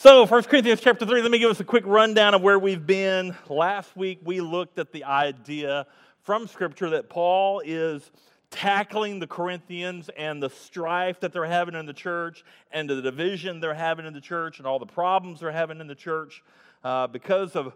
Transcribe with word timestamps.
So, 0.00 0.24
1 0.26 0.44
Corinthians 0.44 0.80
chapter 0.80 1.04
3, 1.04 1.22
let 1.22 1.30
me 1.32 1.40
give 1.40 1.50
us 1.50 1.58
a 1.58 1.64
quick 1.64 1.82
rundown 1.84 2.32
of 2.32 2.40
where 2.40 2.56
we've 2.56 2.86
been. 2.86 3.36
Last 3.48 3.96
week, 3.96 4.20
we 4.22 4.40
looked 4.40 4.78
at 4.78 4.92
the 4.92 5.02
idea 5.02 5.88
from 6.22 6.46
Scripture 6.46 6.90
that 6.90 7.08
Paul 7.08 7.60
is 7.64 8.12
tackling 8.48 9.18
the 9.18 9.26
Corinthians 9.26 10.08
and 10.16 10.40
the 10.40 10.50
strife 10.50 11.18
that 11.18 11.32
they're 11.32 11.44
having 11.46 11.74
in 11.74 11.84
the 11.84 11.92
church 11.92 12.44
and 12.70 12.88
the 12.88 13.02
division 13.02 13.58
they're 13.58 13.74
having 13.74 14.06
in 14.06 14.12
the 14.12 14.20
church 14.20 14.58
and 14.58 14.68
all 14.68 14.78
the 14.78 14.86
problems 14.86 15.40
they're 15.40 15.50
having 15.50 15.80
in 15.80 15.88
the 15.88 15.96
church 15.96 16.44
uh, 16.84 17.08
because 17.08 17.56
of 17.56 17.74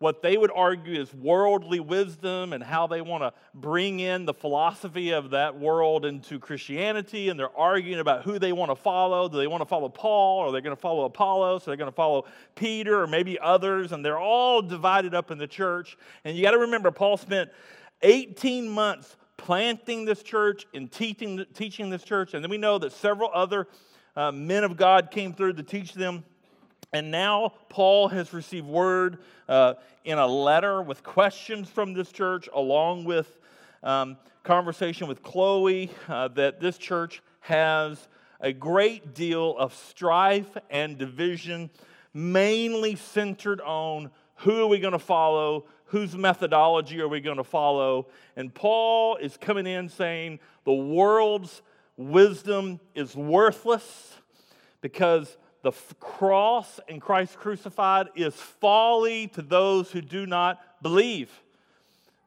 what 0.00 0.22
they 0.22 0.38
would 0.38 0.50
argue 0.54 0.98
is 0.98 1.12
worldly 1.12 1.78
wisdom 1.78 2.54
and 2.54 2.64
how 2.64 2.86
they 2.86 3.02
want 3.02 3.22
to 3.22 3.34
bring 3.52 4.00
in 4.00 4.24
the 4.24 4.32
philosophy 4.32 5.10
of 5.10 5.30
that 5.30 5.60
world 5.60 6.06
into 6.06 6.38
Christianity. 6.38 7.28
And 7.28 7.38
they're 7.38 7.54
arguing 7.54 8.00
about 8.00 8.24
who 8.24 8.38
they 8.38 8.54
want 8.54 8.70
to 8.70 8.76
follow. 8.76 9.28
Do 9.28 9.36
they 9.36 9.46
want 9.46 9.60
to 9.60 9.66
follow 9.66 9.90
Paul 9.90 10.38
or 10.38 10.46
are 10.48 10.52
they 10.52 10.62
going 10.62 10.74
to 10.74 10.80
follow 10.80 11.04
Apollos? 11.04 11.68
Are 11.68 11.72
they 11.72 11.76
going 11.76 11.90
to 11.90 11.94
follow 11.94 12.24
Peter 12.54 13.02
or 13.02 13.06
maybe 13.06 13.38
others? 13.38 13.92
And 13.92 14.02
they're 14.02 14.18
all 14.18 14.62
divided 14.62 15.14
up 15.14 15.30
in 15.30 15.36
the 15.36 15.46
church. 15.46 15.98
And 16.24 16.34
you 16.34 16.42
got 16.42 16.52
to 16.52 16.58
remember, 16.60 16.90
Paul 16.90 17.18
spent 17.18 17.50
18 18.00 18.70
months 18.70 19.18
planting 19.36 20.06
this 20.06 20.22
church 20.22 20.66
and 20.72 20.90
teaching, 20.90 21.44
teaching 21.52 21.90
this 21.90 22.04
church. 22.04 22.32
And 22.32 22.42
then 22.42 22.50
we 22.50 22.56
know 22.56 22.78
that 22.78 22.92
several 22.92 23.30
other 23.34 23.68
uh, 24.16 24.32
men 24.32 24.64
of 24.64 24.78
God 24.78 25.10
came 25.10 25.34
through 25.34 25.52
to 25.54 25.62
teach 25.62 25.92
them. 25.92 26.24
And 26.92 27.10
now 27.10 27.52
Paul 27.68 28.08
has 28.08 28.32
received 28.32 28.66
word 28.66 29.18
uh, 29.48 29.74
in 30.04 30.18
a 30.18 30.26
letter 30.26 30.82
with 30.82 31.04
questions 31.04 31.68
from 31.68 31.94
this 31.94 32.10
church, 32.10 32.48
along 32.52 33.04
with 33.04 33.38
um, 33.82 34.16
conversation 34.42 35.06
with 35.06 35.22
Chloe, 35.22 35.90
uh, 36.08 36.28
that 36.28 36.60
this 36.60 36.78
church 36.78 37.22
has 37.40 38.08
a 38.40 38.52
great 38.52 39.14
deal 39.14 39.56
of 39.56 39.72
strife 39.74 40.56
and 40.68 40.98
division, 40.98 41.70
mainly 42.12 42.96
centered 42.96 43.60
on 43.60 44.10
who 44.36 44.64
are 44.64 44.66
we 44.66 44.80
going 44.80 44.92
to 44.92 44.98
follow, 44.98 45.66
whose 45.84 46.16
methodology 46.16 47.00
are 47.00 47.08
we 47.08 47.20
going 47.20 47.36
to 47.36 47.44
follow. 47.44 48.08
And 48.34 48.52
Paul 48.52 49.16
is 49.16 49.36
coming 49.36 49.66
in 49.66 49.88
saying 49.88 50.40
the 50.64 50.72
world's 50.72 51.62
wisdom 51.96 52.80
is 52.94 53.14
worthless 53.14 54.16
because 54.80 55.36
the 55.62 55.72
cross 55.98 56.80
and 56.88 57.00
Christ 57.00 57.36
crucified 57.36 58.08
is 58.14 58.34
folly 58.34 59.28
to 59.28 59.42
those 59.42 59.90
who 59.90 60.00
do 60.00 60.26
not 60.26 60.60
believe. 60.82 61.30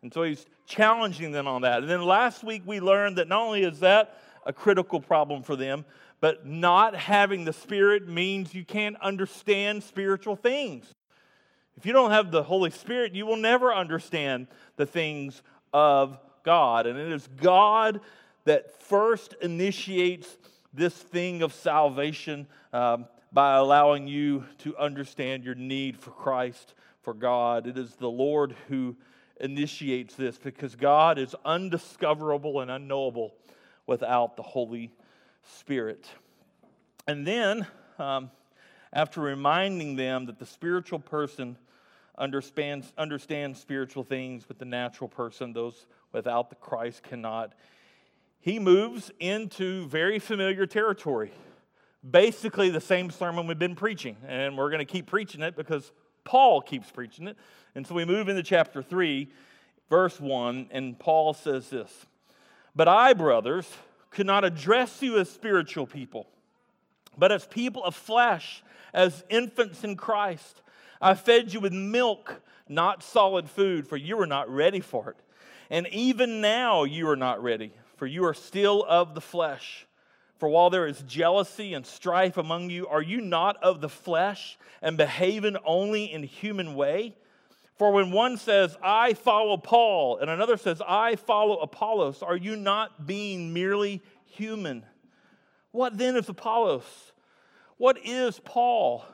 And 0.01 0.13
so 0.13 0.23
he's 0.23 0.45
challenging 0.67 1.31
them 1.31 1.47
on 1.47 1.63
that. 1.63 1.79
And 1.79 1.89
then 1.89 2.03
last 2.03 2.43
week 2.43 2.63
we 2.65 2.79
learned 2.79 3.17
that 3.17 3.27
not 3.27 3.41
only 3.41 3.63
is 3.63 3.79
that 3.79 4.17
a 4.45 4.53
critical 4.53 4.99
problem 4.99 5.41
for 5.41 5.55
them, 5.55 5.85
but 6.19 6.45
not 6.45 6.95
having 6.95 7.45
the 7.45 7.53
Spirit 7.53 8.07
means 8.07 8.53
you 8.53 8.63
can't 8.63 8.99
understand 9.01 9.83
spiritual 9.83 10.35
things. 10.35 10.93
If 11.75 11.85
you 11.85 11.93
don't 11.93 12.11
have 12.11 12.31
the 12.31 12.43
Holy 12.43 12.69
Spirit, 12.69 13.13
you 13.13 13.25
will 13.25 13.37
never 13.37 13.73
understand 13.73 14.47
the 14.75 14.85
things 14.85 15.41
of 15.73 16.19
God. 16.43 16.85
And 16.85 16.99
it 16.99 17.11
is 17.11 17.27
God 17.41 17.99
that 18.45 18.81
first 18.83 19.35
initiates 19.41 20.37
this 20.73 20.93
thing 20.93 21.41
of 21.41 21.53
salvation 21.53 22.47
um, 22.71 23.05
by 23.33 23.57
allowing 23.57 24.07
you 24.07 24.45
to 24.59 24.77
understand 24.77 25.43
your 25.43 25.55
need 25.55 25.97
for 25.97 26.11
Christ, 26.11 26.75
for 27.01 27.15
God. 27.15 27.65
It 27.65 27.77
is 27.77 27.95
the 27.95 28.09
Lord 28.09 28.55
who 28.67 28.95
initiates 29.41 30.13
this 30.13 30.37
because 30.37 30.75
God 30.75 31.17
is 31.17 31.35
undiscoverable 31.43 32.61
and 32.61 32.69
unknowable 32.69 33.33
without 33.87 34.37
the 34.37 34.43
Holy 34.43 34.91
Spirit. 35.41 36.07
And 37.07 37.25
then, 37.25 37.65
um, 37.97 38.29
after 38.93 39.19
reminding 39.19 39.95
them 39.95 40.27
that 40.27 40.37
the 40.37 40.45
spiritual 40.45 40.99
person 40.99 41.57
understands, 42.15 42.93
understands 42.99 43.59
spiritual 43.59 44.03
things, 44.03 44.45
but 44.47 44.59
the 44.59 44.65
natural 44.65 45.07
person, 45.07 45.53
those 45.53 45.87
without 46.11 46.51
the 46.51 46.55
Christ, 46.55 47.01
cannot, 47.01 47.53
he 48.39 48.59
moves 48.59 49.09
into 49.19 49.87
very 49.87 50.19
familiar 50.19 50.67
territory 50.67 51.31
basically 52.09 52.69
the 52.69 52.81
same 52.81 53.09
sermon 53.09 53.47
we've 53.47 53.59
been 53.59 53.75
preaching. 53.75 54.17
And 54.27 54.57
we're 54.57 54.69
going 54.69 54.79
to 54.79 54.91
keep 54.91 55.07
preaching 55.07 55.41
it 55.41 55.55
because 55.55 55.91
Paul 56.23 56.61
keeps 56.61 56.89
preaching 56.91 57.27
it. 57.27 57.37
And 57.75 57.85
so 57.85 57.95
we 57.95 58.05
move 58.05 58.29
into 58.29 58.43
chapter 58.43 58.81
3, 58.81 59.29
verse 59.89 60.19
1, 60.19 60.67
and 60.71 60.97
Paul 60.97 61.33
says 61.33 61.69
this 61.69 61.91
But 62.75 62.87
I, 62.87 63.13
brothers, 63.13 63.69
could 64.11 64.27
not 64.27 64.43
address 64.43 65.01
you 65.01 65.17
as 65.17 65.29
spiritual 65.29 65.87
people, 65.87 66.27
but 67.17 67.31
as 67.31 67.45
people 67.45 67.83
of 67.83 67.95
flesh, 67.95 68.63
as 68.93 69.23
infants 69.29 69.83
in 69.83 69.95
Christ. 69.95 70.61
I 71.01 71.15
fed 71.15 71.53
you 71.53 71.59
with 71.59 71.73
milk, 71.73 72.41
not 72.69 73.03
solid 73.03 73.49
food, 73.49 73.87
for 73.87 73.97
you 73.97 74.15
were 74.15 74.27
not 74.27 74.49
ready 74.49 74.79
for 74.79 75.09
it. 75.09 75.17
And 75.69 75.87
even 75.87 76.39
now 76.39 76.85
you 76.85 77.09
are 77.09 77.15
not 77.17 77.43
ready, 77.43 77.73
for 77.97 78.05
you 78.05 78.23
are 78.25 78.33
still 78.33 78.85
of 78.87 79.15
the 79.15 79.21
flesh. 79.21 79.85
For 80.43 80.49
while 80.49 80.69
there 80.69 80.87
is 80.87 81.01
jealousy 81.03 81.73
and 81.73 81.85
strife 81.85 82.35
among 82.35 82.69
you, 82.69 82.85
are 82.87 83.01
you 83.01 83.21
not 83.21 83.55
of 83.63 83.79
the 83.79 83.87
flesh 83.87 84.57
and 84.81 84.97
behaving 84.97 85.55
only 85.63 86.11
in 86.11 86.21
human 86.21 86.75
way? 86.75 87.15
For 87.77 87.93
when 87.93 88.11
one 88.11 88.35
says, 88.35 88.75
I 88.83 89.13
follow 89.13 89.55
Paul, 89.55 90.17
and 90.17 90.29
another 90.29 90.57
says, 90.57 90.81
I 90.85 91.15
follow 91.15 91.59
Apollos, 91.59 92.21
are 92.21 92.35
you 92.35 92.57
not 92.57 93.07
being 93.07 93.53
merely 93.53 94.01
human? 94.25 94.85
What 95.71 95.97
then 95.97 96.17
is 96.17 96.27
Apollos? 96.27 97.13
What 97.77 97.97
is 98.03 98.41
Paul? 98.41 99.05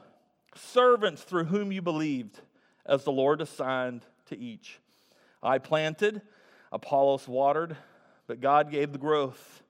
Servants 0.56 1.22
through 1.22 1.46
whom 1.46 1.72
you 1.72 1.84
believed, 1.84 2.40
as 2.88 3.03
the 3.03 3.11
Lord 3.11 3.40
assigned 3.40 4.03
to 4.29 4.40
each. 4.40 4.79
I 5.44 5.59
planted, 5.59 6.23
Apollos 6.72 7.28
watered, 7.28 7.78
but 8.25 8.41
God 8.41 8.72
gave 8.72 8.94
the 8.94 8.97
growth. 8.97 9.61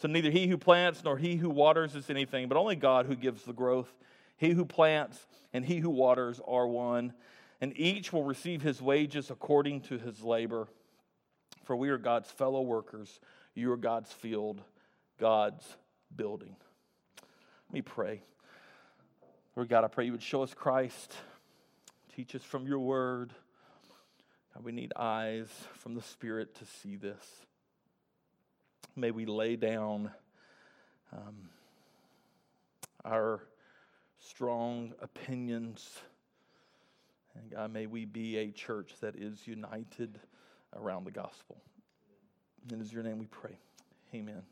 So 0.00 0.08
neither 0.08 0.30
he 0.30 0.46
who 0.46 0.56
plants 0.56 1.04
nor 1.04 1.18
he 1.18 1.36
who 1.36 1.50
waters 1.50 1.94
is 1.94 2.08
anything, 2.08 2.48
but 2.48 2.56
only 2.56 2.74
God 2.74 3.04
who 3.04 3.14
gives 3.14 3.42
the 3.42 3.52
growth. 3.52 3.92
He 4.38 4.50
who 4.50 4.64
plants 4.64 5.26
and 5.52 5.62
he 5.62 5.76
who 5.76 5.90
waters 5.90 6.40
are 6.48 6.66
one, 6.66 7.12
and 7.60 7.78
each 7.78 8.10
will 8.10 8.24
receive 8.24 8.62
his 8.62 8.80
wages 8.80 9.30
according 9.30 9.82
to 9.82 9.98
his 9.98 10.22
labor. 10.22 10.68
For 11.64 11.76
we 11.76 11.90
are 11.90 11.98
God's 11.98 12.30
fellow 12.30 12.62
workers. 12.62 13.20
You 13.54 13.70
are 13.72 13.76
God's 13.76 14.10
field, 14.10 14.62
God's 15.18 15.66
building. 16.16 16.56
Let 17.68 17.74
me 17.74 17.82
pray. 17.82 18.22
Lord 19.54 19.68
God, 19.68 19.84
I 19.84 19.88
pray 19.88 20.06
you 20.06 20.12
would 20.12 20.22
show 20.22 20.42
us 20.42 20.54
Christ, 20.54 21.14
teach 22.16 22.34
us 22.34 22.42
from 22.42 22.66
your 22.66 22.78
word. 22.78 23.34
God, 24.54 24.64
we 24.64 24.72
need 24.72 24.94
eyes 24.96 25.48
from 25.74 25.94
the 25.94 26.02
Spirit 26.02 26.54
to 26.54 26.64
see 26.64 26.96
this. 26.96 27.44
May 28.96 29.10
we 29.10 29.24
lay 29.24 29.56
down 29.56 30.10
um, 31.12 31.48
our 33.04 33.40
strong 34.18 34.92
opinions. 35.00 35.98
And 37.34 37.50
God, 37.50 37.72
may 37.72 37.86
we 37.86 38.04
be 38.04 38.38
a 38.38 38.50
church 38.50 38.94
that 39.00 39.16
is 39.16 39.46
united 39.46 40.18
around 40.76 41.04
the 41.04 41.10
gospel. 41.10 41.56
In 42.70 42.84
your 42.90 43.02
name 43.02 43.18
we 43.18 43.26
pray. 43.26 43.56
Amen. 44.14 44.42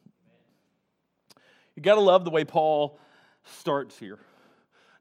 You 1.75 1.83
got 1.83 1.97
to 1.97 2.01
love 2.01 2.25
the 2.25 2.31
way 2.31 2.45
Paul 2.45 2.99
starts 3.45 3.99
here. 3.99 4.19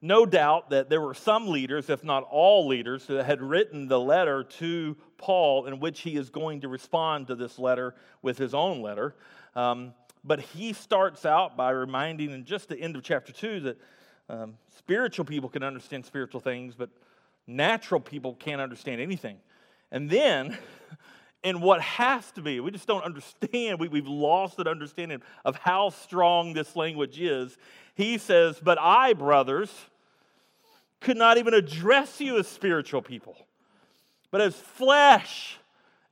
No 0.02 0.26
doubt 0.26 0.70
that 0.70 0.90
there 0.90 1.02
were 1.02 1.16
some 1.16 1.48
leaders, 1.48 1.90
if 1.90 2.04
not 2.04 2.24
all 2.30 2.68
leaders, 2.68 3.08
that 3.08 3.26
had 3.26 3.42
written 3.42 3.88
the 3.88 4.00
letter 4.00 4.44
to 4.44 4.96
Paul 5.18 5.66
in 5.66 5.80
which 5.80 6.02
he 6.02 6.16
is 6.16 6.30
going 6.30 6.62
to 6.62 6.68
respond 6.68 7.28
to 7.28 7.36
this 7.36 7.58
letter 7.58 7.96
with 8.22 8.38
his 8.38 8.54
own 8.54 8.82
letter. 8.82 9.16
Um, 9.56 9.94
but 10.24 10.40
he 10.40 10.74
starts 10.74 11.26
out 11.26 11.58
by 11.58 11.72
reminding 11.72 12.32
in 12.32 12.46
just 12.46 12.70
the 12.70 12.78
end 12.78 12.96
of 12.96 13.02
chapter 13.02 13.32
2 13.32 13.60
that 13.62 13.78
um, 14.30 14.58
spiritual 14.78 15.26
people 15.26 15.50
can 15.50 15.64
understand 15.64 16.06
spiritual 16.06 16.42
things, 16.42 16.76
but 16.76 16.90
natural 17.48 18.02
people 18.02 18.36
can't 18.36 18.62
understand 18.62 19.02
anything. 19.02 19.38
And 19.92 20.10
then, 20.10 20.58
in 21.44 21.62
what 21.62 21.82
has 21.82 22.30
to 22.32 22.42
be, 22.42 22.60
we 22.60 22.72
just 22.72 22.88
don't 22.88 23.04
understand, 23.04 23.80
we, 23.80 23.88
we've 23.88 24.08
lost 24.08 24.58
that 24.58 24.68
understanding 24.68 25.22
of 25.46 25.56
how 25.56 25.90
strong 25.90 26.54
this 26.54 26.76
language 26.76 27.20
is. 27.20 27.58
He 27.96 28.18
says, 28.18 28.60
But 28.62 28.78
I, 28.80 29.14
brothers, 29.14 29.74
could 31.00 31.18
not 31.18 31.38
even 31.38 31.54
address 31.54 32.20
you 32.20 32.38
as 32.38 32.48
spiritual 32.48 33.02
people, 33.02 33.36
but 34.32 34.42
as 34.42 34.56
flesh, 34.56 35.58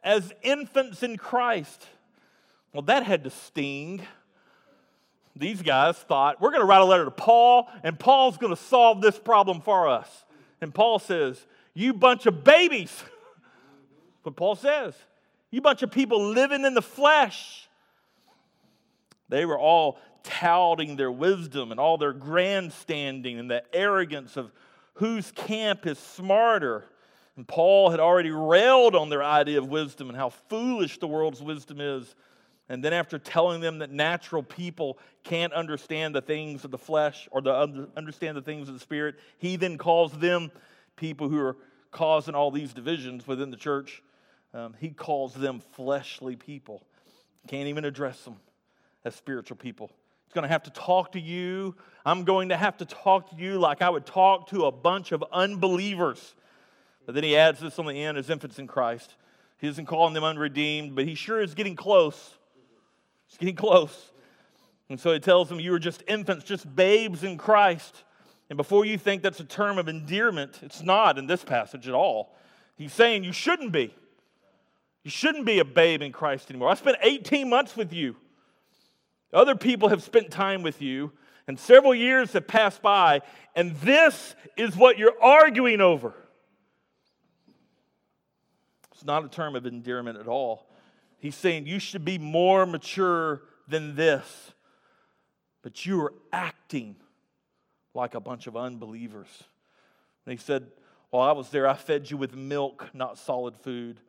as 0.03 0.33
infants 0.41 1.03
in 1.03 1.17
Christ. 1.17 1.87
Well, 2.73 2.83
that 2.83 3.03
had 3.03 3.23
to 3.23 3.29
sting. 3.29 4.01
These 5.35 5.61
guys 5.61 5.97
thought, 5.97 6.39
we're 6.39 6.51
going 6.51 6.61
to 6.61 6.67
write 6.67 6.81
a 6.81 6.85
letter 6.85 7.05
to 7.05 7.11
Paul, 7.11 7.69
and 7.83 7.99
Paul's 7.99 8.37
going 8.37 8.55
to 8.55 8.61
solve 8.61 9.01
this 9.01 9.19
problem 9.19 9.61
for 9.61 9.87
us. 9.89 10.25
And 10.61 10.73
Paul 10.73 10.99
says, 10.99 11.45
You 11.73 11.93
bunch 11.93 12.25
of 12.25 12.43
babies. 12.43 13.03
what 14.23 14.35
Paul 14.35 14.55
says. 14.55 14.93
You 15.51 15.61
bunch 15.61 15.83
of 15.83 15.91
people 15.91 16.31
living 16.31 16.65
in 16.65 16.73
the 16.73 16.81
flesh. 16.81 17.67
They 19.29 19.45
were 19.45 19.59
all 19.59 19.99
touting 20.23 20.95
their 20.95 21.11
wisdom 21.11 21.71
and 21.71 21.79
all 21.79 21.97
their 21.97 22.13
grandstanding 22.13 23.39
and 23.39 23.49
the 23.49 23.63
arrogance 23.73 24.37
of 24.37 24.51
whose 24.95 25.31
camp 25.31 25.85
is 25.85 25.99
smarter. 25.99 26.85
And 27.37 27.47
Paul 27.47 27.89
had 27.89 27.99
already 27.99 28.31
railed 28.31 28.95
on 28.95 29.09
their 29.09 29.23
idea 29.23 29.59
of 29.59 29.67
wisdom 29.67 30.09
and 30.09 30.17
how 30.17 30.29
foolish 30.29 30.99
the 30.99 31.07
world's 31.07 31.41
wisdom 31.41 31.79
is. 31.81 32.15
And 32.67 32.83
then, 32.83 32.93
after 32.93 33.19
telling 33.19 33.61
them 33.61 33.79
that 33.79 33.91
natural 33.91 34.41
people 34.41 34.97
can't 35.23 35.53
understand 35.53 36.15
the 36.15 36.21
things 36.21 36.65
of 36.65 36.71
the 36.71 36.79
flesh 36.79 37.27
or 37.31 37.41
the, 37.41 37.87
understand 37.95 38.35
the 38.35 38.41
things 38.41 38.67
of 38.67 38.73
the 38.73 38.79
spirit, 38.79 39.15
he 39.37 39.55
then 39.55 39.77
calls 39.77 40.11
them 40.13 40.51
people 40.95 41.29
who 41.29 41.39
are 41.39 41.57
causing 41.91 42.33
all 42.33 42.49
these 42.49 42.73
divisions 42.73 43.27
within 43.27 43.51
the 43.51 43.57
church. 43.57 44.01
Um, 44.53 44.73
he 44.79 44.89
calls 44.89 45.33
them 45.35 45.61
fleshly 45.73 46.35
people. 46.35 46.81
Can't 47.47 47.67
even 47.67 47.85
address 47.85 48.23
them 48.23 48.37
as 49.03 49.13
spiritual 49.13 49.57
people. 49.57 49.91
He's 50.35 50.41
going 50.41 50.49
to 50.49 50.53
have 50.53 50.63
to 50.63 50.71
talk 50.71 51.13
to 51.13 51.19
you. 51.21 51.75
I'm 52.05 52.25
going 52.25 52.49
to 52.49 52.57
have 52.57 52.75
to 52.79 52.85
talk 52.85 53.29
to 53.29 53.37
you 53.37 53.57
like 53.57 53.81
I 53.81 53.89
would 53.89 54.05
talk 54.05 54.49
to 54.49 54.65
a 54.65 54.71
bunch 54.71 55.13
of 55.13 55.23
unbelievers. 55.31 56.35
But 57.05 57.15
then 57.15 57.23
he 57.23 57.37
adds 57.37 57.61
this 57.61 57.79
on 57.79 57.85
the 57.85 58.03
end 58.03 58.17
as 58.17 58.29
infants 58.29 58.59
in 58.59 58.67
Christ. 58.67 59.15
He 59.59 59.67
isn't 59.69 59.85
calling 59.85 60.13
them 60.13 60.25
unredeemed, 60.25 60.93
but 60.93 61.05
he 61.05 61.15
sure 61.15 61.41
is 61.41 61.53
getting 61.53 61.77
close. 61.77 62.33
It's 63.29 63.37
getting 63.37 63.55
close. 63.55 64.11
And 64.89 64.99
so 64.99 65.13
he 65.13 65.21
tells 65.21 65.47
them, 65.47 65.61
You 65.61 65.73
are 65.73 65.79
just 65.79 66.03
infants, 66.05 66.43
just 66.43 66.75
babes 66.75 67.23
in 67.23 67.37
Christ. 67.37 68.03
And 68.49 68.57
before 68.57 68.83
you 68.83 68.97
think 68.97 69.23
that's 69.23 69.39
a 69.39 69.45
term 69.45 69.77
of 69.77 69.87
endearment, 69.87 70.59
it's 70.63 70.83
not 70.83 71.17
in 71.17 71.27
this 71.27 71.45
passage 71.45 71.87
at 71.87 71.93
all. 71.93 72.35
He's 72.75 72.91
saying 72.91 73.23
you 73.23 73.31
shouldn't 73.31 73.71
be. 73.71 73.95
You 75.05 75.11
shouldn't 75.11 75.45
be 75.45 75.59
a 75.59 75.65
babe 75.65 76.01
in 76.01 76.11
Christ 76.11 76.49
anymore. 76.49 76.71
I 76.71 76.73
spent 76.73 76.97
18 77.01 77.49
months 77.49 77.77
with 77.77 77.93
you. 77.93 78.17
Other 79.35 79.55
people 79.55 79.89
have 79.89 80.01
spent 80.01 80.31
time 80.31 80.63
with 80.63 80.81
you, 80.81 81.11
and 81.45 81.59
several 81.59 81.93
years 81.93 82.31
have 82.33 82.47
passed 82.47 82.81
by, 82.81 83.21
and 83.55 83.75
this 83.81 84.33
is 84.55 84.75
what 84.75 84.97
you're 84.97 85.21
arguing 85.21 85.81
over. 85.81 86.13
It's 88.93 89.03
not 89.03 89.25
a 89.25 89.27
term 89.27 89.55
of 89.55 89.65
endearment 89.65 90.17
at 90.17 90.29
all. 90.29 90.67
He's 91.19 91.35
saying 91.35 91.67
you 91.67 91.79
should 91.79 92.05
be 92.05 92.17
more 92.17 92.65
mature 92.65 93.41
than 93.67 93.95
this. 93.95 94.53
But 95.61 95.85
you 95.85 96.01
are 96.01 96.13
acting 96.31 96.95
like 97.93 98.13
a 98.13 98.19
bunch 98.19 98.47
of 98.47 98.55
unbelievers. 98.55 99.27
And 100.25 100.31
he 100.31 100.37
said, 100.37 100.67
While 101.09 101.27
I 101.27 101.31
was 101.33 101.49
there, 101.49 101.67
I 101.67 101.73
fed 101.73 102.09
you 102.09 102.17
with 102.17 102.35
milk, 102.35 102.89
not 102.93 103.17
solid 103.17 103.57
food, 103.57 103.99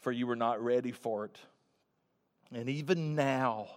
for 0.00 0.12
you 0.12 0.26
were 0.26 0.36
not 0.36 0.62
ready 0.62 0.92
for 0.92 1.24
it. 1.24 1.38
And 2.52 2.68
even 2.68 3.14
now, 3.14 3.68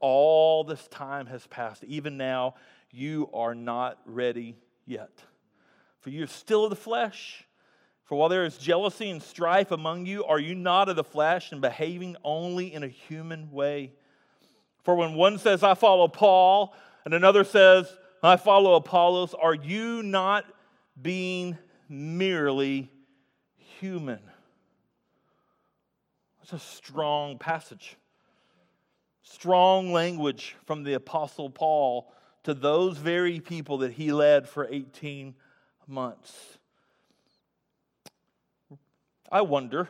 all 0.00 0.64
this 0.64 0.86
time 0.88 1.26
has 1.26 1.46
passed. 1.46 1.84
Even 1.84 2.16
now, 2.16 2.54
you 2.90 3.28
are 3.34 3.54
not 3.54 3.98
ready 4.04 4.56
yet. 4.86 5.12
For 6.00 6.10
you 6.10 6.24
are 6.24 6.28
still 6.28 6.64
of 6.64 6.70
the 6.70 6.76
flesh 6.76 7.44
for 8.04 8.18
while 8.18 8.28
there 8.28 8.44
is 8.44 8.58
jealousy 8.58 9.10
and 9.10 9.22
strife 9.22 9.70
among 9.70 10.06
you, 10.06 10.24
are 10.24 10.38
you 10.38 10.54
not 10.54 10.88
of 10.88 10.96
the 10.96 11.04
flesh 11.04 11.52
and 11.52 11.60
behaving 11.60 12.16
only 12.22 12.72
in 12.72 12.82
a 12.82 12.88
human 12.88 13.50
way? 13.50 13.92
For 14.82 14.94
when 14.94 15.14
one 15.14 15.38
says, 15.38 15.62
I 15.62 15.74
follow 15.74 16.08
Paul, 16.08 16.74
and 17.06 17.14
another 17.14 17.44
says, 17.44 17.90
I 18.22 18.36
follow 18.36 18.74
Apollos, 18.74 19.34
are 19.34 19.54
you 19.54 20.02
not 20.02 20.44
being 21.00 21.56
merely 21.88 22.90
human? 23.80 24.20
That's 26.38 26.52
a 26.52 26.58
strong 26.58 27.38
passage. 27.38 27.96
Strong 29.24 29.92
language 29.92 30.54
from 30.66 30.84
the 30.84 30.92
Apostle 30.92 31.48
Paul 31.48 32.12
to 32.44 32.52
those 32.52 32.98
very 32.98 33.40
people 33.40 33.78
that 33.78 33.92
he 33.92 34.12
led 34.12 34.46
for 34.48 34.68
18 34.70 35.34
months. 35.86 36.58
I 39.32 39.40
wonder 39.40 39.88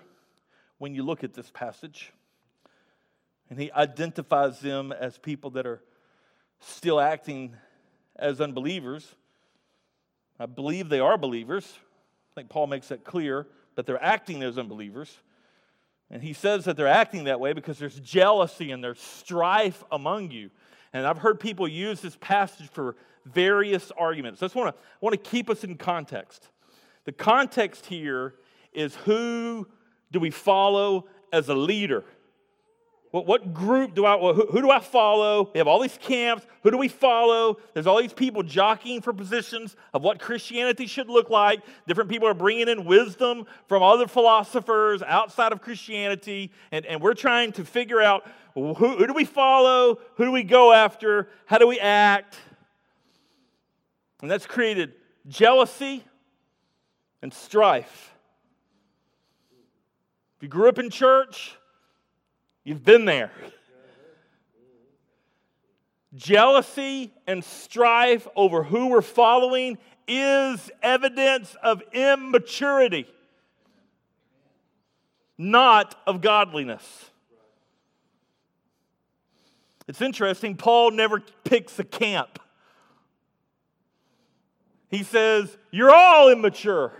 when 0.78 0.94
you 0.94 1.02
look 1.02 1.24
at 1.24 1.34
this 1.34 1.50
passage, 1.50 2.12
and 3.50 3.58
he 3.58 3.72
identifies 3.72 4.60
them 4.60 4.92
as 4.92 5.18
people 5.18 5.50
that 5.50 5.66
are 5.66 5.82
still 6.60 7.00
acting 7.00 7.56
as 8.16 8.40
unbelievers. 8.40 9.16
I 10.38 10.46
believe 10.46 10.88
they 10.88 11.00
are 11.00 11.18
believers. 11.18 11.76
I 12.32 12.40
think 12.40 12.50
Paul 12.50 12.68
makes 12.68 12.88
that 12.88 13.04
clear 13.04 13.48
that 13.74 13.84
they're 13.84 14.02
acting 14.02 14.44
as 14.44 14.58
unbelievers. 14.58 15.18
And 16.10 16.22
he 16.22 16.32
says 16.32 16.64
that 16.64 16.76
they're 16.76 16.86
acting 16.86 17.24
that 17.24 17.40
way 17.40 17.52
because 17.52 17.78
there's 17.78 17.98
jealousy 18.00 18.70
and 18.70 18.84
there's 18.84 19.00
strife 19.00 19.82
among 19.90 20.30
you. 20.30 20.50
And 20.92 21.06
I've 21.06 21.18
heard 21.18 21.40
people 21.40 21.66
use 21.66 22.00
this 22.00 22.16
passage 22.20 22.68
for 22.68 22.96
various 23.24 23.90
arguments. 23.96 24.42
I 24.42 24.46
just 24.46 24.54
want 24.54 24.74
to, 24.74 24.82
want 25.00 25.12
to 25.12 25.30
keep 25.30 25.50
us 25.50 25.64
in 25.64 25.76
context. 25.76 26.48
The 27.04 27.12
context 27.12 27.86
here 27.86 28.34
is 28.72 28.94
who 28.96 29.66
do 30.12 30.20
we 30.20 30.30
follow 30.30 31.06
as 31.32 31.48
a 31.48 31.54
leader? 31.54 32.04
What, 33.14 33.26
what 33.26 33.54
group 33.54 33.94
do 33.94 34.04
I, 34.04 34.18
who, 34.18 34.44
who 34.46 34.60
do 34.60 34.72
I 34.72 34.80
follow? 34.80 35.48
We 35.54 35.58
have 35.58 35.68
all 35.68 35.78
these 35.78 35.96
camps. 36.02 36.44
Who 36.64 36.72
do 36.72 36.76
we 36.76 36.88
follow? 36.88 37.58
There's 37.72 37.86
all 37.86 38.02
these 38.02 38.12
people 38.12 38.42
jockeying 38.42 39.02
for 39.02 39.12
positions 39.12 39.76
of 39.92 40.02
what 40.02 40.18
Christianity 40.18 40.88
should 40.88 41.08
look 41.08 41.30
like. 41.30 41.60
Different 41.86 42.10
people 42.10 42.26
are 42.26 42.34
bringing 42.34 42.66
in 42.66 42.84
wisdom 42.84 43.46
from 43.68 43.84
other 43.84 44.08
philosophers 44.08 45.00
outside 45.00 45.52
of 45.52 45.60
Christianity. 45.62 46.50
And, 46.72 46.84
and 46.86 47.00
we're 47.00 47.14
trying 47.14 47.52
to 47.52 47.64
figure 47.64 48.02
out 48.02 48.26
who, 48.54 48.74
who 48.74 49.06
do 49.06 49.12
we 49.12 49.24
follow? 49.24 50.00
Who 50.16 50.24
do 50.24 50.32
we 50.32 50.42
go 50.42 50.72
after? 50.72 51.28
How 51.46 51.58
do 51.58 51.68
we 51.68 51.78
act? 51.78 52.36
And 54.22 54.28
that's 54.28 54.44
created 54.44 54.92
jealousy 55.28 56.02
and 57.22 57.32
strife 57.32 58.12
If 60.36 60.42
you 60.42 60.48
grew 60.48 60.68
up 60.68 60.80
in 60.80 60.90
church, 60.90 61.56
you've 62.64 62.84
been 62.84 63.04
there. 63.04 63.30
Jealousy 66.14 67.12
and 67.26 67.44
strife 67.44 68.28
over 68.36 68.62
who 68.62 68.88
we're 68.88 69.02
following 69.02 69.78
is 70.06 70.70
evidence 70.82 71.56
of 71.62 71.82
immaturity, 71.92 73.06
not 75.36 75.94
of 76.06 76.20
godliness. 76.20 77.10
It's 79.86 80.00
interesting, 80.00 80.56
Paul 80.56 80.92
never 80.92 81.20
picks 81.42 81.78
a 81.78 81.84
camp. 81.84 82.38
He 84.88 85.02
says, 85.02 85.56
You're 85.70 85.92
all 85.92 86.30
immature. 86.30 86.92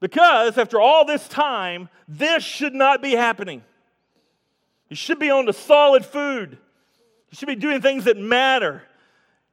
Because 0.00 0.58
after 0.58 0.80
all 0.80 1.04
this 1.04 1.26
time, 1.28 1.88
this 2.08 2.42
should 2.42 2.74
not 2.74 3.00
be 3.00 3.12
happening. 3.12 3.62
You 4.94 4.96
should 4.96 5.18
be 5.18 5.28
on 5.28 5.44
the 5.44 5.52
solid 5.52 6.06
food. 6.06 6.52
You 6.52 7.36
should 7.36 7.48
be 7.48 7.56
doing 7.56 7.82
things 7.82 8.04
that 8.04 8.16
matter. 8.16 8.84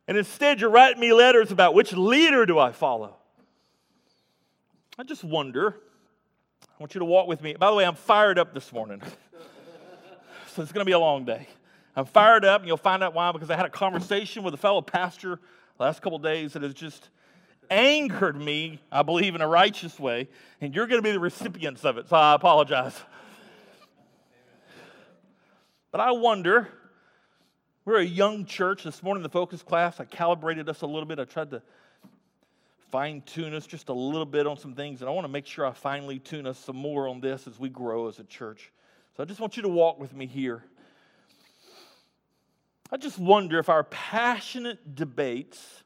And 0.08 0.16
instead, 0.16 0.62
you're 0.62 0.70
writing 0.70 1.02
me 1.02 1.14
letters 1.14 1.52
about 1.52 1.74
which 1.74 1.94
leader 1.94 2.46
do 2.46 2.60
I 2.60 2.74
follow. 2.74 3.16
I 5.00 5.04
just 5.04 5.24
wonder. 5.24 5.78
I 6.62 6.74
want 6.78 6.94
you 6.94 7.00
to 7.00 7.06
walk 7.06 7.28
with 7.28 7.42
me. 7.42 7.56
By 7.56 7.72
the 7.72 7.76
way, 7.76 7.86
I'm 7.86 7.96
fired 7.96 8.38
up 8.38 8.54
this 8.54 8.72
morning. 8.72 9.02
so 10.54 10.62
it's 10.62 10.72
going 10.72 10.86
to 10.86 10.88
be 10.88 10.92
a 10.92 11.00
long 11.00 11.26
day. 11.26 11.48
I'm 11.96 12.06
fired 12.06 12.46
up, 12.46 12.62
and 12.62 12.68
you'll 12.68 12.78
find 12.78 13.04
out 13.04 13.16
why 13.16 13.32
because 13.32 13.50
I 13.50 13.56
had 13.56 13.66
a 13.66 13.72
conversation 13.72 14.44
with 14.44 14.54
a 14.54 14.58
fellow 14.58 14.84
pastor 14.84 15.40
last 15.80 16.04
couple 16.04 16.20
days 16.20 16.54
that 16.54 16.62
has 16.62 16.76
just 16.76 17.10
angered 17.72 18.36
me, 18.36 18.80
I 18.92 19.02
believe, 19.02 19.34
in 19.34 19.42
a 19.42 19.48
righteous 19.48 20.00
way, 20.00 20.30
and 20.62 20.76
you're 20.76 20.86
going 20.86 21.02
to 21.02 21.04
be 21.04 21.14
the 21.14 21.20
recipients 21.20 21.84
of 21.84 21.98
it, 21.98 22.10
so 22.10 22.16
I 22.16 22.36
apologize. 22.36 23.02
But 25.92 26.00
I 26.00 26.12
wonder, 26.12 26.70
we're 27.84 28.00
a 28.00 28.06
young 28.06 28.46
church. 28.46 28.84
This 28.84 29.04
morning, 29.04 29.24
the 29.24 29.30
focus 29.30 29.62
class, 29.62 30.00
I 30.00 30.06
calibrated 30.06 30.70
us 30.70 30.82
a 30.82 30.88
little 30.88 31.06
bit. 31.06 31.20
I 31.20 31.26
tried 31.26 31.52
to 31.52 31.62
fine 32.92 33.22
tune 33.22 33.54
us 33.54 33.68
just 33.68 33.90
a 33.90 33.94
little 33.94 34.26
bit 34.26 34.48
on 34.48 34.58
some 34.58 34.74
things, 34.74 35.02
and 35.02 35.10
I 35.10 35.14
want 35.14 35.26
to 35.26 35.32
make 35.32 35.46
sure 35.46 35.66
I 35.66 35.72
finely 35.72 36.20
tune 36.20 36.48
us 36.48 36.58
some 36.58 36.78
more 36.78 37.08
on 37.08 37.20
this 37.20 37.46
as 37.48 37.60
we 37.60 37.70
grow 37.70 38.08
as 38.08 38.20
a 38.20 38.24
church. 38.24 38.72
So 39.16 39.24
I 39.24 39.26
just 39.26 39.40
want 39.40 39.58
you 39.58 39.64
to 39.64 39.70
walk 39.70 40.00
with 40.00 40.14
me 40.14 40.28
here. 40.28 40.64
I 42.90 42.98
just 42.98 43.20
wonder 43.20 43.60
if 43.60 43.70
our 43.70 43.84
passionate 43.84 44.96
debates 44.96 45.84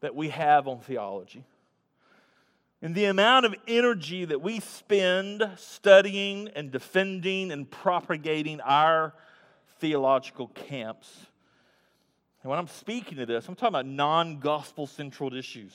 that 0.00 0.14
we 0.14 0.28
have 0.30 0.66
on 0.68 0.80
theology 0.80 1.44
and 2.82 2.94
the 2.94 3.04
amount 3.04 3.44
of 3.44 3.54
energy 3.68 4.24
that 4.24 4.40
we 4.40 4.60
spend 4.60 5.48
studying 5.56 6.48
and 6.54 6.70
defending 6.70 7.52
and 7.52 7.70
propagating 7.70 8.60
our 8.62 9.12
theological 9.78 10.48
camps. 10.48 11.26
And 12.42 12.50
when 12.50 12.58
I'm 12.58 12.68
speaking 12.68 13.18
to 13.18 13.26
this, 13.26 13.46
I'm 13.48 13.54
talking 13.54 13.68
about 13.68 13.86
non 13.86 14.38
gospel 14.38 14.86
centered 14.86 15.34
issues. 15.34 15.72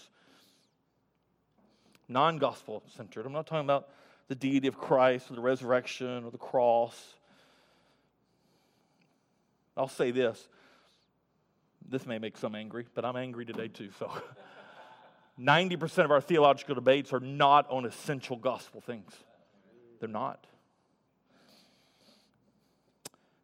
Non 2.08 2.38
gospel 2.38 2.82
centered. 2.96 3.26
I'm 3.26 3.34
not 3.34 3.46
talking 3.46 3.66
about 3.66 3.90
the 4.28 4.36
deity 4.36 4.68
of 4.68 4.78
Christ 4.78 5.30
or 5.30 5.36
the 5.36 5.42
resurrection 5.42 6.24
or 6.24 6.32
the 6.32 6.38
cross. 6.40 7.14
I'll 9.78 9.88
say 9.88 10.10
this. 10.10 10.48
This 11.88 12.08
may 12.08 12.18
make 12.18 12.38
some 12.38 12.56
angry, 12.56 12.88
but 12.96 13.06
I'm 13.06 13.16
angry 13.16 13.46
today 13.46 13.68
too. 13.68 13.90
So 14.00 14.12
90% 15.40 16.06
of 16.06 16.12
our 16.12 16.22
theological 16.22 16.76
debates 16.76 17.12
are 17.12 17.20
not 17.20 17.70
on 17.70 17.86
essential 17.86 18.38
gospel 18.38 18.82
things. 18.82 19.12
They're 20.00 20.10
not. 20.10 20.46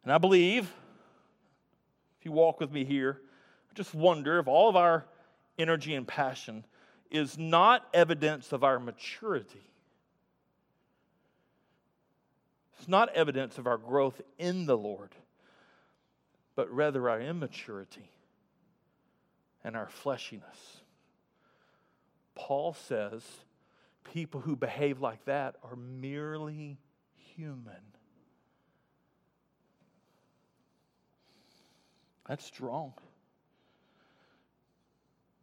And 0.02 0.12
I 0.12 0.18
believe, 0.18 0.64
if 2.18 2.24
you 2.24 2.32
walk 2.32 2.60
with 2.60 2.72
me 2.72 2.84
here, 2.84 3.20
I 3.70 3.74
just 3.74 3.94
wonder 3.94 4.38
if 4.38 4.48
all 4.48 4.68
of 4.68 4.76
our 4.76 5.04
energy 5.58 5.94
and 5.94 6.06
passion 6.06 6.64
is 7.10 7.38
not 7.38 7.86
evidence 7.92 8.52
of 8.52 8.64
our 8.64 8.78
maturity. 8.78 9.70
It's 12.78 12.88
not 12.88 13.10
evidence 13.10 13.58
of 13.58 13.66
our 13.66 13.78
growth 13.78 14.20
in 14.38 14.66
the 14.66 14.76
Lord, 14.76 15.10
but 16.56 16.68
rather 16.74 17.08
our 17.08 17.20
immaturity 17.20 18.10
and 19.62 19.76
our 19.76 19.88
fleshiness. 20.02 20.81
Paul 22.34 22.74
says 22.74 23.22
people 24.04 24.40
who 24.40 24.56
behave 24.56 25.00
like 25.00 25.24
that 25.26 25.56
are 25.62 25.76
merely 25.76 26.78
human. 27.34 27.74
That's 32.28 32.44
strong. 32.44 32.94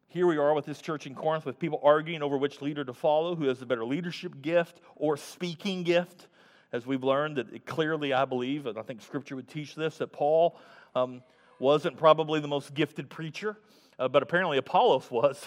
Here 0.07 0.25
we 0.25 0.37
are 0.37 0.55
with 0.55 0.65
this 0.65 0.81
church 0.81 1.05
in 1.05 1.13
Corinth 1.13 1.45
with 1.45 1.59
people 1.59 1.79
arguing 1.83 2.23
over 2.23 2.35
which 2.35 2.63
leader 2.63 2.83
to 2.83 2.93
follow, 2.93 3.35
who 3.35 3.45
has 3.45 3.59
the 3.59 3.67
better 3.67 3.85
leadership 3.85 4.41
gift 4.41 4.81
or 4.95 5.17
speaking 5.17 5.83
gift. 5.83 6.27
As 6.71 6.85
we've 6.85 7.03
learned, 7.03 7.37
that 7.37 7.65
clearly, 7.65 8.13
I 8.13 8.25
believe, 8.25 8.65
and 8.65 8.77
I 8.77 8.81
think 8.81 9.01
Scripture 9.01 9.35
would 9.35 9.47
teach 9.47 9.75
this, 9.75 9.99
that 9.99 10.11
Paul 10.11 10.57
um, 10.95 11.21
wasn't 11.59 11.97
probably 11.97 12.39
the 12.39 12.47
most 12.47 12.73
gifted 12.73 13.09
preacher, 13.09 13.57
uh, 13.99 14.07
but 14.07 14.23
apparently 14.23 14.57
Apollos 14.57 15.11
was. 15.11 15.45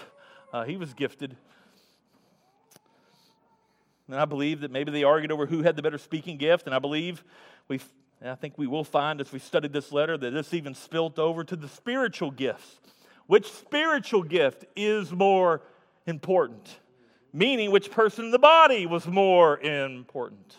Uh, 0.53 0.65
he 0.65 0.77
was 0.77 0.93
gifted. 0.95 1.37
And 4.09 4.21
I 4.21 4.27
believe 4.27 4.61
that 4.61 4.71
maybe 4.71 4.93
they 4.93 5.05
argued 5.05 5.33
over 5.33 5.47
who 5.47 5.63
had 5.63 5.77
the 5.77 5.83
better 5.83 5.99
speaking 5.99 6.37
gift, 6.37 6.67
and 6.67 6.75
I 6.75 6.79
believe 6.79 7.25
we 7.69 7.81
I 8.25 8.37
think 8.37 8.57
we 8.57 8.69
will 8.69 8.85
find 8.85 9.21
as 9.21 9.33
we 9.33 9.41
study 9.41 9.67
this 9.69 9.91
letter 9.91 10.17
that 10.17 10.31
this 10.31 10.55
even 10.55 10.75
spilt 10.75 11.19
over 11.19 11.43
to 11.43 11.57
the 11.57 11.69
spiritual 11.69 12.31
gifts. 12.31 12.81
Which 13.27 13.51
spiritual 13.51 14.23
gift 14.23 14.65
is 14.77 15.11
more 15.13 15.63
important? 16.07 16.79
Meaning, 17.33 17.71
which 17.71 17.91
person 17.91 18.27
in 18.27 18.31
the 18.31 18.39
body 18.39 18.87
was 18.87 19.07
more 19.07 19.59
important? 19.59 20.57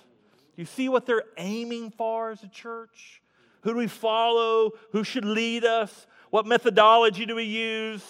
You 0.56 0.66
see 0.66 0.90
what 0.90 1.06
they're 1.06 1.24
aiming 1.38 1.92
for 1.92 2.32
as 2.32 2.44
a 2.44 2.48
church? 2.48 3.22
Who 3.62 3.72
do 3.72 3.78
we 3.78 3.88
follow? 3.88 4.72
Who 4.92 5.04
should 5.04 5.26
lead 5.26 5.64
us? 5.64 6.08
What 6.32 6.46
methodology 6.46 7.26
do 7.26 7.36
we 7.36 7.44
use? 7.44 8.04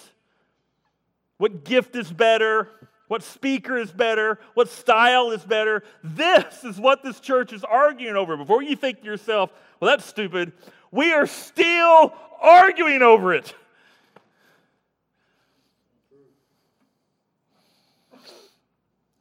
What 1.38 1.64
gift 1.64 1.96
is 1.96 2.12
better? 2.12 2.68
What 3.08 3.22
speaker 3.22 3.76
is 3.76 3.92
better? 3.92 4.38
What 4.54 4.68
style 4.68 5.30
is 5.30 5.42
better? 5.44 5.82
This 6.02 6.64
is 6.64 6.78
what 6.80 7.02
this 7.02 7.20
church 7.20 7.52
is 7.52 7.62
arguing 7.64 8.16
over. 8.16 8.36
Before 8.36 8.62
you 8.62 8.76
think 8.76 9.00
to 9.00 9.06
yourself, 9.06 9.50
well, 9.78 9.90
that's 9.90 10.04
stupid, 10.04 10.52
we 10.90 11.12
are 11.12 11.26
still 11.26 12.14
arguing 12.40 13.02
over 13.02 13.34
it. 13.34 13.54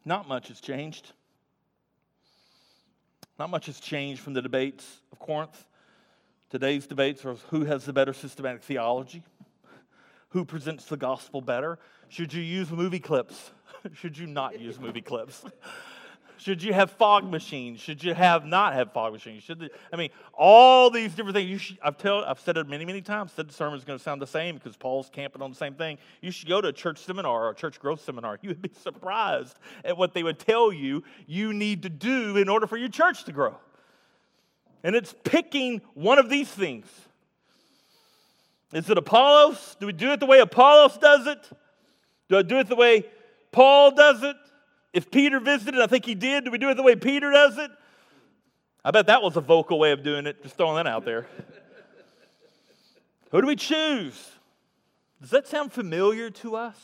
Not 0.06 0.28
much 0.28 0.50
has 0.50 0.60
changed. 0.60 1.12
Not 3.40 3.50
much 3.50 3.66
has 3.66 3.80
changed 3.80 4.22
from 4.22 4.34
the 4.34 4.42
debates 4.42 5.02
of 5.12 5.20
Corinth. 5.20 5.66
Today's 6.50 6.86
debates 6.86 7.26
are 7.26 7.36
who 7.50 7.66
has 7.66 7.86
the 7.86 7.94
better 7.94 8.14
systematic 8.14 8.62
theology, 8.62 9.24
who 10.34 10.44
presents 10.44 10.86
the 10.86 10.98
gospel 10.98 11.42
better. 11.42 11.78
Should 12.10 12.34
you 12.34 12.42
use 12.42 12.72
movie 12.72 13.00
clips? 13.00 13.52
Should 13.94 14.18
you 14.18 14.26
not 14.26 14.60
use 14.60 14.80
movie 14.80 15.02
clips? 15.02 15.46
Should 16.38 16.64
you 16.64 16.74
have 16.74 16.90
fog 16.92 17.30
machines? 17.30 17.80
Should 17.80 18.04
you 18.04 18.16
have 18.16 18.44
not 18.44 18.74
have 18.74 18.92
fog 18.92 19.14
machines? 19.14 19.44
Should 19.44 19.70
I 19.94 19.96
mean 19.96 20.10
all 20.34 20.90
these 20.90 21.14
different 21.14 21.36
things? 21.36 21.50
You 21.50 21.58
should, 21.58 21.78
I've 21.82 21.98
told 21.98 22.26
I've 22.26 22.40
said 22.40 22.58
it 22.58 22.68
many 22.68 22.84
many 22.84 23.02
times. 23.02 23.32
Said 23.32 23.48
the 23.48 23.54
sermon 23.54 23.78
is 23.78 23.86
going 23.86 23.98
to 23.98 24.04
sound 24.04 24.22
the 24.22 24.28
same 24.28 24.56
because 24.56 24.76
Paul's 24.76 25.10
camping 25.10 25.42
on 25.42 25.52
the 25.52 25.56
same 25.56 25.76
thing. 25.76 26.00
You 26.22 26.32
should 26.32 26.50
go 26.50 26.60
to 26.60 26.70
a 26.70 26.74
church 26.74 26.98
seminar 26.98 27.46
or 27.46 27.52
a 27.52 27.56
church 27.56 27.80
growth 27.80 28.02
seminar. 28.02 28.40
You 28.42 28.50
would 28.50 28.62
be 28.62 28.72
surprised 28.82 29.58
at 29.86 29.96
what 29.96 30.14
they 30.14 30.24
would 30.24 30.40
tell 30.40 30.74
you 30.74 31.04
you 31.28 31.54
need 31.54 31.84
to 31.84 31.90
do 31.90 32.36
in 32.36 32.50
order 32.50 32.68
for 32.68 32.76
your 32.78 32.90
church 32.90 33.24
to 33.26 33.32
grow. 33.32 33.56
And 34.84 34.96
it's 34.96 35.16
picking 35.24 35.82
one 35.94 36.18
of 36.18 36.30
these 36.30 36.50
things. 36.50 36.88
Is 38.74 38.90
it 38.90 38.98
Apollos? 38.98 39.78
Do 39.80 39.86
we 39.86 39.94
do 39.94 40.12
it 40.12 40.20
the 40.20 40.26
way 40.26 40.40
Apollos 40.40 40.98
does 40.98 41.28
it? 41.28 41.50
Do 42.28 42.38
I 42.38 42.42
do 42.42 42.58
it 42.60 42.68
the 42.68 42.76
way 42.76 43.06
Paul 43.52 43.92
does 43.92 44.24
it? 44.24 44.36
If 44.94 45.12
Peter 45.12 45.40
visited, 45.40 45.80
I 45.80 45.88
think 45.88 46.06
he 46.06 46.16
did. 46.16 46.46
Do 46.46 46.52
we 46.52 46.58
do 46.58 46.70
it 46.70 46.76
the 46.76 46.84
way 46.84 46.96
Peter 46.96 47.32
does 47.32 47.58
it? 47.58 47.72
I 48.84 48.92
bet 48.92 49.08
that 49.08 49.22
was 49.22 49.38
a 49.38 49.42
vocal 49.42 49.80
way 49.80 49.92
of 49.92 50.04
doing 50.04 50.26
it, 50.26 50.42
just 50.44 50.58
throwing 50.58 50.76
that 50.76 50.88
out 50.88 51.06
there. 51.06 51.28
Who 53.32 53.42
do 53.42 53.48
we 53.48 53.56
choose? 53.56 54.32
Does 55.22 55.30
that 55.30 55.48
sound 55.48 55.72
familiar 55.72 56.30
to 56.32 56.56
us? 56.56 56.76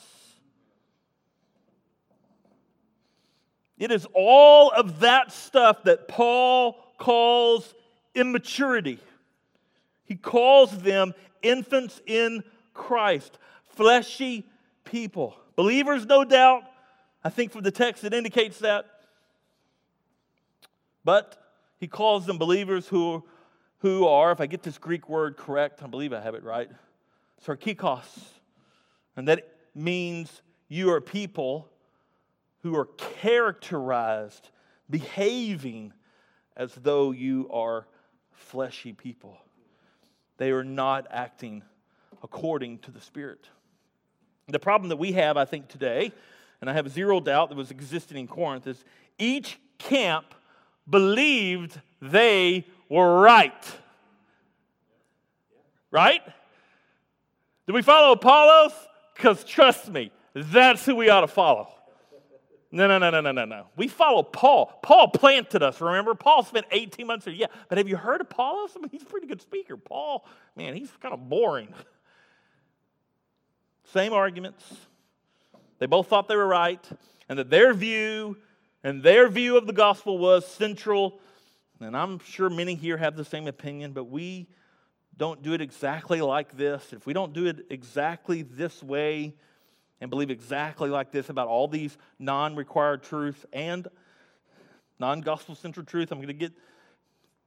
It 3.77 3.91
is 3.91 4.05
all 4.13 4.71
of 4.71 4.99
that 5.01 5.31
stuff 5.31 5.83
that 5.83 6.07
Paul 6.07 6.77
calls 6.97 7.73
immaturity. 8.13 8.99
He 10.09 10.15
calls 10.15 10.75
them 10.79 11.13
infants 11.43 12.01
in 12.07 12.43
Christ, 12.73 13.37
fleshy 13.75 14.43
people. 14.83 15.35
Believers, 15.55 16.07
no 16.07 16.25
doubt. 16.25 16.63
I 17.23 17.29
think 17.29 17.51
from 17.51 17.61
the 17.61 17.69
text 17.69 18.03
it 18.03 18.11
indicates 18.11 18.57
that. 18.59 18.85
But 21.05 21.37
he 21.77 21.87
calls 21.87 22.25
them 22.25 22.39
believers 22.39 22.87
who, 22.87 23.23
who 23.77 24.07
are, 24.07 24.31
if 24.31 24.41
I 24.41 24.47
get 24.47 24.63
this 24.63 24.79
Greek 24.79 25.07
word 25.07 25.37
correct, 25.37 25.83
I 25.83 25.87
believe 25.87 26.11
I 26.11 26.21
have 26.21 26.33
it 26.33 26.43
right, 26.43 26.69
sarkikos. 27.45 28.07
And 29.15 29.27
that 29.27 29.47
means 29.75 30.41
you 30.69 30.89
are 30.91 31.01
people 31.01 31.69
who 32.63 32.75
are 32.75 32.85
characterized, 32.97 34.49
behaving 34.89 35.93
as 36.57 36.73
though 36.73 37.11
you 37.11 37.47
are 37.53 37.85
fleshy 38.31 38.91
people. 38.91 39.37
They 40.39 40.51
are 40.51 40.63
not 40.63 41.05
acting 41.11 41.63
according 42.23 42.79
to 42.79 42.91
the 42.91 43.01
Spirit. 43.01 43.49
The 44.47 44.57
problem 44.57 44.89
that 44.89 44.97
we 44.97 45.11
have, 45.11 45.37
I 45.37 45.45
think, 45.45 45.67
today, 45.67 46.11
and 46.61 46.69
I 46.69 46.73
have 46.73 46.89
zero 46.89 47.19
doubt 47.19 47.49
that 47.49 47.55
was 47.55 47.71
existing 47.71 48.17
in 48.17 48.27
Corinth, 48.27 48.65
is 48.65 48.83
each 49.19 49.59
camp 49.77 50.33
believed 50.89 51.79
they 52.01 52.65
were 52.89 53.19
right. 53.19 53.77
Right? 55.91 56.21
Do 57.67 57.73
we 57.73 57.81
follow 57.81 58.13
Apollos? 58.13 58.73
Because 59.15 59.43
trust 59.43 59.89
me, 59.89 60.11
that's 60.33 60.85
who 60.85 60.95
we 60.95 61.09
ought 61.09 61.21
to 61.21 61.27
follow. 61.27 61.67
No, 62.71 62.87
no, 62.87 62.99
no, 62.99 63.09
no, 63.09 63.21
no, 63.21 63.31
no, 63.31 63.45
no. 63.45 63.67
We 63.75 63.87
follow 63.87 64.21
Paul. 64.21 64.79
Paul 64.83 65.09
planted 65.09 65.63
us, 65.63 65.81
remember? 65.81 66.13
Paul 66.13 66.43
spent 66.43 66.67
18 66.71 67.07
months 67.07 67.25
here. 67.25 67.33
Yeah, 67.33 67.47
but 67.67 67.79
have 67.79 67.87
you 67.87 67.97
heard? 67.97 68.25
I 68.37 68.67
mean, 68.79 68.89
he's 68.91 69.01
a 69.01 69.05
pretty 69.05 69.25
good 69.25 69.41
speaker. 69.41 69.75
Paul, 69.75 70.25
man, 70.55 70.75
he's 70.75 70.91
kind 71.01 71.13
of 71.13 71.27
boring. 71.27 71.73
Same 73.93 74.13
arguments. 74.13 74.63
They 75.79 75.87
both 75.87 76.07
thought 76.07 76.27
they 76.27 76.35
were 76.35 76.47
right, 76.47 76.87
and 77.27 77.39
that 77.39 77.49
their 77.49 77.73
view 77.73 78.37
and 78.83 79.01
their 79.01 79.27
view 79.27 79.57
of 79.57 79.65
the 79.65 79.73
gospel 79.73 80.17
was 80.17 80.45
central. 80.45 81.19
And 81.81 81.97
I'm 81.97 82.19
sure 82.19 82.49
many 82.49 82.75
here 82.75 82.97
have 82.97 83.15
the 83.15 83.25
same 83.25 83.47
opinion, 83.47 83.93
but 83.93 84.05
we 84.05 84.47
don't 85.17 85.41
do 85.41 85.53
it 85.53 85.61
exactly 85.61 86.21
like 86.21 86.55
this. 86.55 86.93
If 86.93 87.05
we 87.05 87.13
don't 87.13 87.33
do 87.33 87.47
it 87.47 87.65
exactly 87.69 88.41
this 88.41 88.83
way, 88.83 89.33
and 90.01 90.09
believe 90.09 90.29
exactly 90.29 90.89
like 90.89 91.11
this 91.11 91.29
about 91.29 91.47
all 91.47 91.67
these 91.67 91.97
non 92.19 92.55
required 92.55 93.03
truths 93.03 93.45
and 93.51 93.87
non 94.99 95.21
gospel 95.21 95.55
central 95.55 95.85
truth, 95.85 96.11
I'm 96.11 96.19
going 96.19 96.27
to 96.27 96.33
get, 96.33 96.53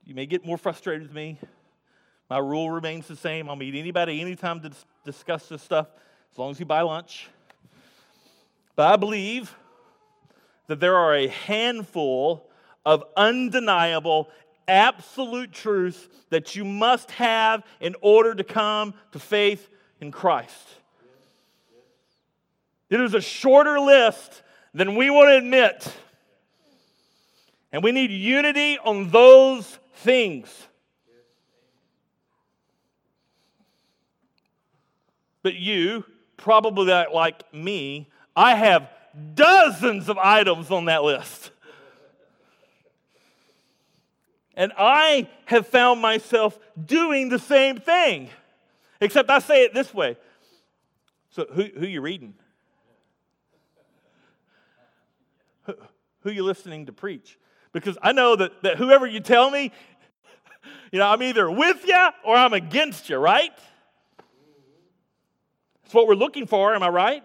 you 0.05 0.15
may 0.15 0.27
get 0.27 0.45
more 0.45 0.59
frustrated 0.59 1.03
with 1.03 1.15
me. 1.15 1.39
My 2.29 2.39
rule 2.39 2.71
remains 2.71 3.07
the 3.07 3.17
same. 3.17 3.49
I'll 3.49 3.57
meet 3.57 3.75
anybody 3.75 4.21
anytime 4.21 4.61
to 4.61 4.71
discuss 5.05 5.49
this 5.49 5.63
stuff 5.63 5.89
as 6.33 6.39
long 6.39 6.51
as 6.51 6.61
you 6.61 6.67
buy 6.67 6.81
lunch. 6.81 7.29
But 8.75 8.93
I 8.93 8.97
believe 8.97 9.55
that 10.67 10.81
there 10.81 10.97
are 10.97 11.15
a 11.15 11.29
handful 11.29 12.49
of 12.87 13.05
undeniable, 13.17 14.31
absolute 14.67 15.53
truths 15.53 16.09
that 16.31 16.57
you 16.57 16.65
must 16.65 17.11
have 17.13 17.63
in 17.81 17.95
order 18.01 18.35
to 18.35 18.45
come 18.45 18.95
to 19.13 19.19
faith 19.19 19.69
in 20.01 20.11
Christ. 20.11 20.69
It 22.93 23.01
is 23.01 23.15
a 23.15 23.23
shorter 23.23 23.81
list 23.81 24.43
than 24.75 24.97
we 24.97 25.09
want 25.09 25.31
to 25.31 25.39
admit. 25.39 25.91
And 27.73 27.83
we 27.83 27.91
need 27.91 28.11
unity 28.11 28.77
on 28.77 29.09
those 29.09 29.79
things. 29.95 30.69
But 35.43 35.55
you, 35.55 36.05
probably 36.37 36.85
like 36.85 37.51
me, 37.55 38.11
I 38.37 38.57
have 38.57 38.91
dozens 39.35 40.11
of 40.11 40.19
items 40.19 40.71
on 40.71 40.85
that 40.85 41.03
list. 41.03 41.51
And 44.55 44.71
I 44.77 45.31
have 45.47 45.67
found 45.67 46.03
myself 46.03 46.59
doing 46.85 47.31
the 47.31 47.39
same 47.39 47.79
thing, 47.79 48.29
except 49.01 49.31
I 49.31 49.39
say 49.39 49.65
it 49.65 49.73
this 49.73 49.95
way. 49.95 50.19
So, 51.31 51.47
who, 51.51 51.63
who 51.75 51.87
you 51.87 52.03
reading? 52.03 52.35
Who, 56.23 56.31
you 56.31 56.45
listening 56.45 56.87
to 56.87 56.93
preach? 56.93 57.39
Because 57.73 57.97
I 58.03 58.13
know 58.13 58.37
that, 58.37 58.63
that 58.63 58.77
whoever 58.77 59.07
you 59.07 59.21
tell 59.21 59.51
me, 59.51 59.73
you 60.93 60.99
know, 60.99 61.07
I'm 61.07 61.23
either 61.23 61.51
with 61.51 61.87
you 61.87 62.09
or 62.25 62.37
I'm 62.37 62.53
against 62.53 63.09
you, 63.09 63.17
right? 63.17 63.53
That's 65.83 65.95
what 65.95 66.07
we're 66.07 66.15
looking 66.15 66.47
for, 66.47 66.75
am 66.75 66.83
I 66.83 66.89
right? 66.89 67.25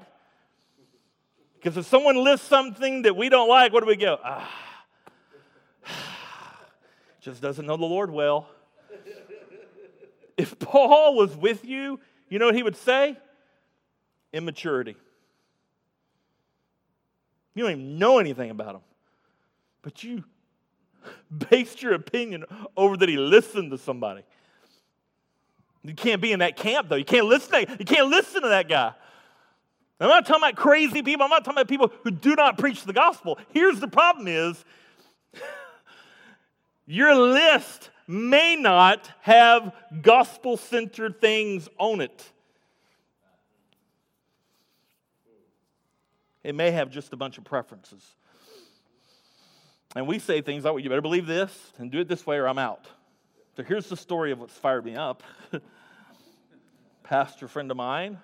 Because 1.56 1.78
if 1.78 1.86
someone 1.86 2.24
lists 2.24 2.48
something 2.48 3.04
that 3.04 3.16
we 3.16 3.30
don't 3.30 3.50
like, 3.50 3.74
what 3.74 3.82
do 3.82 3.88
we 3.88 3.96
go? 3.96 4.18
Ah 4.24 4.50
just 7.22 7.42
doesn't 7.42 7.66
know 7.66 7.78
the 7.78 7.86
Lord 7.86 8.12
well. 8.12 8.48
if 10.38 10.58
Paul 10.60 11.16
was 11.16 11.36
with 11.36 11.66
you, 11.66 12.00
you 12.30 12.40
know 12.40 12.46
what 12.48 12.56
he 12.56 12.64
would 12.64 12.76
say? 12.76 13.18
Immaturity. 14.34 14.96
You 17.56 17.64
don't 17.64 17.72
even 17.72 17.98
know 17.98 18.20
anything 18.20 18.52
about 18.52 18.76
him, 18.76 18.82
but 19.88 20.04
you 20.04 20.22
based 21.50 21.82
your 21.82 21.94
opinion 21.94 22.44
over 22.76 22.98
that 22.98 23.08
he 23.08 23.16
listened 23.16 23.72
to 23.72 23.78
somebody. 23.78 24.22
You 25.82 25.94
can't 25.94 26.22
be 26.22 26.34
in 26.34 26.40
that 26.40 26.58
camp 26.58 26.90
though. 26.90 26.98
You 26.98 27.06
can't 27.06 27.26
listen. 27.26 27.52
To, 27.52 27.78
you 27.80 27.86
can't 27.86 28.10
listen 28.10 28.42
to 28.42 28.50
that 28.50 28.68
guy. 28.68 28.92
I'm 30.02 30.10
not 30.10 30.26
talking 30.26 30.44
about 30.44 30.58
crazy 30.58 31.02
people. 31.02 31.24
I'm 31.24 31.30
not 31.30 31.46
talking 31.46 31.58
about 31.58 31.70
people 31.70 31.94
who 32.04 32.12
do 32.12 32.36
not 32.36 32.58
preach 32.58 32.84
the 32.84 32.92
gospel. 32.92 33.40
Here's 33.54 33.80
the 33.80 33.88
problem: 33.88 34.28
is 34.28 34.66
your 36.86 37.16
list 37.16 37.90
may 38.08 38.58
not 38.58 39.10
have 39.22 39.74
gospel 40.02 40.58
centered 40.58 41.22
things 41.22 41.70
on 41.78 42.02
it. 42.02 42.30
It 46.44 46.56
may 46.56 46.72
have 46.72 46.90
just 46.90 47.14
a 47.14 47.16
bunch 47.16 47.38
of 47.38 47.46
preferences. 47.46 48.17
And 49.96 50.08
we 50.08 50.20
say 50.20 50.42
things 50.42 50.64
like, 50.64 50.84
you 50.84 50.90
better 50.90 51.02
believe 51.02 51.28
this 51.28 51.74
and 51.78 51.92
do 51.92 52.00
it 52.00 52.08
this 52.08 52.26
way 52.26 52.38
or 52.38 52.48
I'm 52.48 52.60
out. 52.60 52.88
So 53.56 53.64
here's 53.64 53.88
the 53.90 53.98
story 53.98 54.32
of 54.32 54.40
what's 54.40 54.58
fired 54.58 54.86
me 54.86 54.96
up. 54.96 55.24
Pastor 57.04 57.48
friend 57.48 57.72
of 57.72 57.78
mine 57.78 58.20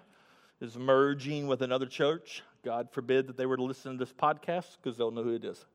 is 0.61 0.77
merging 0.77 1.47
with 1.47 1.61
another 1.61 1.85
church. 1.85 2.43
God 2.63 2.89
forbid 2.91 3.27
that 3.27 3.37
they 3.37 3.45
were 3.45 3.57
to 3.57 3.63
listen 3.63 3.93
to 3.93 3.97
this 3.97 4.13
podcast 4.13 4.77
because 4.81 4.97
they'll 4.97 5.11
know 5.11 5.23
who 5.23 5.35
it 5.35 5.43
is. 5.43 5.65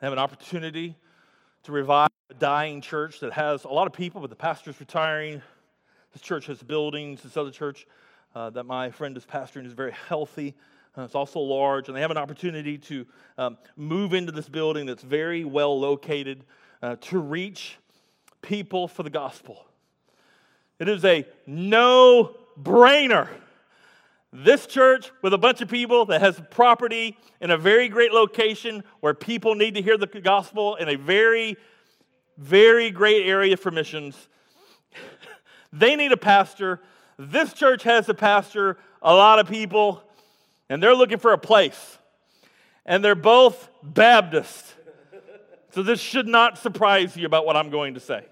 have 0.00 0.12
an 0.12 0.18
opportunity 0.18 0.96
to 1.64 1.72
revive 1.72 2.10
a 2.30 2.34
dying 2.34 2.80
church 2.80 3.20
that 3.20 3.32
has 3.32 3.64
a 3.64 3.68
lot 3.68 3.86
of 3.86 3.92
people, 3.92 4.20
but 4.20 4.30
the 4.30 4.36
pastor's 4.36 4.78
retiring. 4.78 5.42
This 6.12 6.22
church 6.22 6.46
has 6.46 6.62
buildings. 6.62 7.22
This 7.22 7.36
other 7.36 7.50
church 7.50 7.86
uh, 8.34 8.50
that 8.50 8.64
my 8.64 8.90
friend 8.90 9.16
is 9.16 9.26
pastoring 9.26 9.66
is 9.66 9.72
very 9.72 9.92
healthy. 10.08 10.54
Uh, 10.98 11.02
it's 11.02 11.14
also 11.14 11.38
large, 11.38 11.86
and 11.86 11.96
they 11.96 12.00
have 12.00 12.10
an 12.10 12.16
opportunity 12.16 12.76
to 12.76 13.06
um, 13.36 13.56
move 13.76 14.12
into 14.14 14.32
this 14.32 14.48
building 14.48 14.84
that's 14.84 15.02
very 15.02 15.44
well 15.44 15.78
located 15.78 16.42
uh, 16.82 16.96
to 17.00 17.20
reach 17.20 17.78
people 18.42 18.88
for 18.88 19.04
the 19.04 19.10
gospel. 19.10 19.64
It 20.80 20.88
is 20.88 21.04
a 21.04 21.24
no 21.46 22.36
brainer 22.60 23.28
this 24.32 24.66
church 24.66 25.10
with 25.22 25.32
a 25.32 25.38
bunch 25.38 25.62
of 25.62 25.68
people 25.68 26.04
that 26.06 26.20
has 26.20 26.40
property 26.50 27.16
in 27.40 27.50
a 27.50 27.56
very 27.56 27.88
great 27.88 28.12
location 28.12 28.84
where 29.00 29.14
people 29.14 29.54
need 29.54 29.74
to 29.74 29.82
hear 29.82 29.96
the 29.96 30.06
gospel 30.06 30.74
in 30.76 30.88
a 30.88 30.96
very, 30.96 31.56
very 32.36 32.90
great 32.90 33.26
area 33.26 33.56
for 33.56 33.70
missions. 33.70 34.28
they 35.72 35.96
need 35.96 36.12
a 36.12 36.16
pastor. 36.16 36.80
This 37.18 37.54
church 37.54 37.84
has 37.84 38.08
a 38.08 38.14
pastor, 38.14 38.76
a 39.00 39.14
lot 39.14 39.38
of 39.38 39.48
people, 39.48 40.02
and 40.68 40.82
they're 40.82 40.94
looking 40.94 41.18
for 41.18 41.32
a 41.32 41.38
place. 41.38 41.98
And 42.84 43.04
they're 43.04 43.14
both 43.14 43.68
Baptist. 43.82 44.64
So 45.70 45.82
this 45.82 46.00
should 46.00 46.26
not 46.26 46.58
surprise 46.58 47.16
you 47.16 47.26
about 47.26 47.44
what 47.44 47.56
I'm 47.56 47.70
going 47.70 47.94
to 47.94 48.00
say. 48.00 48.24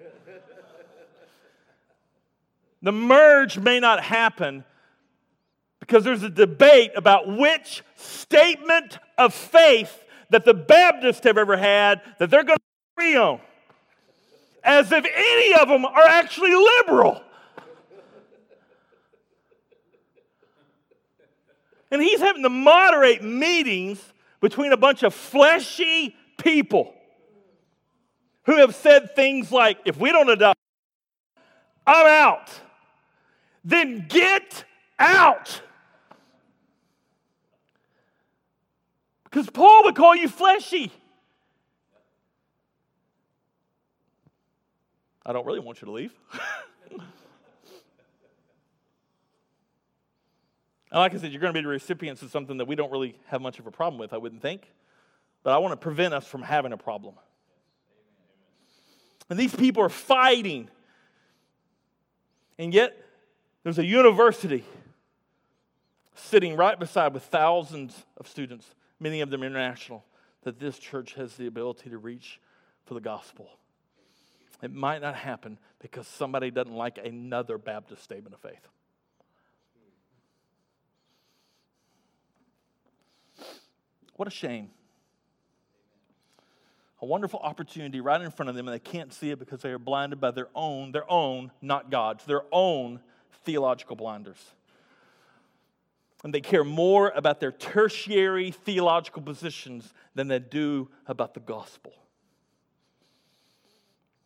The 2.83 2.93
merge 2.93 3.59
may 3.59 3.81
not 3.81 4.03
happen 4.03 4.65
because 5.81 6.05
there's 6.05 6.23
a 6.23 6.31
debate 6.31 6.93
about 6.97 7.29
which 7.29 7.83
statement 7.97 8.99
of 9.19 9.35
faith 9.35 10.05
that 10.31 10.45
the 10.45 10.55
Baptists 10.55 11.25
have 11.25 11.39
ever 11.39 11.57
had 11.57 12.01
that 12.19 12.31
they're 12.31 12.45
going 12.45 12.59
to 12.59 12.97
agree 12.97 13.17
on. 13.17 13.41
As 14.65 14.91
if 14.91 15.05
any 15.05 15.55
of 15.61 15.69
them 15.69 15.85
are 15.85 16.09
actually 16.09 16.53
liberal. 16.55 17.23
And 21.91 22.03
he's 22.03 22.21
having 22.21 22.43
to 22.43 22.49
moderate 22.49 23.23
meetings 23.23 24.03
between 24.41 24.73
a 24.73 24.77
bunch 24.77 25.03
of 25.03 25.15
fleshy 25.15 26.15
people 26.39 26.93
who 28.45 28.57
have 28.57 28.75
said 28.75 29.15
things 29.15 29.51
like, 29.51 29.79
if 29.85 29.97
we 29.99 30.13
don't 30.13 30.29
adopt, 30.29 30.59
I'm 31.87 32.07
out. 32.07 32.51
Then 33.65 34.07
get 34.09 34.65
out. 34.99 35.61
Because 39.25 39.51
Paul 39.51 39.85
would 39.85 39.97
call 39.97 40.17
you 40.17 40.29
fleshy. 40.29 40.93
I 45.25 45.33
don't 45.33 45.45
really 45.45 45.59
want 45.61 45.83
you 45.83 45.87
to 45.87 45.93
leave. 45.93 46.15
and 50.97 51.03
like 51.03 51.15
I 51.15 51.19
said, 51.19 51.31
you're 51.31 51.43
going 51.43 51.53
to 51.53 51.59
be 51.59 51.63
the 51.63 51.69
recipients 51.69 52.23
of 52.23 52.31
something 52.31 52.57
that 52.57 52.65
we 52.65 52.75
don't 52.75 52.91
really 52.91 53.19
have 53.27 53.43
much 53.43 53.59
of 53.59 53.67
a 53.67 53.71
problem 53.71 54.01
with, 54.01 54.15
I 54.15 54.17
wouldn't 54.17 54.41
think. 54.41 54.73
But 55.43 55.53
I 55.53 55.59
want 55.59 55.73
to 55.73 55.77
prevent 55.77 56.15
us 56.15 56.27
from 56.27 56.41
having 56.41 56.73
a 56.73 56.79
problem. 56.79 57.17
And 59.29 59.39
these 59.39 59.55
people 59.55 59.83
are 59.83 59.91
fighting. 59.91 60.71
And 62.59 62.73
yet, 62.73 62.97
there's 63.63 63.79
a 63.79 63.85
university 63.85 64.65
sitting 66.15 66.57
right 66.57 66.81
beside 66.81 67.13
with 67.13 67.25
thousands 67.25 68.07
of 68.17 68.27
students 68.27 68.67
many 68.99 69.21
of 69.21 69.29
them 69.29 69.43
international, 69.43 70.03
that 70.45 70.59
this 70.59 70.79
church 70.79 71.13
has 71.13 71.37
the 71.37 71.47
ability 71.47 71.91
to 71.91 71.99
reach 71.99 72.41
for 72.87 72.95
the 72.95 73.03
gospel. 73.03 73.51
It 74.63 74.73
might 74.73 75.03
not 75.03 75.15
happen 75.15 75.59
because 75.79 76.07
somebody 76.07 76.51
doesn't 76.51 76.75
like 76.75 76.97
another 76.97 77.59
Baptist 77.59 78.03
statement 78.03 78.35
of 78.35 78.41
faith. 78.41 78.67
What 84.17 84.29
a 84.29 84.31
shame. 84.31 84.71
A 87.01 87.07
wonderful 87.07 87.41
opportunity 87.41 88.01
right 88.01 88.21
in 88.21 88.31
front 88.31 88.49
of 88.49 88.57
them, 88.57 88.67
and 88.67 88.75
they 88.75 88.79
can't 88.79 89.13
see 89.13 89.31
it 89.31 89.39
because 89.39 89.61
they 89.61 89.71
are 89.71 89.79
blinded 89.79 90.21
by 90.21 90.31
their 90.31 90.49
own, 90.55 90.93
their 90.93 91.11
own, 91.11 91.53
not 91.63 91.91
God's, 91.91 92.25
their 92.25 92.43
own 92.53 93.01
theological 93.45 93.97
blinders 93.97 94.55
and 96.27 96.35
they 96.35 96.41
care 96.41 96.65
more 96.65 97.13
about 97.15 97.39
their 97.39 97.53
tertiary 97.53 98.51
theological 98.51 99.23
positions 99.23 99.95
than 100.17 100.27
they 100.27 100.41
do 100.41 100.89
about 101.07 101.35
the 101.35 101.41
gospel. 101.41 101.93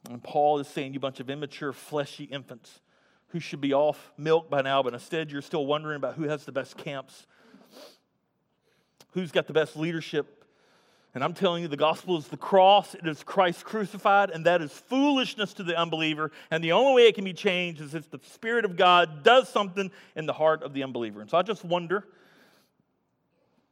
And 0.08 0.22
Paul 0.22 0.60
is 0.60 0.68
saying, 0.68 0.94
you 0.94 1.00
bunch 1.00 1.20
of 1.20 1.28
immature, 1.28 1.74
fleshy 1.74 2.24
infants 2.24 2.80
who 3.28 3.38
should 3.38 3.60
be 3.60 3.74
off 3.74 4.12
milk 4.16 4.48
by 4.48 4.62
now, 4.62 4.82
but 4.82 4.94
instead 4.94 5.30
you're 5.30 5.42
still 5.42 5.66
wondering 5.66 5.96
about 5.96 6.14
who 6.14 6.24
has 6.24 6.46
the 6.46 6.52
best 6.52 6.78
camps, 6.78 7.26
who's 9.12 9.32
got 9.32 9.46
the 9.46 9.52
best 9.52 9.76
leadership, 9.76 10.40
and 11.12 11.24
I'm 11.24 11.34
telling 11.34 11.62
you, 11.62 11.68
the 11.68 11.76
gospel 11.76 12.16
is 12.18 12.28
the 12.28 12.36
cross, 12.36 12.94
it 12.94 13.04
is 13.06 13.24
Christ 13.24 13.64
crucified, 13.64 14.30
and 14.30 14.46
that 14.46 14.62
is 14.62 14.70
foolishness 14.70 15.52
to 15.54 15.64
the 15.64 15.76
unbeliever. 15.76 16.30
And 16.52 16.62
the 16.62 16.72
only 16.72 16.94
way 16.94 17.08
it 17.08 17.16
can 17.16 17.24
be 17.24 17.32
changed 17.32 17.80
is 17.80 17.96
if 17.96 18.08
the 18.10 18.20
Spirit 18.32 18.64
of 18.64 18.76
God 18.76 19.24
does 19.24 19.48
something 19.48 19.90
in 20.14 20.26
the 20.26 20.32
heart 20.32 20.62
of 20.62 20.72
the 20.72 20.84
unbeliever. 20.84 21.20
And 21.20 21.28
so 21.28 21.36
I 21.36 21.42
just 21.42 21.64
wonder 21.64 22.06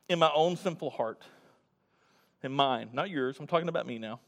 in 0.08 0.18
my 0.18 0.30
own 0.34 0.56
sinful 0.56 0.90
heart, 0.90 1.22
in 2.42 2.50
mine, 2.50 2.90
not 2.92 3.08
yours, 3.08 3.36
I'm 3.38 3.46
talking 3.46 3.68
about 3.68 3.86
me 3.86 3.98
now. 3.98 4.18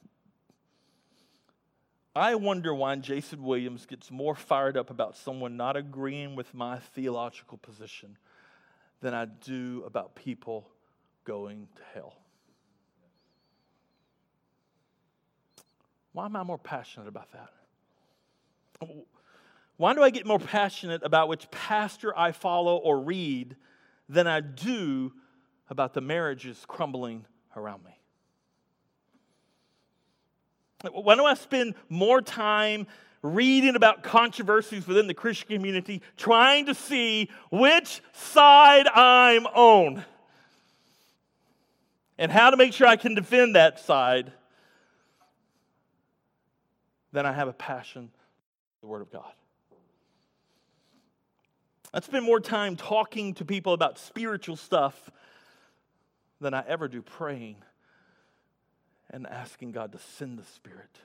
I 2.14 2.34
wonder 2.34 2.74
why 2.74 2.94
Jason 2.96 3.42
Williams 3.42 3.86
gets 3.86 4.10
more 4.10 4.34
fired 4.34 4.76
up 4.76 4.90
about 4.90 5.16
someone 5.16 5.56
not 5.56 5.76
agreeing 5.76 6.36
with 6.36 6.52
my 6.54 6.78
theological 6.78 7.58
position 7.58 8.18
than 9.00 9.14
I 9.14 9.24
do 9.24 9.82
about 9.86 10.14
people 10.14 10.68
going 11.24 11.68
to 11.76 11.82
hell. 11.94 12.14
Why 16.12 16.26
am 16.26 16.36
I 16.36 16.42
more 16.42 16.58
passionate 16.58 17.08
about 17.08 17.28
that? 17.32 17.50
Why 19.76 19.94
do 19.94 20.02
I 20.02 20.10
get 20.10 20.26
more 20.26 20.38
passionate 20.38 21.02
about 21.04 21.28
which 21.28 21.50
pastor 21.50 22.16
I 22.18 22.32
follow 22.32 22.76
or 22.76 23.00
read 23.00 23.56
than 24.08 24.26
I 24.26 24.40
do 24.40 25.12
about 25.68 25.94
the 25.94 26.00
marriages 26.00 26.64
crumbling 26.66 27.24
around 27.56 27.84
me? 27.84 27.92
Why 30.90 31.14
do 31.14 31.24
I 31.24 31.34
spend 31.34 31.74
more 31.88 32.22
time 32.22 32.86
reading 33.22 33.76
about 33.76 34.02
controversies 34.02 34.86
within 34.86 35.06
the 35.06 35.14
Christian 35.14 35.48
community, 35.48 36.00
trying 36.16 36.66
to 36.66 36.74
see 36.74 37.28
which 37.50 38.00
side 38.12 38.88
I'm 38.88 39.46
on 39.46 40.04
and 42.20 42.30
how 42.30 42.50
to 42.50 42.56
make 42.56 42.72
sure 42.72 42.86
I 42.86 42.94
can 42.94 43.16
defend 43.16 43.56
that 43.56 43.80
side, 43.80 44.30
then 47.10 47.26
I 47.26 47.32
have 47.32 47.48
a 47.48 47.52
passion 47.52 48.10
for 48.78 48.80
the 48.82 48.86
Word 48.86 49.02
of 49.02 49.10
God. 49.10 49.32
I 51.92 51.98
spend 52.00 52.24
more 52.24 52.38
time 52.38 52.76
talking 52.76 53.34
to 53.34 53.44
people 53.44 53.72
about 53.72 53.98
spiritual 53.98 54.54
stuff 54.54 55.10
than 56.40 56.54
I 56.54 56.62
ever 56.68 56.86
do 56.86 57.02
praying 57.02 57.56
and 59.10 59.26
asking 59.26 59.72
God 59.72 59.90
to 59.92 59.98
send 59.98 60.38
the 60.38 60.44
Spirit 60.44 61.00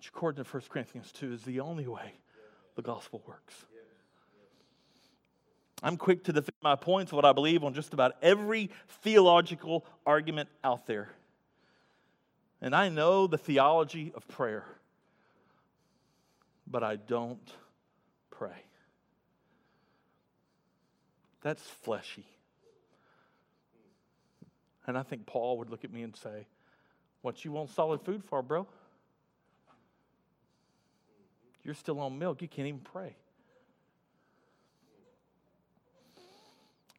which 0.00 0.08
according 0.08 0.42
to 0.42 0.50
1 0.50 0.62
Corinthians 0.70 1.12
2 1.12 1.34
is 1.34 1.42
the 1.42 1.60
only 1.60 1.86
way 1.86 2.14
the 2.74 2.80
gospel 2.80 3.22
works. 3.26 3.66
I'm 5.82 5.96
quick 5.96 6.24
to 6.24 6.32
defend 6.32 6.56
my 6.62 6.76
points, 6.76 7.12
what 7.12 7.24
I 7.24 7.32
believe, 7.32 7.64
on 7.64 7.72
just 7.72 7.94
about 7.94 8.12
every 8.22 8.70
theological 9.02 9.86
argument 10.04 10.48
out 10.62 10.86
there. 10.86 11.10
And 12.60 12.74
I 12.74 12.90
know 12.90 13.26
the 13.26 13.38
theology 13.38 14.12
of 14.14 14.28
prayer, 14.28 14.64
but 16.66 16.82
I 16.82 16.96
don't 16.96 17.50
pray. 18.30 18.64
That's 21.42 21.62
fleshy. 21.62 22.26
And 24.86 24.98
I 24.98 25.02
think 25.02 25.24
Paul 25.24 25.58
would 25.58 25.70
look 25.70 25.84
at 25.84 25.92
me 25.92 26.02
and 26.02 26.14
say, 26.14 26.46
What 27.22 27.44
you 27.44 27.52
want 27.52 27.70
solid 27.70 28.02
food 28.02 28.22
for, 28.24 28.42
bro? 28.42 28.66
You're 31.62 31.74
still 31.74 32.00
on 32.00 32.18
milk. 32.18 32.42
You 32.42 32.48
can't 32.48 32.68
even 32.68 32.80
pray. 32.80 33.14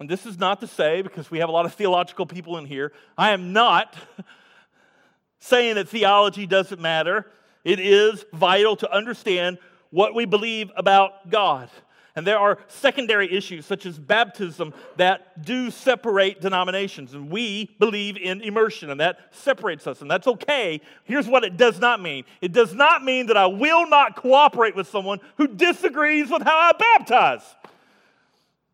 And 0.01 0.09
this 0.09 0.25
is 0.25 0.39
not 0.39 0.59
to 0.61 0.67
say, 0.67 1.03
because 1.03 1.29
we 1.29 1.37
have 1.37 1.49
a 1.49 1.51
lot 1.51 1.67
of 1.67 1.75
theological 1.75 2.25
people 2.25 2.57
in 2.57 2.65
here, 2.65 2.91
I 3.15 3.33
am 3.33 3.53
not 3.53 3.95
saying 5.39 5.75
that 5.75 5.89
theology 5.89 6.47
doesn't 6.47 6.81
matter. 6.81 7.27
It 7.63 7.79
is 7.79 8.25
vital 8.33 8.75
to 8.77 8.91
understand 8.91 9.59
what 9.91 10.15
we 10.15 10.25
believe 10.25 10.71
about 10.75 11.29
God. 11.29 11.69
And 12.15 12.25
there 12.25 12.39
are 12.39 12.57
secondary 12.67 13.31
issues, 13.31 13.67
such 13.67 13.85
as 13.85 13.99
baptism, 13.99 14.73
that 14.97 15.45
do 15.45 15.69
separate 15.69 16.41
denominations. 16.41 17.13
And 17.13 17.29
we 17.29 17.69
believe 17.77 18.17
in 18.17 18.41
immersion, 18.41 18.89
and 18.89 18.99
that 18.99 19.19
separates 19.29 19.85
us, 19.85 20.01
and 20.01 20.09
that's 20.09 20.25
okay. 20.25 20.81
Here's 21.03 21.27
what 21.27 21.43
it 21.43 21.57
does 21.57 21.79
not 21.79 22.01
mean 22.01 22.25
it 22.41 22.53
does 22.53 22.73
not 22.73 23.03
mean 23.03 23.27
that 23.27 23.37
I 23.37 23.45
will 23.45 23.87
not 23.87 24.15
cooperate 24.15 24.75
with 24.75 24.87
someone 24.87 25.19
who 25.37 25.47
disagrees 25.47 26.31
with 26.31 26.41
how 26.41 26.57
I 26.57 26.71
baptize. 26.97 27.43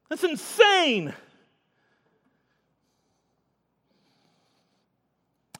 That's 0.09 0.23
insane. 0.23 1.13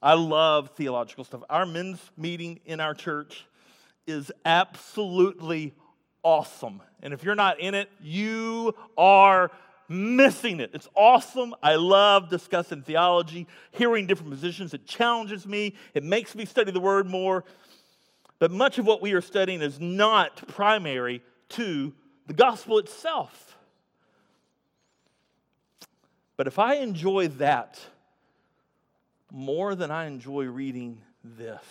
I 0.01 0.13
love 0.13 0.71
theological 0.75 1.23
stuff. 1.23 1.41
Our 1.49 1.65
men's 1.65 1.99
meeting 2.15 2.60
in 2.65 2.79
our 2.79 2.93
church 2.93 3.45
is 4.05 4.31
absolutely 4.45 5.73
awesome. 6.23 6.81
And 7.01 7.13
if 7.13 7.23
you're 7.23 7.36
not 7.36 7.60
in 7.60 7.73
it, 7.73 7.89
you 8.01 8.75
are 8.97 9.51
missing 9.89 10.60
it. 10.60 10.71
It's 10.73 10.88
awesome. 10.95 11.55
I 11.63 11.75
love 11.75 12.29
discussing 12.29 12.81
theology, 12.81 13.47
hearing 13.71 14.07
different 14.07 14.31
positions. 14.31 14.73
It 14.73 14.86
challenges 14.86 15.45
me, 15.45 15.75
it 15.93 16.03
makes 16.03 16.36
me 16.36 16.45
study 16.45 16.71
the 16.71 16.79
word 16.79 17.07
more. 17.07 17.43
But 18.39 18.51
much 18.51 18.77
of 18.77 18.86
what 18.86 19.01
we 19.01 19.13
are 19.13 19.21
studying 19.21 19.62
is 19.62 19.79
not 19.79 20.47
primary 20.47 21.23
to 21.49 21.93
the 22.27 22.33
gospel 22.33 22.77
itself. 22.77 23.46
But 26.38 26.47
if 26.47 26.60
I 26.60 26.76
enjoy 26.76 27.28
that 27.30 27.80
more 29.32 29.76
than 29.76 29.91
I 29.91 30.06
enjoy 30.06 30.45
reading 30.45 31.02
this 31.23 31.63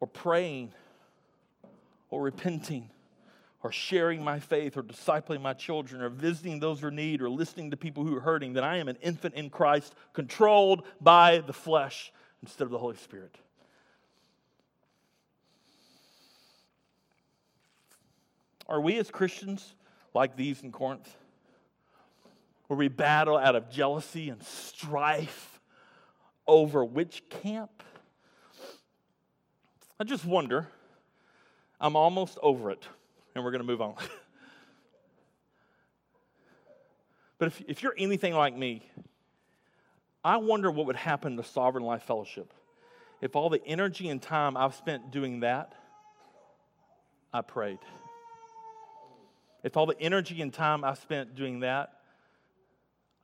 or 0.00 0.08
praying, 0.08 0.72
or 2.10 2.22
repenting 2.22 2.90
or 3.62 3.72
sharing 3.72 4.22
my 4.22 4.38
faith 4.38 4.76
or 4.76 4.82
discipling 4.82 5.40
my 5.40 5.52
children 5.52 6.00
or 6.00 6.08
visiting 6.08 6.60
those 6.60 6.80
who 6.80 6.90
need 6.90 7.20
or 7.20 7.28
listening 7.28 7.70
to 7.70 7.76
people 7.76 8.04
who 8.04 8.16
are 8.16 8.20
hurting, 8.20 8.52
then 8.52 8.64
I 8.64 8.78
am 8.78 8.88
an 8.88 8.96
infant 9.02 9.34
in 9.34 9.50
Christ 9.50 9.94
controlled 10.12 10.86
by 11.00 11.38
the 11.38 11.52
flesh 11.52 12.12
instead 12.42 12.64
of 12.64 12.70
the 12.70 12.78
Holy 12.78 12.96
Spirit. 12.96 13.36
Are 18.68 18.80
we 18.80 18.98
as 18.98 19.10
Christians 19.10 19.74
like 20.14 20.36
these 20.36 20.62
in 20.62 20.70
Corinth? 20.70 21.17
Where 22.68 22.76
we 22.76 22.88
battle 22.88 23.36
out 23.36 23.56
of 23.56 23.70
jealousy 23.70 24.28
and 24.28 24.42
strife 24.42 25.60
over 26.46 26.84
which 26.84 27.28
camp? 27.28 27.82
I 29.98 30.04
just 30.04 30.24
wonder 30.24 30.68
I'm 31.80 31.96
almost 31.96 32.38
over 32.42 32.70
it, 32.70 32.86
and 33.34 33.44
we're 33.44 33.50
going 33.50 33.60
to 33.62 33.66
move 33.66 33.80
on. 33.80 33.94
but 37.38 37.48
if, 37.48 37.60
if 37.68 37.82
you're 37.82 37.94
anything 37.96 38.34
like 38.34 38.56
me, 38.56 38.88
I 40.24 40.36
wonder 40.36 40.70
what 40.70 40.86
would 40.86 40.96
happen 40.96 41.36
to 41.36 41.44
Sovereign 41.44 41.84
Life 41.84 42.02
Fellowship 42.02 42.52
if 43.20 43.34
all 43.34 43.50
the 43.50 43.64
energy 43.66 44.08
and 44.08 44.22
time 44.22 44.56
I've 44.56 44.74
spent 44.74 45.10
doing 45.10 45.40
that, 45.40 45.72
I 47.32 47.40
prayed. 47.40 47.80
If 49.64 49.76
all 49.76 49.86
the 49.86 50.00
energy 50.00 50.40
and 50.40 50.54
time 50.54 50.84
I've 50.84 50.98
spent 50.98 51.34
doing 51.34 51.60
that, 51.60 51.97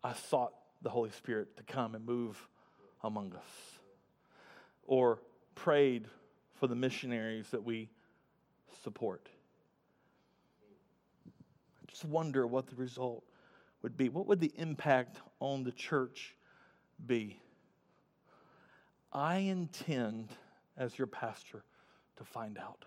I 0.04 0.12
sought 0.12 0.52
the 0.82 0.90
Holy 0.90 1.10
Spirit 1.10 1.56
to 1.56 1.62
come 1.62 1.94
and 1.94 2.04
move 2.04 2.46
among 3.02 3.32
us. 3.34 3.78
Or 4.86 5.18
prayed 5.54 6.06
for 6.52 6.66
the 6.66 6.74
missionaries 6.74 7.48
that 7.50 7.64
we 7.64 7.88
support. 8.82 9.30
I 11.26 11.86
just 11.86 12.04
wonder 12.04 12.46
what 12.46 12.66
the 12.66 12.76
result 12.76 13.24
would 13.82 13.96
be. 13.96 14.10
What 14.10 14.26
would 14.26 14.40
the 14.40 14.52
impact 14.56 15.18
on 15.40 15.64
the 15.64 15.72
church 15.72 16.36
be? 17.06 17.40
I 19.10 19.36
intend, 19.36 20.28
as 20.76 20.98
your 20.98 21.06
pastor, 21.06 21.64
to 22.16 22.24
find 22.24 22.58
out. 22.58 22.84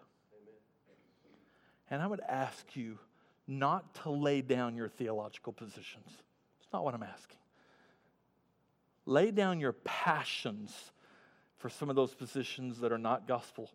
And 1.89 2.01
I 2.01 2.07
would 2.07 2.19
ask 2.19 2.75
you 2.75 2.99
not 3.47 3.95
to 4.03 4.11
lay 4.11 4.41
down 4.41 4.75
your 4.75 4.89
theological 4.89 5.53
positions. 5.53 6.09
It's 6.67 6.73
not 6.73 6.83
what 6.83 6.93
I'm 6.93 7.03
asking. 7.03 7.37
Lay 9.05 9.31
down 9.31 9.61
your 9.61 9.71
passions 9.71 10.91
for 11.59 11.69
some 11.69 11.89
of 11.89 11.95
those 11.95 12.13
positions 12.13 12.81
that 12.81 12.91
are 12.91 12.97
not 12.97 13.25
gospel 13.25 13.71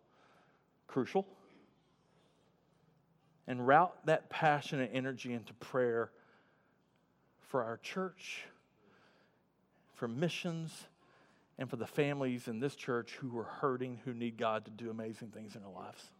crucial 0.85 1.25
and 3.47 3.65
route 3.65 3.95
that 4.05 4.29
passion 4.29 4.79
and 4.79 4.93
energy 4.93 5.33
into 5.33 5.55
prayer 5.55 6.11
for 7.39 7.63
our 7.63 7.77
church, 7.77 8.43
for 9.95 10.07
missions, 10.07 10.71
and 11.57 11.67
for 11.67 11.77
the 11.77 11.87
families 11.87 12.47
in 12.47 12.59
this 12.59 12.75
church 12.75 13.13
who 13.19 13.35
are 13.39 13.43
hurting, 13.43 14.01
who 14.05 14.13
need 14.13 14.37
God 14.37 14.65
to 14.65 14.71
do 14.71 14.91
amazing 14.91 15.29
things 15.29 15.55
in 15.55 15.61
their 15.63 15.71
lives. 15.71 16.11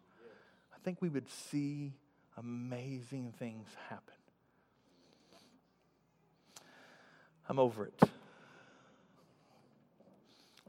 I 0.73 0.79
think 0.83 1.03
we 1.03 1.09
would 1.09 1.29
see 1.29 1.93
amazing 2.36 3.36
things 3.38 3.67
happen. 3.89 4.15
I'm 7.47 7.60
over 7.60 7.86
it. 7.86 7.93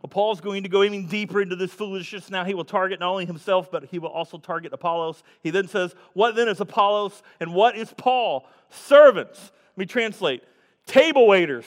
Well, 0.04 0.10
Paul's 0.10 0.42
going 0.42 0.64
to 0.64 0.68
go 0.68 0.82
even 0.82 1.06
deeper 1.06 1.40
into 1.40 1.56
this 1.56 1.72
foolishness. 1.72 2.28
Now 2.28 2.44
he 2.44 2.52
will 2.52 2.66
target 2.66 3.00
not 3.00 3.10
only 3.10 3.24
himself, 3.24 3.70
but 3.70 3.84
he 3.84 3.98
will 3.98 4.10
also 4.10 4.37
target 4.37 4.72
Apollos. 4.74 5.22
He 5.42 5.48
then 5.48 5.66
says, 5.66 5.94
What 6.12 6.37
then 6.37 6.46
is 6.48 6.60
Apollos 6.60 7.22
and 7.40 7.54
what 7.54 7.74
is 7.74 7.92
Paul? 7.96 8.46
Servants. 8.68 9.40
Let 9.42 9.78
me 9.78 9.87
translate 9.87 10.42
table 10.87 11.26
waiters. 11.26 11.64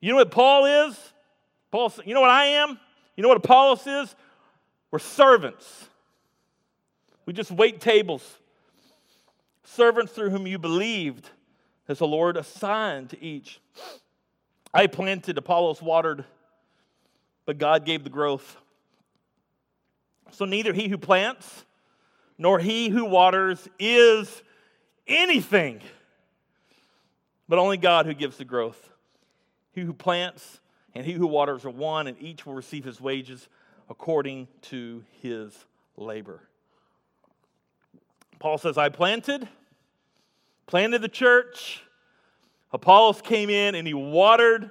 You 0.00 0.10
know 0.10 0.16
what 0.16 0.30
Paul 0.30 0.66
is? 0.88 1.12
Paul, 1.70 1.92
you 2.04 2.14
know 2.14 2.20
what 2.20 2.30
I 2.30 2.44
am? 2.44 2.78
You 3.16 3.22
know 3.22 3.28
what 3.28 3.38
Apollos 3.38 3.86
is? 3.86 4.14
We're 4.90 4.98
servants. 4.98 5.88
We 7.24 7.32
just 7.32 7.50
wait 7.50 7.80
tables. 7.80 8.22
Servants 9.64 10.12
through 10.12 10.30
whom 10.30 10.46
you 10.46 10.58
believed, 10.58 11.28
as 11.88 11.98
the 11.98 12.06
Lord 12.06 12.36
assigned 12.36 13.10
to 13.10 13.22
each. 13.22 13.60
I 14.74 14.86
planted, 14.86 15.38
Apollos 15.38 15.80
watered, 15.80 16.24
but 17.44 17.58
God 17.58 17.84
gave 17.84 18.04
the 18.04 18.10
growth. 18.10 18.56
So 20.32 20.44
neither 20.44 20.72
he 20.72 20.88
who 20.88 20.98
plants 20.98 21.64
nor 22.38 22.58
he 22.58 22.88
who 22.88 23.04
waters 23.04 23.68
is 23.78 24.42
anything, 25.06 25.80
but 27.48 27.58
only 27.58 27.76
God 27.76 28.06
who 28.06 28.14
gives 28.14 28.36
the 28.36 28.44
growth. 28.44 28.90
He 29.72 29.82
who 29.82 29.92
plants 29.92 30.60
and 30.94 31.04
he 31.04 31.12
who 31.12 31.26
waters 31.26 31.64
are 31.66 31.70
one, 31.70 32.06
and 32.06 32.16
each 32.20 32.46
will 32.46 32.54
receive 32.54 32.84
his 32.84 33.00
wages 33.00 33.48
according 33.90 34.48
to 34.62 35.04
his 35.20 35.52
labor. 35.96 36.40
Paul 38.38 38.56
says, 38.58 38.78
I 38.78 38.88
planted, 38.88 39.46
planted 40.66 41.02
the 41.02 41.08
church. 41.08 41.82
Apollos 42.72 43.22
came 43.22 43.50
in 43.50 43.74
and 43.74 43.86
he 43.86 43.94
watered. 43.94 44.70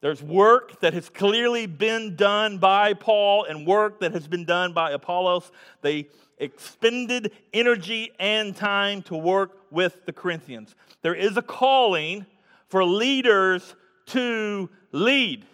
There's 0.00 0.22
work 0.22 0.80
that 0.80 0.94
has 0.94 1.10
clearly 1.10 1.66
been 1.66 2.16
done 2.16 2.58
by 2.58 2.94
Paul 2.94 3.44
and 3.44 3.66
work 3.66 4.00
that 4.00 4.12
has 4.12 4.26
been 4.26 4.46
done 4.46 4.72
by 4.72 4.92
Apollos. 4.92 5.52
They 5.82 6.08
expended 6.38 7.32
energy 7.52 8.12
and 8.18 8.56
time 8.56 9.02
to 9.02 9.16
work 9.16 9.58
with 9.70 10.06
the 10.06 10.12
Corinthians. 10.12 10.74
There 11.02 11.14
is 11.14 11.36
a 11.36 11.42
calling 11.42 12.24
for 12.68 12.82
leaders 12.82 13.74
to 14.06 14.70
lead. 14.92 15.44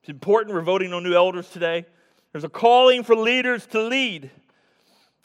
It's 0.00 0.10
important. 0.10 0.54
We're 0.54 0.60
voting 0.62 0.92
on 0.92 1.02
new 1.02 1.14
elders 1.14 1.48
today. 1.48 1.86
There's 2.32 2.44
a 2.44 2.50
calling 2.50 3.02
for 3.02 3.16
leaders 3.16 3.66
to 3.68 3.82
lead. 3.82 4.30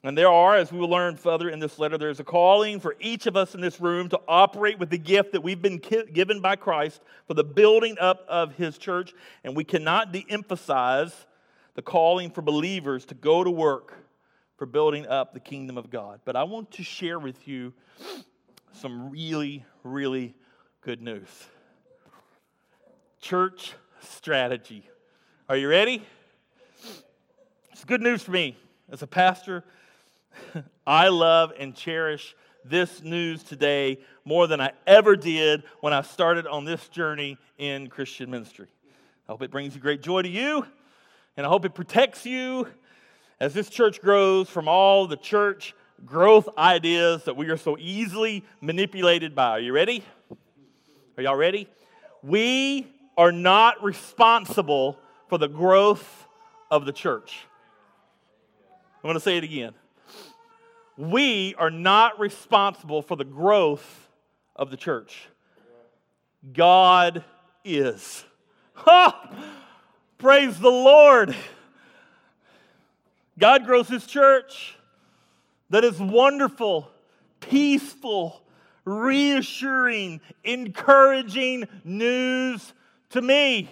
And 0.07 0.15
there 0.15 0.29
are, 0.29 0.55
as 0.55 0.71
we 0.71 0.77
will 0.77 0.89
learn 0.89 1.15
further 1.15 1.49
in 1.49 1.57
this 1.57 1.79
letter, 1.79 1.97
there's 1.97 2.19
a 2.19 2.23
calling 2.23 2.79
for 2.79 2.95
each 2.99 3.25
of 3.25 3.35
us 3.35 3.55
in 3.55 3.61
this 3.61 3.81
room 3.81 4.07
to 4.09 4.19
operate 4.27 4.77
with 4.77 4.91
the 4.91 4.99
gift 4.99 5.31
that 5.31 5.41
we've 5.41 5.61
been 5.61 5.81
given 6.13 6.41
by 6.41 6.57
Christ 6.57 7.01
for 7.27 7.33
the 7.33 7.43
building 7.43 7.97
up 7.99 8.23
of 8.27 8.53
his 8.53 8.77
church. 8.77 9.15
And 9.43 9.55
we 9.55 9.63
cannot 9.63 10.11
de 10.11 10.23
emphasize 10.29 11.25
the 11.73 11.81
calling 11.81 12.29
for 12.29 12.43
believers 12.43 13.05
to 13.05 13.15
go 13.15 13.43
to 13.43 13.49
work 13.49 13.93
for 14.57 14.67
building 14.67 15.07
up 15.07 15.33
the 15.33 15.39
kingdom 15.39 15.75
of 15.75 15.89
God. 15.89 16.19
But 16.23 16.35
I 16.35 16.43
want 16.43 16.69
to 16.73 16.83
share 16.83 17.17
with 17.17 17.47
you 17.47 17.73
some 18.73 19.09
really, 19.09 19.65
really 19.83 20.35
good 20.81 21.01
news. 21.01 21.29
Church 23.21 23.73
strategy. 24.01 24.87
Are 25.49 25.57
you 25.57 25.67
ready? 25.67 26.03
It's 27.71 27.83
good 27.83 28.01
news 28.01 28.21
for 28.21 28.31
me 28.31 28.55
as 28.91 29.01
a 29.01 29.07
pastor 29.07 29.63
I 30.87 31.09
love 31.09 31.53
and 31.59 31.75
cherish 31.75 32.35
this 32.63 33.03
news 33.03 33.43
today 33.43 33.99
more 34.23 34.47
than 34.47 34.59
I 34.59 34.71
ever 34.87 35.15
did 35.15 35.63
when 35.81 35.93
I 35.93 36.01
started 36.01 36.47
on 36.47 36.65
this 36.65 36.87
journey 36.89 37.37
in 37.57 37.87
Christian 37.87 38.31
ministry. 38.31 38.67
I 39.27 39.31
hope 39.31 39.41
it 39.41 39.51
brings 39.51 39.75
you 39.75 39.81
great 39.81 40.01
joy 40.01 40.23
to 40.23 40.29
you, 40.29 40.65
and 41.37 41.45
I 41.45 41.49
hope 41.49 41.65
it 41.65 41.73
protects 41.73 42.25
you 42.25 42.67
as 43.39 43.53
this 43.53 43.69
church 43.69 44.01
grows 44.01 44.49
from 44.49 44.67
all 44.67 45.07
the 45.07 45.17
church 45.17 45.75
growth 46.05 46.49
ideas 46.57 47.23
that 47.23 47.37
we 47.37 47.49
are 47.49 47.57
so 47.57 47.77
easily 47.79 48.43
manipulated 48.61 49.35
by. 49.35 49.51
Are 49.51 49.59
you 49.59 49.73
ready? 49.73 50.03
Are 51.17 51.23
y'all 51.23 51.35
ready? 51.35 51.67
We 52.21 52.87
are 53.17 53.31
not 53.31 53.83
responsible 53.83 54.99
for 55.29 55.37
the 55.37 55.47
growth 55.47 56.27
of 56.69 56.85
the 56.85 56.91
church. 56.91 57.45
I'm 58.97 59.07
going 59.07 59.13
to 59.13 59.19
say 59.19 59.37
it 59.37 59.43
again 59.43 59.73
we 60.97 61.55
are 61.57 61.71
not 61.71 62.19
responsible 62.19 63.01
for 63.01 63.15
the 63.15 63.25
growth 63.25 64.09
of 64.55 64.71
the 64.71 64.77
church. 64.77 65.27
God 66.53 67.23
is. 67.63 68.23
Ha! 68.77 69.31
Praise 70.17 70.59
the 70.59 70.69
Lord. 70.69 71.33
God 73.39 73.65
grows 73.65 73.87
his 73.87 74.05
church 74.05 74.75
that 75.69 75.85
is 75.85 75.97
wonderful, 75.97 76.89
peaceful, 77.39 78.41
reassuring, 78.83 80.19
encouraging 80.43 81.67
news 81.85 82.73
to 83.11 83.21
me. 83.21 83.69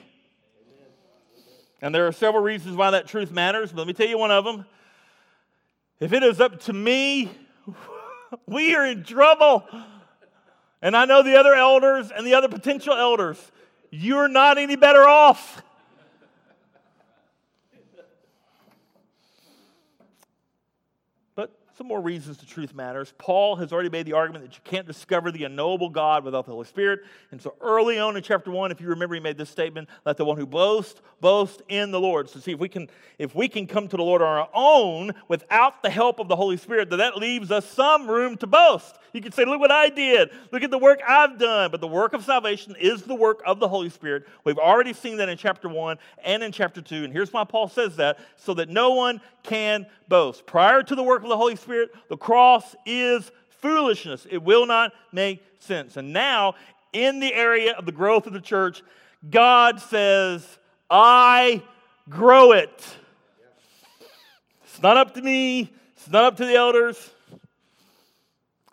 And 1.82 1.94
there 1.94 2.08
are 2.08 2.14
several 2.14 2.44
reasons 2.44 2.78
why 2.78 2.92
that 2.92 3.08
truth 3.08 3.32
matters, 3.32 3.72
but 3.72 3.80
let 3.80 3.88
me 3.88 3.94
tell 3.94 4.08
you 4.08 4.18
one 4.18 4.32
of 4.32 4.46
them. 4.46 4.66
If 6.04 6.12
it 6.12 6.22
is 6.22 6.42
up 6.42 6.60
to 6.64 6.74
me, 6.74 7.32
we 8.46 8.76
are 8.76 8.86
in 8.86 9.06
trouble. 9.06 9.64
And 10.82 10.98
I 10.98 11.06
know 11.06 11.24
the 11.24 11.40
other 11.40 11.54
elders 11.54 12.12
and 12.12 12.28
the 12.28 12.34
other 12.34 12.50
potential 12.50 12.94
elders, 12.94 13.40
you're 13.90 14.28
not 14.28 14.58
any 14.58 14.76
better 14.76 15.08
off. 15.08 15.64
Some 21.78 21.88
more 21.88 22.02
reasons 22.02 22.38
the 22.38 22.46
truth 22.46 22.76
matters. 22.76 23.14
Paul 23.18 23.56
has 23.56 23.74
already 23.74 23.90
made 23.90 24.06
the 24.06 24.14
argument 24.14 24.46
that 24.46 24.56
you 24.56 24.62
can't 24.64 24.86
discover 24.86 25.32
the 25.32 25.46
unknowable 25.46 25.90
God 25.90 26.24
without 26.24 26.46
the 26.46 26.52
Holy 26.52 26.68
Spirit. 26.68 27.00
And 27.32 27.42
so 27.42 27.56
early 27.62 27.98
on 27.98 28.16
in 28.16 28.22
chapter 28.22 28.52
1, 28.52 28.72
if 28.72 28.80
you 28.80 28.90
remember, 28.90 29.16
he 29.16 29.22
made 29.22 29.38
this 29.40 29.50
statement, 29.50 29.90
let 30.06 30.18
the 30.18 30.26
one 30.26 30.38
who 30.38 30.46
boasts, 30.46 31.02
boast 31.20 31.64
in 31.70 31.90
the 31.90 32.00
Lord. 32.00 32.30
So 32.30 32.40
see, 32.40 32.52
if 32.52 32.60
we 32.60 32.70
can, 32.70 32.90
if 33.18 33.34
we 33.34 33.48
can 33.48 33.66
come 33.66 33.88
to 33.88 33.98
the 33.98 34.04
Lord 34.04 34.22
on 34.22 34.38
our 34.38 34.50
own 34.54 35.14
without 35.28 35.82
the 35.82 35.90
help 35.90 36.20
of 36.20 36.28
the 36.28 36.36
Holy 36.36 36.58
Spirit, 36.58 36.92
then 36.92 37.00
that 37.00 37.18
leaves 37.18 37.50
us 37.50 37.66
some 37.66 38.08
room 38.08 38.38
to 38.38 38.48
boast. 38.48 39.00
You 39.14 39.22
can 39.22 39.32
say, 39.32 39.46
look 39.46 39.60
what 39.60 39.72
I 39.72 39.90
did. 39.90 40.30
Look 40.52 40.64
at 40.64 40.72
the 40.72 40.78
work 40.78 41.00
I've 41.08 41.40
done. 41.40 41.72
But 41.72 41.82
the 41.82 41.88
work 41.88 42.14
of 42.14 42.24
salvation 42.24 42.76
is 42.80 43.04
the 43.04 43.16
work 43.16 43.42
of 43.46 43.60
the 43.60 43.68
Holy 43.68 43.90
Spirit. 43.90 44.28
We've 44.44 44.60
already 44.60 44.94
seen 44.94 45.18
that 45.18 45.30
in 45.30 45.38
chapter 45.38 45.70
1 45.70 45.98
and 46.24 46.44
in 46.44 46.52
chapter 46.52 46.82
2. 46.82 47.04
And 47.04 47.14
here's 47.14 47.34
why 47.34 47.44
Paul 47.46 47.68
says 47.68 47.96
that, 47.96 48.20
so 48.36 48.54
that 48.56 48.70
no 48.70 48.92
one 48.92 49.22
can 49.44 49.86
boast. 50.08 50.46
Prior 50.46 50.84
to 50.84 50.96
the 50.96 51.04
work 51.04 51.24
of 51.24 51.30
the 51.30 51.38
Holy 51.38 51.56
Spirit, 51.64 51.92
the 52.10 52.18
cross 52.18 52.76
is 52.86 53.32
foolishness. 53.62 54.28
It 54.30 54.44
will 54.44 54.66
not 54.66 54.94
make 55.12 55.44
sense. 55.60 55.98
And 55.98 56.14
now, 56.14 56.56
in 56.92 57.20
the 57.20 57.34
area 57.34 57.74
of 57.74 57.86
the 57.86 57.92
growth 57.92 58.28
of 58.28 58.34
the 58.34 58.42
church, 58.42 58.84
God 59.30 59.80
says, 59.80 60.46
I 60.90 61.64
grow 62.10 62.52
it. 62.52 62.96
It's 64.64 64.82
not 64.82 64.98
up 64.98 65.14
to 65.16 65.22
me, 65.22 65.74
it's 65.96 66.10
not 66.10 66.26
up 66.26 66.38
to 66.38 66.46
the 66.46 66.56
elders. 66.56 67.12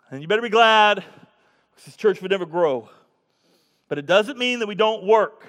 And 0.09 0.21
you 0.21 0.27
better 0.27 0.41
be 0.41 0.49
glad 0.49 0.97
because 0.97 1.85
this 1.85 1.95
church 1.95 2.21
would 2.21 2.31
never 2.31 2.45
grow. 2.45 2.89
But 3.87 3.97
it 3.97 4.05
doesn't 4.05 4.37
mean 4.37 4.59
that 4.59 4.67
we 4.67 4.75
don't 4.75 5.05
work. 5.05 5.45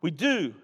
We 0.00 0.10
do. 0.10 0.54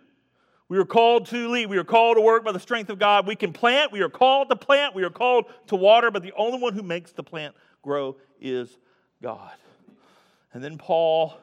We 0.72 0.78
are 0.78 0.86
called 0.86 1.26
to 1.26 1.50
lead. 1.50 1.66
We 1.66 1.76
are 1.76 1.84
called 1.84 2.16
to 2.16 2.22
work 2.22 2.44
by 2.44 2.52
the 2.52 2.58
strength 2.58 2.88
of 2.88 2.98
God. 2.98 3.26
We 3.26 3.36
can 3.36 3.52
plant. 3.52 3.92
We 3.92 4.00
are 4.00 4.08
called 4.08 4.48
to 4.48 4.56
plant. 4.56 4.94
We 4.94 5.02
are 5.02 5.10
called 5.10 5.44
to 5.66 5.76
water. 5.76 6.10
But 6.10 6.22
the 6.22 6.32
only 6.32 6.58
one 6.58 6.72
who 6.72 6.82
makes 6.82 7.12
the 7.12 7.22
plant 7.22 7.54
grow 7.82 8.16
is 8.40 8.78
God. 9.22 9.52
And 10.54 10.64
then 10.64 10.78
Paul, 10.78 11.34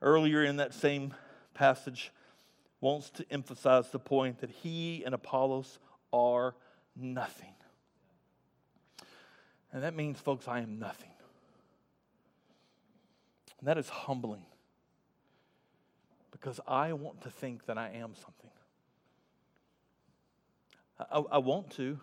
earlier 0.00 0.44
in 0.44 0.58
that 0.58 0.72
same 0.72 1.14
passage, 1.52 2.12
wants 2.80 3.10
to 3.10 3.26
emphasize 3.28 3.90
the 3.90 3.98
point 3.98 4.38
that 4.38 4.50
he 4.50 5.02
and 5.04 5.16
Apollos 5.16 5.80
are 6.12 6.54
nothing. 6.94 7.54
And 9.72 9.82
that 9.82 9.96
means, 9.96 10.20
folks, 10.20 10.46
I 10.46 10.60
am 10.60 10.78
nothing. 10.78 11.10
And 13.58 13.66
that 13.66 13.78
is 13.78 13.88
humbling 13.88 14.46
because 16.30 16.60
I 16.68 16.92
want 16.92 17.22
to 17.22 17.30
think 17.30 17.66
that 17.66 17.76
I 17.76 17.88
am 17.88 18.14
something. 18.14 18.49
I, 21.10 21.18
I 21.32 21.38
want 21.38 21.70
to. 21.72 21.98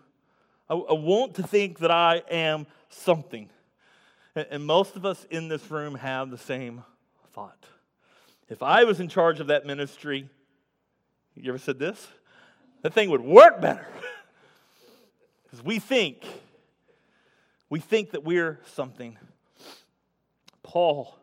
I, 0.68 0.74
I, 0.74 0.92
want 0.92 1.34
to 1.34 1.42
think 1.42 1.78
that 1.78 1.90
I 1.90 2.22
am 2.30 2.66
something. 2.90 3.48
And, 4.34 4.46
and 4.50 4.66
most 4.66 4.96
of 4.96 5.06
us 5.06 5.26
in 5.30 5.48
this 5.48 5.70
room 5.70 5.94
have 5.94 6.30
the 6.30 6.38
same 6.38 6.84
thought. 7.32 7.64
If 8.48 8.62
I 8.62 8.84
was 8.84 9.00
in 9.00 9.08
charge 9.08 9.40
of 9.40 9.48
that 9.48 9.66
ministry, 9.66 10.28
you 11.34 11.50
ever 11.50 11.58
said 11.58 11.78
this? 11.78 12.06
That 12.82 12.94
thing 12.94 13.10
would 13.10 13.20
work 13.20 13.60
better. 13.60 13.86
Because 15.44 15.64
we 15.64 15.78
think, 15.78 16.26
we 17.70 17.80
think 17.80 18.10
that 18.10 18.22
we're 18.22 18.60
something. 18.74 19.16
Paul, 20.62 21.16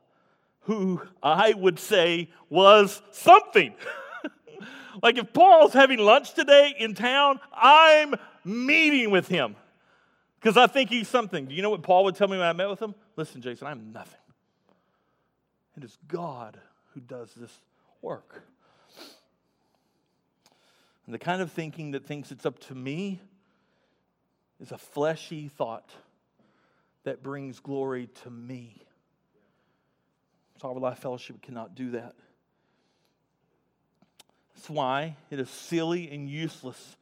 who 0.61 0.99
I 1.21 1.53
would 1.53 1.77
say 1.77 2.31
was 2.49 3.03
something. 3.11 3.75
Like 5.01 5.17
if 5.17 5.33
Paul's 5.33 5.73
having 5.73 5.99
lunch 5.99 6.33
today 6.33 6.73
in 6.77 6.93
town, 6.93 7.39
I'm 7.53 8.15
meeting 8.43 9.11
with 9.11 9.27
him 9.27 9.55
because 10.39 10.57
I 10.57 10.67
think 10.67 10.89
he's 10.89 11.07
something. 11.07 11.45
Do 11.45 11.55
you 11.55 11.61
know 11.61 11.69
what 11.69 11.83
Paul 11.83 12.05
would 12.05 12.15
tell 12.15 12.27
me 12.27 12.37
when 12.37 12.45
I 12.45 12.53
met 12.53 12.69
with 12.69 12.79
him? 12.79 12.95
Listen, 13.15 13.41
Jason, 13.41 13.67
I'm 13.67 13.91
nothing. 13.91 14.19
It 15.77 15.83
is 15.83 15.97
God 16.07 16.59
who 16.93 17.01
does 17.01 17.33
this 17.35 17.51
work. 18.01 18.43
And 21.05 21.13
the 21.13 21.19
kind 21.19 21.41
of 21.41 21.51
thinking 21.51 21.91
that 21.91 22.05
thinks 22.05 22.31
it's 22.31 22.45
up 22.45 22.59
to 22.59 22.75
me 22.75 23.19
is 24.59 24.71
a 24.71 24.77
fleshy 24.77 25.49
thought 25.49 25.91
that 27.03 27.21
brings 27.21 27.59
glory 27.59 28.09
to 28.23 28.29
me. 28.29 28.81
Sovereign 30.61 30.81
Life 30.81 30.99
Fellowship 30.99 31.41
cannot 31.41 31.75
do 31.75 31.91
that. 31.91 32.15
That's 34.65 34.75
why 34.75 35.15
it 35.29 35.39
is 35.39 35.47
silly 35.47 36.09
and 36.09 36.27
useless 36.27 36.97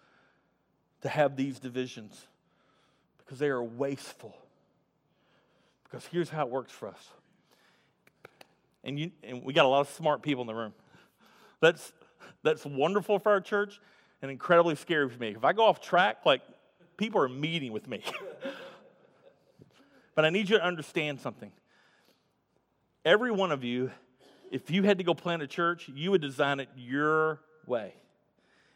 to 0.99 1.07
have 1.07 1.37
these 1.37 1.59
divisions 1.59 2.27
because 3.19 3.39
they 3.39 3.47
are 3.47 3.63
wasteful. 3.63 4.35
Because 5.85 6.05
here's 6.07 6.27
how 6.27 6.45
it 6.45 6.51
works 6.51 6.73
for 6.73 6.89
us. 6.89 7.07
And, 8.83 8.99
you, 8.99 9.11
and 9.23 9.45
we 9.45 9.53
got 9.53 9.63
a 9.63 9.69
lot 9.69 9.79
of 9.79 9.89
smart 9.91 10.21
people 10.21 10.41
in 10.41 10.47
the 10.47 10.53
room. 10.53 10.73
That's, 11.61 11.93
that's 12.43 12.65
wonderful 12.65 13.17
for 13.17 13.31
our 13.31 13.39
church 13.39 13.79
and 14.21 14.29
incredibly 14.29 14.75
scary 14.75 15.07
for 15.07 15.17
me. 15.17 15.29
If 15.29 15.45
I 15.45 15.53
go 15.53 15.65
off 15.65 15.79
track, 15.79 16.25
like 16.25 16.41
people 16.97 17.21
are 17.21 17.29
meeting 17.29 17.71
with 17.71 17.87
me. 17.87 18.03
but 20.15 20.25
I 20.25 20.31
need 20.31 20.49
you 20.49 20.57
to 20.57 20.65
understand 20.65 21.21
something. 21.21 21.53
Every 23.05 23.31
one 23.31 23.53
of 23.53 23.63
you, 23.63 23.89
if 24.51 24.69
you 24.69 24.83
had 24.83 24.97
to 24.97 25.05
go 25.05 25.13
plant 25.13 25.41
a 25.41 25.47
church, 25.47 25.89
you 25.95 26.11
would 26.11 26.21
design 26.21 26.59
it 26.59 26.67
your 26.75 27.39
way. 27.67 27.93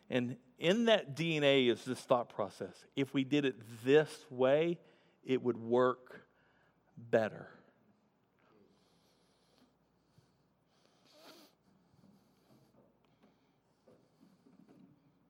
And 0.10 0.38
in 0.58 0.86
that 0.86 1.16
DNA 1.16 1.70
is 1.70 1.84
this 1.86 2.00
thought 2.00 2.30
process. 2.30 2.74
If 2.96 3.14
we 3.14 3.24
did 3.24 3.46
it 3.46 3.56
this 3.84 4.10
way, 4.30 4.80
it 5.26 5.44
would 5.44 5.58
work 5.58 6.22
better. 6.98 7.48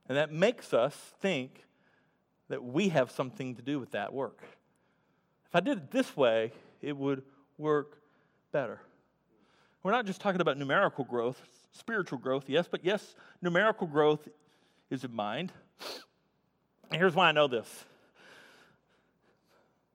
And 0.07 0.17
that 0.17 0.31
makes 0.31 0.73
us 0.73 0.95
think 1.19 1.65
that 2.47 2.63
we 2.63 2.89
have 2.89 3.11
something 3.11 3.55
to 3.55 3.61
do 3.61 3.79
with 3.79 3.91
that 3.91 4.13
work. 4.13 4.41
If 5.47 5.55
I 5.55 5.59
did 5.59 5.77
it 5.77 5.91
this 5.91 6.15
way, 6.15 6.53
it 6.81 6.95
would 6.95 7.23
work 7.57 7.97
better. 8.51 8.79
We're 9.83 9.91
not 9.91 10.05
just 10.05 10.21
talking 10.21 10.39
about 10.39 10.57
numerical 10.57 11.03
growth, 11.03 11.41
spiritual 11.77 12.17
growth, 12.17 12.45
yes, 12.47 12.67
but 12.69 12.83
yes, 12.83 13.15
numerical 13.41 13.87
growth 13.87 14.27
is 14.89 15.03
in 15.03 15.13
mind. 15.13 15.51
And 16.91 16.99
here's 16.99 17.15
why 17.15 17.29
I 17.29 17.31
know 17.31 17.47
this 17.47 17.85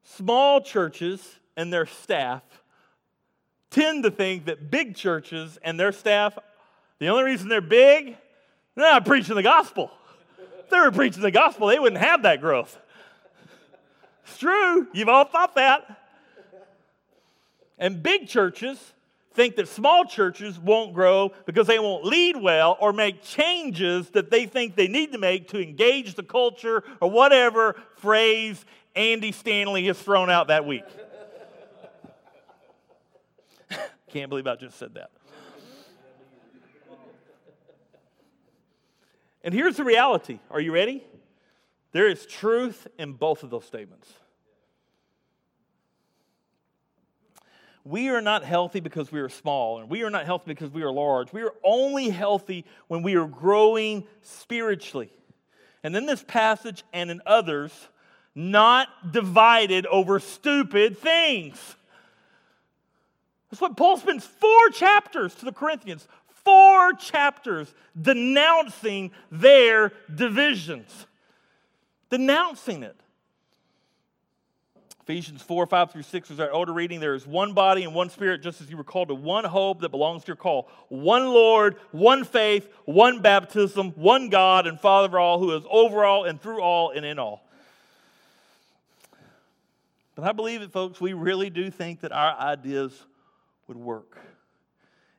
small 0.05 0.61
churches 0.61 1.39
and 1.57 1.73
their 1.73 1.87
staff 1.87 2.43
tend 3.71 4.05
to 4.05 4.11
think 4.11 4.45
that 4.45 4.71
big 4.71 4.95
churches 4.95 5.59
and 5.63 5.81
their 5.81 5.93
staff, 5.93 6.39
the 6.99 7.09
only 7.09 7.25
reason 7.25 7.49
they're 7.49 7.61
big, 7.61 8.17
they're 8.75 8.91
not 8.91 9.07
preaching 9.07 9.35
the 9.35 9.43
gospel. 9.43 9.91
If 10.61 10.71
they 10.71 10.79
were 10.79 10.93
preaching 10.93 11.23
the 11.23 11.31
gospel, 11.31 11.69
they 11.69 11.79
wouldn't 11.79 12.03
have 12.03 12.23
that 12.23 12.41
growth. 12.41 12.79
It's 14.25 14.39
true. 14.39 14.87
You've 14.93 15.09
all 15.09 15.25
thought 15.25 15.55
that. 15.57 15.99
And 17.79 18.03
big 18.03 18.29
churches 18.29 18.79
think 19.35 19.57
that 19.57 19.69
small 19.69 20.05
churches 20.05 20.59
won't 20.59 20.95
grow 20.95 21.33
because 21.47 21.67
they 21.67 21.79
won't 21.79 22.05
lead 22.05 22.37
well 22.37 22.77
or 22.81 22.93
make 22.93 23.23
changes 23.23 24.11
that 24.11 24.31
they 24.31 24.47
think 24.47 24.77
they 24.77 24.89
need 24.89 25.13
to 25.13 25.19
make 25.19 25.49
to 25.49 25.61
engage 25.61 26.15
the 26.15 26.23
culture 26.23 26.85
or 27.01 27.11
whatever 27.11 27.77
phrase 27.97 28.65
Andy 28.95 29.33
Stanley 29.33 29.87
has 29.87 29.99
thrown 29.99 30.31
out 30.31 30.49
that 30.49 30.67
week. 30.67 30.85
Can't 34.11 34.29
believe 34.29 34.47
I 34.47 34.57
just 34.57 34.79
said 34.79 34.95
that. 34.95 35.11
And 39.45 39.53
here's 39.53 39.77
the 39.77 39.85
reality. 39.85 40.39
Are 40.51 40.61
you 40.61 40.73
ready? 40.73 41.05
There 41.93 42.07
is 42.07 42.27
truth 42.27 42.87
in 42.99 43.15
both 43.15 43.43
of 43.43 43.51
those 43.51 43.65
statements. 43.65 44.13
We 47.85 48.11
are 48.11 48.21
not 48.21 48.45
healthy 48.45 48.81
because 48.81 49.11
we 49.11 49.21
are 49.21 49.29
small, 49.29 49.81
and 49.81 49.91
we 49.91 50.03
are 50.05 50.11
not 50.11 50.25
healthy 50.25 50.45
because 50.47 50.71
we 50.71 50.83
are 50.83 50.93
large. 50.93 51.33
We 51.33 51.43
are 51.43 51.55
only 51.65 52.11
healthy 52.11 52.65
when 52.87 53.03
we 53.03 53.17
are 53.17 53.27
growing 53.27 54.05
spiritually. 54.23 55.11
And 55.83 55.97
in 55.97 56.07
this 56.07 56.23
passage 56.23 56.85
and 56.93 57.11
in 57.11 57.21
others, 57.27 57.73
not 58.35 59.13
divided 59.13 59.87
over 59.87 60.21
stupid 60.21 60.99
things. 60.99 61.59
That's 63.51 63.61
what 63.61 63.77
Paul 63.77 63.97
spends 63.99 64.25
four 64.25 64.69
chapters 64.71 65.35
to 65.37 65.45
the 65.45 65.53
Corinthians, 65.53 66.07
four 66.45 66.93
chapters 66.95 67.75
denouncing 68.01 69.11
their 69.31 69.93
divisions, 70.15 71.07
denouncing 72.11 72.83
it. 72.83 72.97
Ephesians 75.03 75.43
4, 75.43 75.67
5 75.67 75.91
through 75.91 76.03
6 76.03 76.31
is 76.31 76.39
our 76.39 76.53
older 76.53 76.73
reading. 76.73 77.01
There 77.01 77.15
is 77.15 77.27
one 77.27 77.55
body 77.55 77.83
and 77.83 77.93
one 77.93 78.09
spirit, 78.09 78.41
just 78.41 78.61
as 78.61 78.71
you 78.71 78.77
were 78.77 78.85
called 78.85 79.09
to 79.09 79.15
one 79.15 79.43
hope 79.43 79.81
that 79.81 79.89
belongs 79.89 80.23
to 80.23 80.29
your 80.29 80.37
call. 80.37 80.69
One 80.89 81.27
Lord, 81.27 81.77
one 81.91 82.23
faith, 82.23 82.69
one 82.85 83.21
baptism, 83.21 83.91
one 83.93 84.29
God 84.29 84.69
and 84.69 84.79
Father 84.79 85.07
of 85.07 85.15
all, 85.17 85.41
who 85.41 85.57
is 85.57 85.65
over 85.69 86.05
all 86.05 86.25
and 86.25 86.41
through 86.41 86.63
all 86.63 86.91
and 86.91 87.05
in 87.05 87.19
all. 87.19 87.45
But 90.15 90.25
I 90.25 90.31
believe 90.31 90.63
it, 90.63 90.71
folks, 90.71 91.01
we 91.01 91.15
really 91.15 91.51
do 91.51 91.69
think 91.69 92.03
that 92.03 92.13
our 92.13 92.39
ideas 92.39 92.93
would 93.67 93.79
work. 93.79 94.21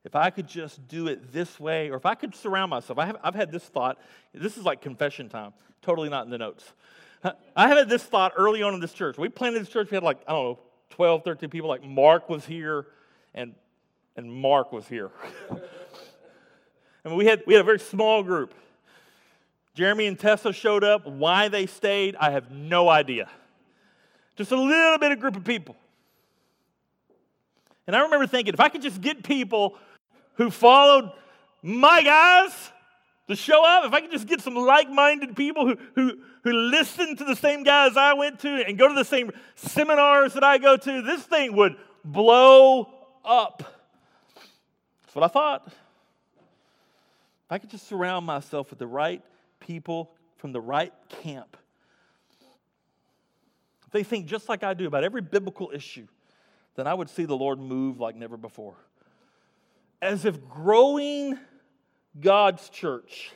If 0.06 0.16
I 0.16 0.30
could 0.30 0.48
just 0.48 0.88
do 0.88 1.08
it 1.08 1.34
this 1.34 1.60
way, 1.60 1.90
or 1.90 1.98
if 1.98 2.06
I 2.06 2.16
could 2.16 2.36
surround 2.36 2.70
myself, 2.70 3.00
I 3.00 3.08
have, 3.08 3.18
I've 3.22 3.36
had 3.36 3.52
this 3.52 3.64
thought. 3.64 4.00
This 4.34 4.58
is 4.58 4.64
like 4.64 4.82
confession 4.82 5.28
time, 5.28 5.54
totally 5.82 6.08
not 6.08 6.24
in 6.24 6.32
the 6.32 6.38
notes. 6.38 6.72
I 7.56 7.68
had 7.68 7.90
this 7.90 8.04
thought 8.04 8.34
early 8.38 8.64
on 8.64 8.74
in 8.74 8.80
this 8.80 8.94
church. 8.94 9.18
We 9.18 9.30
planted 9.30 9.62
this 9.62 9.70
church, 9.70 9.90
we 9.92 9.96
had 9.96 10.04
like, 10.04 10.20
I 10.28 10.34
don't 10.34 10.44
know, 10.44 10.60
12, 10.92 11.24
13 11.24 11.50
people. 11.50 11.70
Like 11.70 11.84
Mark 11.84 12.30
was 12.30 12.46
here 12.46 12.88
and, 13.34 13.56
and 14.16 14.32
Mark 14.32 14.72
was 14.72 14.88
here. 14.88 15.12
and 17.04 17.16
we 17.16 17.26
had, 17.26 17.44
we 17.48 17.54
had 17.54 17.62
a 17.62 17.66
very 17.66 17.80
small 17.80 18.24
group. 18.24 18.54
Jeremy 19.74 20.06
and 20.06 20.20
Tessa 20.20 20.54
showed 20.54 20.84
up. 20.84 21.08
Why 21.08 21.48
they 21.48 21.66
stayed, 21.66 22.16
I 22.18 22.32
have 22.32 22.52
no 22.52 22.90
idea. 22.90 23.30
Just 24.36 24.52
a 24.52 24.60
little 24.60 24.98
bit 24.98 25.12
of 25.12 25.20
group 25.20 25.36
of 25.36 25.44
people. 25.44 25.76
And 27.88 27.96
I 27.96 28.02
remember 28.02 28.28
thinking, 28.28 28.54
if 28.54 28.60
I 28.60 28.70
could 28.70 28.82
just 28.82 29.02
get 29.02 29.24
people 29.24 29.78
who 30.36 30.50
followed 30.50 31.12
my 31.62 32.02
guys 32.02 32.52
to 33.28 33.36
show 33.36 33.66
up, 33.66 33.86
if 33.86 33.94
I 33.94 34.02
could 34.02 34.12
just 34.12 34.28
get 34.28 34.42
some 34.42 34.56
like 34.56 34.90
minded 34.90 35.36
people 35.36 35.66
who, 35.66 35.78
who, 35.96 36.18
who 36.44 36.52
listen 36.52 37.16
to 37.16 37.24
the 37.24 37.36
same 37.36 37.64
guys 37.64 37.96
I 37.96 38.14
went 38.14 38.40
to 38.42 38.50
and 38.50 38.78
go 38.78 38.88
to 38.88 38.94
the 38.94 39.06
same 39.06 39.32
seminars 39.56 40.34
that 40.34 40.44
I 40.44 40.58
go 40.58 40.76
to, 40.76 41.02
this 41.02 41.24
thing 41.24 41.56
would 41.56 41.76
blow 42.04 42.94
up. 43.24 43.64
That's 45.04 45.16
what 45.16 45.24
I 45.24 45.28
thought. 45.28 45.64
If 45.68 47.52
I 47.52 47.58
could 47.60 47.70
just 47.70 47.88
surround 47.88 48.26
myself 48.26 48.70
with 48.70 48.80
the 48.80 48.88
right 48.88 49.22
people 49.60 50.12
from 50.38 50.52
the 50.52 50.62
right 50.62 50.94
camp, 51.22 51.56
if 53.86 53.92
they 53.92 54.04
think 54.04 54.26
just 54.26 54.50
like 54.50 54.64
I 54.64 54.74
do 54.74 54.86
about 54.86 55.06
every 55.06 55.22
biblical 55.22 55.72
issue, 55.74 56.08
then 56.76 56.88
I 56.88 56.94
would 56.94 57.10
see 57.10 57.24
the 57.24 57.38
Lord 57.38 57.60
move 57.60 58.00
like 58.00 58.16
never 58.16 58.36
before. 58.36 58.76
As 60.02 60.26
if 60.26 60.46
growing 60.50 61.38
God's 62.20 62.70
church 62.70 63.32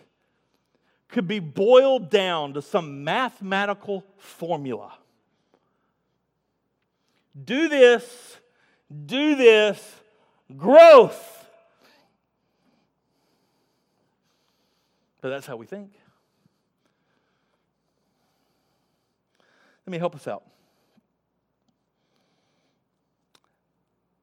could 1.09 1.27
be 1.27 1.39
boiled 1.39 2.09
down 2.09 2.53
to 2.53 2.61
some 2.61 3.03
mathematical 3.03 4.03
formula. 4.17 4.93
Do 7.45 7.69
this, 7.69 8.37
do 9.05 9.35
this, 9.35 9.95
growth. 10.55 11.45
But 15.21 15.29
that's 15.29 15.47
how 15.47 15.55
we 15.55 15.65
think. 15.65 15.91
Let 19.85 19.91
me 19.91 19.97
help 19.97 20.15
us 20.15 20.27
out. 20.27 20.43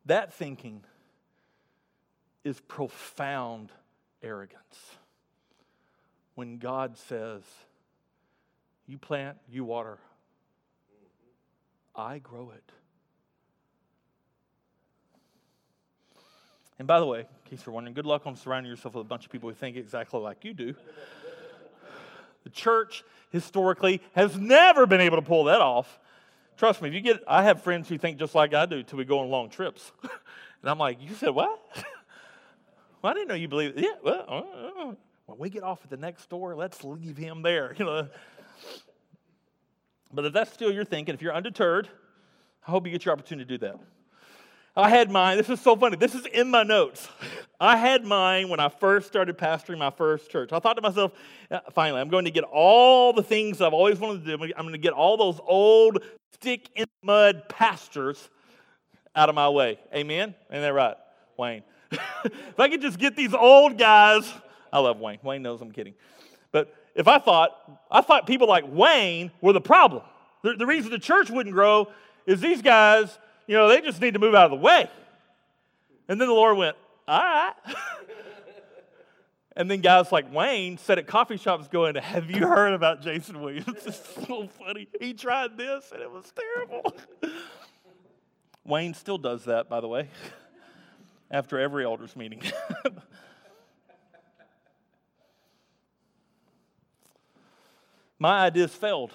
That 0.07 0.35
thinking 0.35 0.83
is 2.45 2.61
profound 2.61 3.71
arrogance 4.25 4.97
when 6.35 6.59
God 6.59 6.97
says, 6.97 7.43
You 8.87 8.99
plant, 8.99 9.37
you 9.49 9.65
water, 9.65 9.99
I 11.95 12.19
grow 12.19 12.51
it. 12.51 12.73
And 16.79 16.89
by 16.89 16.99
the 16.99 17.07
way, 17.07 17.21
in 17.21 17.27
case 17.51 17.65
you're 17.65 17.73
wondering, 17.73 17.95
good 17.95 18.07
luck 18.07 18.27
on 18.27 18.35
surrounding 18.35 18.69
yourself 18.69 18.95
with 18.95 19.07
a 19.07 19.09
bunch 19.09 19.25
of 19.25 19.31
people 19.31 19.49
who 19.49 19.55
think 19.55 19.77
exactly 19.77 20.19
like 20.19 20.45
you 20.45 20.55
do. 20.55 20.75
the 22.43 22.51
church 22.51 23.05
historically 23.31 24.03
has 24.15 24.37
never 24.37 24.87
been 24.87 25.01
able 25.01 25.17
to 25.17 25.23
pull 25.23 25.45
that 25.45 25.61
off. 25.61 26.01
Trust 26.57 26.83
me, 26.83 26.89
if 26.89 26.95
you 26.95 27.01
get, 27.01 27.23
I 27.29 27.45
have 27.45 27.63
friends 27.63 27.89
who 27.89 27.97
think 27.97 28.19
just 28.19 28.35
like 28.35 28.55
I 28.55 28.67
do 28.67 28.83
till 28.83 28.99
we 28.99 29.05
go 29.05 29.21
on 29.21 29.29
long 29.29 29.51
trips. 29.51 29.93
and 30.03 30.71
I'm 30.71 30.79
like, 30.79 31.01
you 31.01 31.15
said 31.15 31.31
what? 31.31 31.61
well, 33.05 33.11
I 33.11 33.15
didn't 33.15 33.29
know 33.29 33.35
you 33.35 33.49
believe. 33.49 33.75
Yeah, 33.77 33.91
well, 34.03 34.25
uh, 34.27 34.81
uh 34.89 34.95
when 35.27 35.39
we 35.39 35.51
get 35.51 35.63
off 35.63 35.81
at 35.85 35.91
the 35.91 35.97
next 35.99 36.31
door, 36.31 36.57
let's 36.57 36.83
leave 36.83 37.19
him 37.19 37.43
there. 37.43 37.75
You 37.79 37.85
know. 37.85 38.09
But 40.11 40.25
if 40.25 40.33
that's 40.33 40.51
still 40.53 40.73
your 40.73 40.87
thinking, 40.87 41.15
if 41.15 41.21
you're 41.21 41.35
undeterred, 41.35 41.87
I 42.67 42.71
hope 42.71 42.87
you 42.87 42.93
get 42.93 43.05
your 43.05 43.13
opportunity 43.13 43.47
to 43.47 43.59
do 43.59 43.67
that. 43.67 43.79
I 44.75 44.89
had 44.89 45.11
mine. 45.11 45.37
This 45.37 45.51
is 45.51 45.61
so 45.61 45.77
funny. 45.77 45.97
This 45.97 46.15
is 46.15 46.25
in 46.25 46.49
my 46.49 46.63
notes. 46.63 47.07
I 47.61 47.77
had 47.77 48.07
mine 48.07 48.49
when 48.49 48.59
I 48.59 48.71
first 48.71 49.07
started 49.07 49.37
pastoring 49.37 49.77
my 49.77 49.91
first 49.91 50.31
church. 50.31 50.53
I 50.53 50.59
thought 50.59 50.75
to 50.75 50.83
myself, 50.83 51.13
finally, 51.73 52.01
I'm 52.01 52.09
going 52.09 52.25
to 52.25 52.31
get 52.31 52.45
all 52.45 53.13
the 53.13 53.23
things 53.23 53.61
I've 53.61 53.75
always 53.75 53.99
wanted 53.99 54.25
to 54.25 54.37
do. 54.37 54.43
I'm 54.57 54.65
going 54.65 54.73
to 54.73 54.79
get 54.79 54.95
all 54.95 55.19
those 55.19 55.41
old 55.47 56.03
stick 56.33 56.71
in 56.75 56.87
mud 57.03 57.51
pastors 57.51 58.31
out 59.15 59.29
of 59.29 59.35
my 59.35 59.51
way. 59.51 59.79
Amen? 59.95 60.35
Ain't 60.51 60.63
that 60.63 60.73
right, 60.73 60.97
Wayne? 61.37 61.65
if 62.25 62.59
I 62.59 62.69
could 62.69 62.81
just 62.81 62.99
get 62.99 63.17
these 63.17 63.35
old 63.35 63.79
guys, 63.79 64.33
I 64.73 64.79
love 64.81 64.99
Wayne. 64.99 65.19
Wayne 65.23 65.43
knows 65.43 65.61
I'm 65.61 65.71
kidding. 65.71 65.95
But 66.53 66.75
if 66.95 67.09
I 67.09 67.19
thought, 67.19 67.51
I 67.91 68.01
thought 68.01 68.27
people 68.27 68.49
like 68.49 68.65
Wayne 68.67 69.31
were 69.41 69.53
the 69.53 69.61
problem. 69.61 70.03
The, 70.43 70.55
the 70.55 70.67
reason 70.67 70.91
the 70.91 70.99
church 70.99 71.31
wouldn't 71.31 71.55
grow 71.55 71.89
is 72.27 72.41
these 72.41 72.63
guys, 72.63 73.19
you 73.47 73.57
know, 73.57 73.69
they 73.69 73.81
just 73.81 74.01
need 74.01 74.15
to 74.15 74.21
move 74.21 74.35
out 74.35 74.47
of 74.47 74.51
the 74.51 74.65
way. 74.65 74.89
And 76.09 76.21
then 76.21 76.29
the 76.29 76.35
Lord 76.35 76.57
went, 76.57 76.77
all 77.07 77.19
right. 77.19 77.53
and 79.57 79.71
then 79.71 79.81
guys 79.81 80.13
like 80.13 80.33
Wayne 80.33 80.79
sat 80.79 80.99
at 80.99 81.07
coffee 81.07 81.37
shops 81.37 81.69
going, 81.69 81.95
Have 81.97 82.31
you 82.31 82.47
heard 82.47 82.73
about 82.73 83.03
Jason 83.03 83.41
Williams? 83.41 83.67
It's 83.87 84.27
so 84.27 84.49
funny. 84.49 84.89
He 85.01 85.15
tried 85.15 85.57
this 85.57 85.91
and 85.93 86.03
it 86.03 86.11
was 86.11 86.33
terrible. 86.33 86.95
Wayne 88.65 88.95
still 88.95 89.19
does 89.19 89.45
that, 89.45 89.69
by 89.69 89.81
the 89.81 89.89
way, 89.89 90.09
after 91.35 91.59
every 91.59 91.85
elders 91.85 92.15
meeting. 92.15 92.41
My 98.21 98.47
ideas 98.47 98.73
failed. 98.73 99.13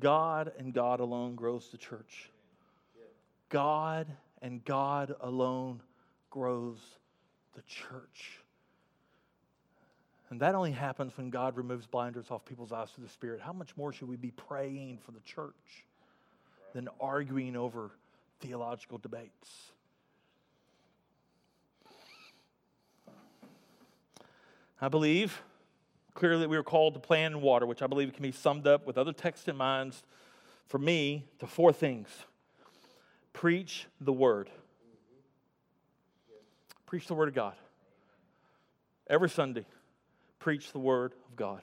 God 0.00 0.50
and 0.58 0.74
God 0.74 0.98
alone 0.98 1.36
grows 1.36 1.68
the 1.70 1.78
church. 1.78 2.30
God 3.48 4.08
and 4.42 4.64
God 4.64 5.14
alone 5.20 5.80
grows 6.30 6.78
the 7.54 7.62
church. 7.62 8.40
And 10.30 10.40
that 10.40 10.56
only 10.56 10.72
happens 10.72 11.16
when 11.16 11.30
God 11.30 11.56
removes 11.56 11.86
blinders 11.86 12.26
off 12.30 12.44
people's 12.44 12.72
eyes 12.72 12.90
to 12.96 13.00
the 13.00 13.08
Spirit. 13.08 13.40
How 13.40 13.52
much 13.52 13.76
more 13.76 13.92
should 13.92 14.08
we 14.08 14.16
be 14.16 14.32
praying 14.32 14.98
for 15.04 15.12
the 15.12 15.20
church 15.20 15.84
than 16.72 16.88
arguing 17.00 17.54
over 17.54 17.92
theological 18.40 18.98
debates? 18.98 19.72
I 24.80 24.88
believe 24.88 25.42
clearly 26.14 26.46
we 26.46 26.56
are 26.56 26.62
called 26.62 26.94
to 26.94 27.00
plan 27.00 27.40
water, 27.40 27.66
which 27.66 27.82
I 27.82 27.86
believe 27.86 28.12
can 28.12 28.22
be 28.22 28.32
summed 28.32 28.66
up 28.66 28.86
with 28.86 28.96
other 28.98 29.12
texts 29.12 29.46
in 29.46 29.56
mind 29.56 29.94
for 30.66 30.78
me 30.78 31.26
to 31.38 31.46
four 31.46 31.72
things 31.72 32.08
preach 33.32 33.86
the 34.00 34.12
word. 34.12 34.50
Preach 36.86 37.06
the 37.06 37.14
word 37.14 37.28
of 37.28 37.34
God. 37.34 37.54
Every 39.08 39.30
Sunday, 39.30 39.64
preach 40.38 40.72
the 40.72 40.78
word 40.78 41.14
of 41.28 41.36
God. 41.36 41.62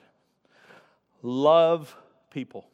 Love 1.22 1.96
people. 2.32 2.66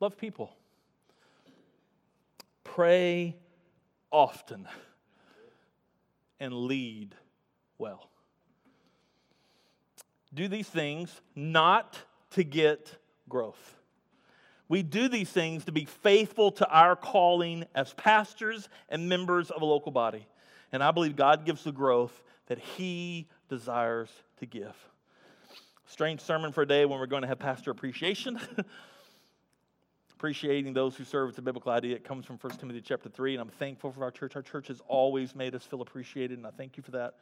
Love 0.00 0.16
people. 0.16 0.57
Pray 2.78 3.34
often 4.12 4.68
and 6.38 6.54
lead 6.54 7.16
well. 7.76 8.08
Do 10.32 10.46
these 10.46 10.68
things 10.68 11.20
not 11.34 11.98
to 12.34 12.44
get 12.44 12.94
growth. 13.28 13.74
We 14.68 14.84
do 14.84 15.08
these 15.08 15.28
things 15.28 15.64
to 15.64 15.72
be 15.72 15.86
faithful 15.86 16.52
to 16.52 16.68
our 16.68 16.94
calling 16.94 17.64
as 17.74 17.94
pastors 17.94 18.68
and 18.88 19.08
members 19.08 19.50
of 19.50 19.60
a 19.60 19.64
local 19.64 19.90
body. 19.90 20.28
And 20.70 20.80
I 20.80 20.92
believe 20.92 21.16
God 21.16 21.44
gives 21.44 21.64
the 21.64 21.72
growth 21.72 22.22
that 22.46 22.60
He 22.60 23.26
desires 23.48 24.10
to 24.38 24.46
give. 24.46 24.76
Strange 25.86 26.20
sermon 26.20 26.52
for 26.52 26.62
a 26.62 26.68
day 26.68 26.84
when 26.84 27.00
we're 27.00 27.06
going 27.06 27.22
to 27.22 27.28
have 27.28 27.40
pastor 27.40 27.72
appreciation. 27.72 28.38
Appreciating 30.18 30.72
those 30.72 30.96
who 30.96 31.04
serve. 31.04 31.28
It's 31.28 31.38
a 31.38 31.42
biblical 31.42 31.70
idea. 31.70 31.94
It 31.94 32.02
comes 32.02 32.26
from 32.26 32.38
1 32.38 32.56
Timothy 32.58 32.80
chapter 32.80 33.08
3, 33.08 33.34
and 33.34 33.40
I'm 33.40 33.50
thankful 33.50 33.92
for 33.92 34.02
our 34.02 34.10
church. 34.10 34.34
Our 34.34 34.42
church 34.42 34.66
has 34.66 34.82
always 34.88 35.32
made 35.32 35.54
us 35.54 35.62
feel 35.62 35.80
appreciated, 35.80 36.36
and 36.38 36.44
I 36.44 36.50
thank 36.50 36.76
you 36.76 36.82
for 36.82 36.90
that. 36.90 37.14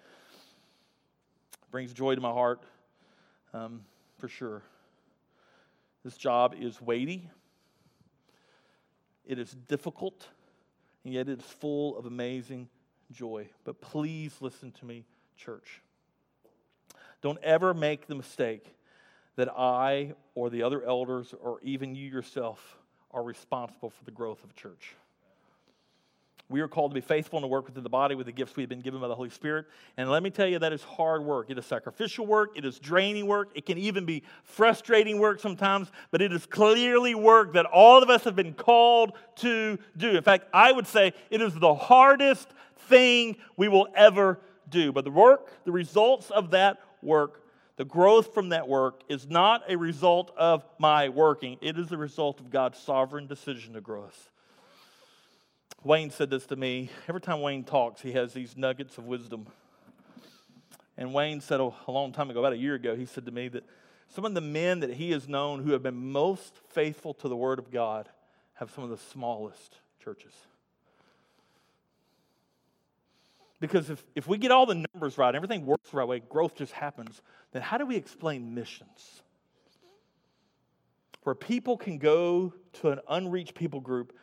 It 1.53 1.71
brings 1.71 1.93
joy 1.93 2.15
to 2.15 2.23
my 2.23 2.31
heart, 2.31 2.63
um, 3.53 3.83
for 4.17 4.29
sure. 4.29 4.63
This 6.05 6.17
job 6.17 6.55
is 6.59 6.81
weighty, 6.81 7.29
it 9.27 9.39
is 9.39 9.51
difficult, 9.69 10.29
and 11.05 11.13
yet 11.13 11.29
it 11.29 11.41
is 11.41 11.45
full 11.45 11.99
of 11.99 12.07
amazing 12.07 12.67
joy. 13.13 13.47
But 13.65 13.83
please 13.83 14.33
listen 14.41 14.73
to 14.73 14.87
me, 14.87 15.05
church. 15.37 15.83
Don't 17.21 17.39
ever 17.43 17.75
make 17.75 18.07
the 18.07 18.15
mistake 18.15 18.75
that 19.35 19.51
I 19.51 20.15
or 20.35 20.49
the 20.49 20.63
other 20.63 20.83
elders 20.83 21.35
or 21.39 21.61
even 21.61 21.95
you 21.95 22.09
yourself 22.09 22.79
are 23.17 23.23
responsible 23.23 23.89
for 23.89 24.05
the 24.05 24.11
growth 24.11 24.45
of 24.45 24.51
a 24.51 24.53
church. 24.53 24.95
We 26.49 26.61
are 26.61 26.69
called 26.69 26.93
to 26.93 26.95
be 26.95 27.01
faithful 27.01 27.39
and 27.39 27.45
to 27.45 27.49
work 27.49 27.67
within 27.67 27.83
the 27.83 27.89
body 27.89 28.15
with 28.15 28.27
the 28.27 28.33
gifts 28.33 28.55
we 28.55 28.63
have 28.63 28.71
been 28.71 28.83
given 28.83 29.01
by 29.01 29.09
the 29.09 29.17
Holy 29.17 29.31
Spirit. 29.31 29.67
And 29.97 30.09
let 30.09 30.23
me 30.23 30.31
tell 30.31 30.47
you, 30.47 30.61
that 30.61 30.73
is 30.73 30.83
hard 30.85 31.25
work. 31.25 31.51
It 31.51 31.59
is 31.59 31.67
sacrificial 31.67 32.25
work, 32.25 32.57
it 32.57 32.65
is 32.65 32.79
draining 32.79 33.27
work, 33.27 33.51
it 33.57 33.67
can 33.67 33.79
even 33.79 34.05
be 34.05 34.23
frustrating 34.45 35.19
work 35.19 35.41
sometimes, 35.41 35.91
but 36.13 36.23
it 36.23 36.33
is 36.33 36.47
clearly 36.47 37.17
work 37.17 37.55
that 37.55 37.67
all 37.67 38.01
of 38.01 38.11
us 38.11 38.23
have 38.25 38.37
been 38.37 38.53
called 38.53 39.15
to 39.37 39.79
do. 39.97 40.11
In 40.11 40.23
fact, 40.23 40.47
I 40.53 40.71
would 40.71 40.87
say 40.87 41.15
it 41.31 41.41
is 41.41 41.55
the 41.55 41.75
hardest 41.75 42.49
thing 42.81 43.39
we 43.57 43.67
will 43.67 43.89
ever 43.97 44.39
do. 44.69 44.93
But 44.93 45.05
the 45.05 45.11
work, 45.11 45.51
the 45.65 45.73
results 45.73 46.31
of 46.31 46.51
that 46.51 46.79
work, 47.03 47.43
the 47.77 47.85
growth 47.85 48.33
from 48.35 48.51
that 48.51 48.69
work 48.69 49.03
is 49.09 49.29
not 49.29 49.63
a 49.69 49.77
result 49.77 50.33
of 50.37 50.65
my 50.79 51.09
working, 51.09 51.59
it 51.61 51.79
is 51.79 51.89
the 51.89 51.99
result 51.99 52.41
of 52.41 52.51
God's 52.51 52.79
sovereign 52.79 53.27
decision 53.27 53.75
to 53.75 53.81
grow 53.81 54.05
us. 54.05 54.31
Wayne 55.85 56.11
said 56.11 56.31
this 56.31 56.47
to 56.47 56.57
me. 56.57 56.91
Every 57.07 57.21
time 57.21 57.41
Wayne 57.43 57.63
talks, 57.63 58.01
he 58.01 58.13
has 58.13 58.33
these 58.33 58.57
nuggets 58.57 58.99
of 58.99 59.05
wisdom. 59.05 59.47
And 60.97 61.13
Wayne 61.13 61.41
said 61.41 61.61
a 61.61 61.71
long 61.87 62.13
time 62.13 62.31
ago, 62.31 62.41
about 62.41 62.55
a 62.55 62.59
year 62.59 62.75
ago, 62.75 62.97
he 62.97 63.07
said 63.07 63.27
to 63.27 63.31
me 63.31 63.49
that 63.49 63.65
some 64.09 64.25
of 64.25 64.35
the 64.35 64.41
men 64.41 64.81
that 64.81 64.95
he 64.95 65.11
has 65.13 65.29
known 65.29 65.63
who 65.63 65.73
have 65.73 65.83
been 65.83 66.11
most 66.11 66.55
faithful 66.71 67.13
to 67.15 67.29
the 67.29 67.37
Word 67.37 67.59
of 67.59 67.71
God 67.71 68.09
have 68.55 68.71
some 68.71 68.83
of 68.85 68.91
the 68.91 68.97
smallest 68.97 69.77
churches. 70.03 70.33
Because 73.61 73.89
if, 73.89 74.05
if 74.15 74.29
we 74.29 74.39
get 74.39 74.51
all 74.51 74.67
the 74.67 74.87
numbers 74.93 75.17
right, 75.17 75.35
everything 75.35 75.65
works 75.65 75.91
the 75.91 75.97
right 75.97 76.09
way, 76.09 76.21
growth 76.21 76.55
just 76.57 76.73
happens, 76.73 77.23
then 77.53 77.63
how 77.63 77.79
do 77.79 77.87
we 77.87 77.97
explain 77.97 78.55
missions? 78.55 79.23
Where 81.23 81.35
people 81.35 81.77
can 81.77 81.99
go 81.99 82.53
to 82.75 82.91
an 82.91 83.01
unreached 83.09 83.55
people 83.55 83.81
group 83.81 84.15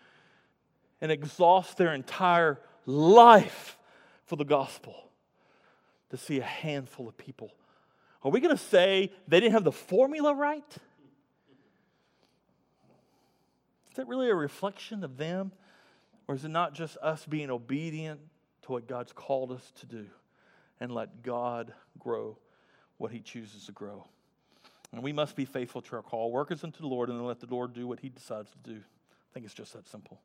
and 1.01 1.11
exhaust 1.11 1.77
their 1.77 1.93
entire 1.93 2.61
life 2.85 3.77
for 4.25 4.35
the 4.35 4.45
gospel 4.45 4.95
to 6.11 6.17
see 6.17 6.39
a 6.39 6.43
handful 6.43 7.07
of 7.07 7.17
people. 7.17 7.51
Are 8.23 8.31
we 8.31 8.39
going 8.39 8.55
to 8.55 8.63
say 8.63 9.11
they 9.27 9.39
didn't 9.39 9.53
have 9.53 9.63
the 9.63 9.71
formula 9.71 10.33
right? 10.33 10.63
Is 13.89 13.97
that 13.97 14.07
really 14.07 14.29
a 14.29 14.35
reflection 14.35 15.03
of 15.03 15.17
them? 15.17 15.51
Or 16.27 16.35
is 16.35 16.45
it 16.45 16.49
not 16.49 16.73
just 16.73 16.97
us 16.97 17.25
being 17.25 17.49
obedient 17.49 18.21
to 18.63 18.71
what 18.71 18.87
God's 18.87 19.11
called 19.11 19.51
us 19.51 19.71
to 19.79 19.85
do 19.85 20.05
and 20.79 20.91
let 20.93 21.23
God 21.23 21.73
grow 21.99 22.37
what 22.97 23.11
He 23.11 23.19
chooses 23.19 23.65
to 23.65 23.71
grow? 23.71 24.05
And 24.91 25.01
we 25.01 25.13
must 25.13 25.35
be 25.35 25.45
faithful 25.45 25.81
to 25.81 25.95
our 25.95 26.01
call. 26.01 26.31
workers 26.31 26.63
unto 26.63 26.79
the 26.79 26.87
Lord 26.87 27.09
and 27.09 27.17
then 27.17 27.25
let 27.25 27.39
the 27.39 27.47
Lord 27.47 27.73
do 27.73 27.87
what 27.87 27.99
He 27.99 28.09
decides 28.09 28.51
to 28.51 28.57
do. 28.71 28.77
I 28.77 29.29
think 29.33 29.45
it's 29.45 29.55
just 29.55 29.73
that 29.73 29.87
simple. 29.87 30.21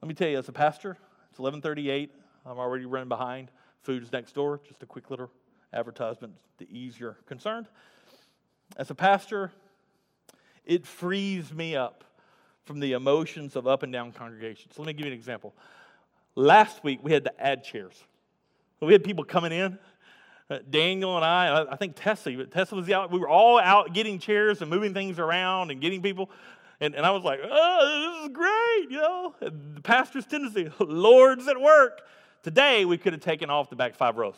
Let 0.00 0.08
me 0.08 0.14
tell 0.14 0.28
you, 0.28 0.38
as 0.38 0.48
a 0.48 0.52
pastor, 0.52 0.96
it's 1.30 1.40
11:38. 1.40 2.10
I'm 2.46 2.58
already 2.58 2.86
running 2.86 3.08
behind. 3.08 3.50
Food's 3.82 4.12
next 4.12 4.32
door. 4.32 4.60
Just 4.66 4.82
a 4.82 4.86
quick 4.86 5.10
little 5.10 5.30
advertisement 5.72 6.34
to 6.58 6.70
ease 6.70 6.98
your 6.98 7.18
concern. 7.26 7.66
As 8.76 8.90
a 8.90 8.94
pastor, 8.94 9.50
it 10.64 10.86
frees 10.86 11.52
me 11.52 11.74
up 11.74 12.04
from 12.64 12.80
the 12.80 12.92
emotions 12.92 13.56
of 13.56 13.66
up 13.66 13.82
and 13.82 13.92
down 13.92 14.12
congregations. 14.12 14.74
So 14.76 14.82
Let 14.82 14.88
me 14.88 14.92
give 14.92 15.06
you 15.06 15.12
an 15.12 15.18
example. 15.18 15.54
Last 16.38 16.84
week 16.84 17.00
we 17.02 17.10
had 17.10 17.24
to 17.24 17.44
add 17.44 17.64
chairs. 17.64 18.00
We 18.80 18.92
had 18.92 19.02
people 19.02 19.24
coming 19.24 19.50
in. 19.50 19.76
Uh, 20.48 20.60
Daniel 20.70 21.16
and 21.16 21.24
I, 21.24 21.66
I 21.68 21.74
think 21.74 21.96
Tessa, 21.96 22.30
but 22.30 22.52
Tessa 22.52 22.76
was 22.76 22.88
out. 22.90 23.10
We 23.10 23.18
were 23.18 23.28
all 23.28 23.58
out 23.58 23.92
getting 23.92 24.20
chairs 24.20 24.62
and 24.62 24.70
moving 24.70 24.94
things 24.94 25.18
around 25.18 25.72
and 25.72 25.80
getting 25.80 26.00
people. 26.00 26.30
And, 26.80 26.94
and 26.94 27.04
I 27.04 27.10
was 27.10 27.24
like, 27.24 27.40
oh, 27.42 28.12
this 28.12 28.22
is 28.22 28.36
great, 28.36 28.88
you 28.88 28.98
know. 28.98 29.34
And 29.40 29.78
the 29.78 29.80
pastor's 29.80 30.26
tendency, 30.26 30.70
Lord's 30.78 31.48
at 31.48 31.60
work. 31.60 32.02
Today, 32.44 32.84
we 32.84 32.98
could 32.98 33.14
have 33.14 33.22
taken 33.22 33.50
off 33.50 33.68
the 33.68 33.74
back 33.74 33.96
five 33.96 34.16
rows. 34.16 34.36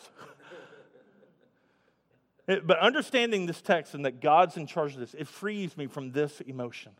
but 2.47 2.79
understanding 2.79 3.45
this 3.45 3.61
text 3.61 3.93
and 3.93 4.05
that 4.05 4.21
God's 4.21 4.57
in 4.57 4.65
charge 4.65 4.95
of 4.95 5.01
this, 5.01 5.13
it 5.13 5.27
frees 5.27 5.77
me 5.77 5.85
from 5.85 6.13
this 6.13 6.41
emotion. 6.41 6.93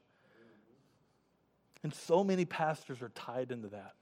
And 1.82 1.92
so 1.92 2.24
many 2.24 2.46
pastors 2.46 3.02
are 3.02 3.10
tied 3.10 3.52
into 3.52 3.70
that. 3.70 3.94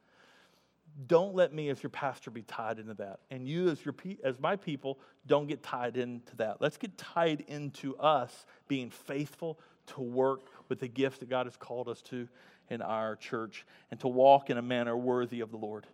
Don't 1.08 1.34
let 1.34 1.54
me 1.54 1.70
as 1.70 1.82
your 1.82 1.90
pastor 1.90 2.30
be 2.30 2.42
tied 2.42 2.80
into 2.80 2.94
that. 2.96 3.20
And 3.32 3.48
you 3.48 3.70
as 3.70 3.84
your 3.86 3.96
as 4.24 4.40
my 4.40 4.56
people 4.56 5.00
don't 5.28 5.48
get 5.48 5.64
tied 5.64 5.98
into 5.98 6.36
that. 6.38 6.58
Let's 6.60 6.78
get 6.78 6.98
tied 6.98 7.42
into 7.48 7.96
us 7.98 8.46
being 8.68 8.90
faithful 8.90 9.60
to 9.88 10.02
work 10.02 10.42
with 10.68 10.80
the 10.80 10.88
gift 10.88 11.20
that 11.22 11.30
god 11.30 11.46
has 11.46 11.58
called 11.58 11.88
us 11.88 12.02
to 12.04 12.28
in 12.70 12.82
our 12.82 13.16
church 13.16 13.66
and 13.90 14.00
to 14.00 14.08
walk 14.08 14.50
in 14.50 14.58
a 14.58 14.62
manner 14.62 14.96
worthy 14.96 15.40
of 15.40 15.52
the 15.52 15.58
lord. 15.58 15.88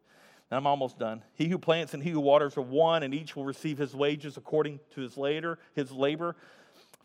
And 0.50 0.58
i'm 0.58 0.68
almost 0.68 0.98
done. 0.98 1.24
He 1.36 1.48
who 1.48 1.58
plants 1.58 1.94
and 1.94 2.04
he 2.04 2.10
who 2.10 2.20
waters 2.20 2.58
are 2.58 2.62
one 2.62 3.04
and 3.04 3.14
each 3.14 3.36
will 3.36 3.46
receive 3.46 3.78
his 3.78 3.96
wages 3.96 4.38
according 4.38 4.80
to 4.96 5.02
his 5.02 5.18
later 5.18 5.60
his 5.76 5.92
labor. 5.92 6.36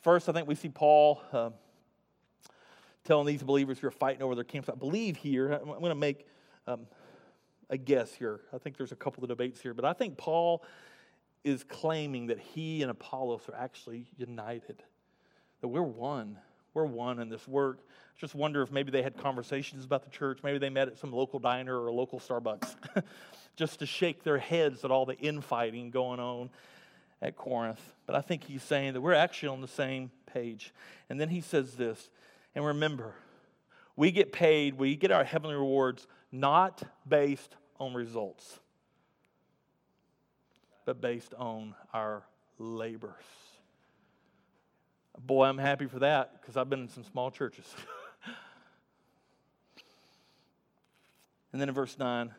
First 0.00 0.28
i 0.28 0.32
think 0.32 0.48
we 0.48 0.54
see 0.54 0.68
paul 0.68 1.22
uh, 1.32 1.50
telling 3.04 3.26
these 3.26 3.42
believers 3.42 3.78
who 3.78 3.86
are 3.86 3.92
fighting 3.92 4.22
over 4.22 4.34
their 4.34 4.44
camps. 4.44 4.68
I 4.68 4.74
believe 4.74 5.16
here 5.16 5.52
i'm 5.52 5.66
going 5.66 5.90
to 5.90 5.94
make 5.94 6.26
um, 6.66 6.86
a 7.70 7.78
guess 7.78 8.12
here. 8.12 8.40
I 8.52 8.58
think 8.58 8.76
there's 8.76 8.92
a 8.92 8.96
couple 8.96 9.22
of 9.22 9.28
debates 9.28 9.60
here, 9.60 9.72
but 9.72 9.84
I 9.84 9.92
think 9.92 10.18
Paul 10.18 10.62
is 11.44 11.64
claiming 11.64 12.26
that 12.26 12.38
he 12.38 12.82
and 12.82 12.90
Apollos 12.90 13.42
are 13.48 13.54
actually 13.54 14.06
united, 14.18 14.82
that 15.62 15.68
we're 15.68 15.82
one. 15.82 16.36
We're 16.74 16.84
one 16.84 17.18
in 17.20 17.30
this 17.30 17.48
work. 17.48 17.78
I 17.80 18.20
just 18.20 18.34
wonder 18.34 18.62
if 18.62 18.70
maybe 18.70 18.90
they 18.90 19.02
had 19.02 19.16
conversations 19.16 19.84
about 19.84 20.04
the 20.04 20.10
church. 20.10 20.40
Maybe 20.42 20.58
they 20.58 20.68
met 20.68 20.88
at 20.88 20.98
some 20.98 21.12
local 21.12 21.38
diner 21.38 21.80
or 21.80 21.86
a 21.86 21.92
local 21.92 22.20
Starbucks 22.20 22.74
just 23.56 23.78
to 23.78 23.86
shake 23.86 24.22
their 24.22 24.38
heads 24.38 24.84
at 24.84 24.90
all 24.90 25.06
the 25.06 25.16
infighting 25.16 25.90
going 25.90 26.20
on 26.20 26.50
at 27.22 27.36
Corinth. 27.36 27.80
But 28.06 28.16
I 28.16 28.20
think 28.20 28.44
he's 28.44 28.62
saying 28.62 28.92
that 28.92 29.00
we're 29.00 29.14
actually 29.14 29.48
on 29.48 29.60
the 29.60 29.68
same 29.68 30.10
page. 30.26 30.72
And 31.08 31.20
then 31.20 31.28
he 31.28 31.40
says 31.40 31.74
this, 31.74 32.10
and 32.54 32.64
remember, 32.64 33.14
we 33.96 34.12
get 34.12 34.32
paid, 34.32 34.74
we 34.78 34.96
get 34.96 35.10
our 35.10 35.24
heavenly 35.24 35.56
rewards 35.56 36.06
not 36.32 36.82
based 37.08 37.54
on 37.78 37.94
results, 37.94 38.58
but 40.84 41.00
based 41.00 41.34
on 41.34 41.74
our 41.92 42.22
labors. 42.58 43.24
Boy, 45.18 45.44
I'm 45.44 45.58
happy 45.58 45.86
for 45.86 45.98
that 46.00 46.40
because 46.40 46.56
I've 46.56 46.70
been 46.70 46.80
in 46.80 46.88
some 46.88 47.04
small 47.04 47.30
churches. 47.30 47.66
and 51.52 51.60
then 51.60 51.68
in 51.68 51.74
verse 51.74 51.98
9, 51.98 52.32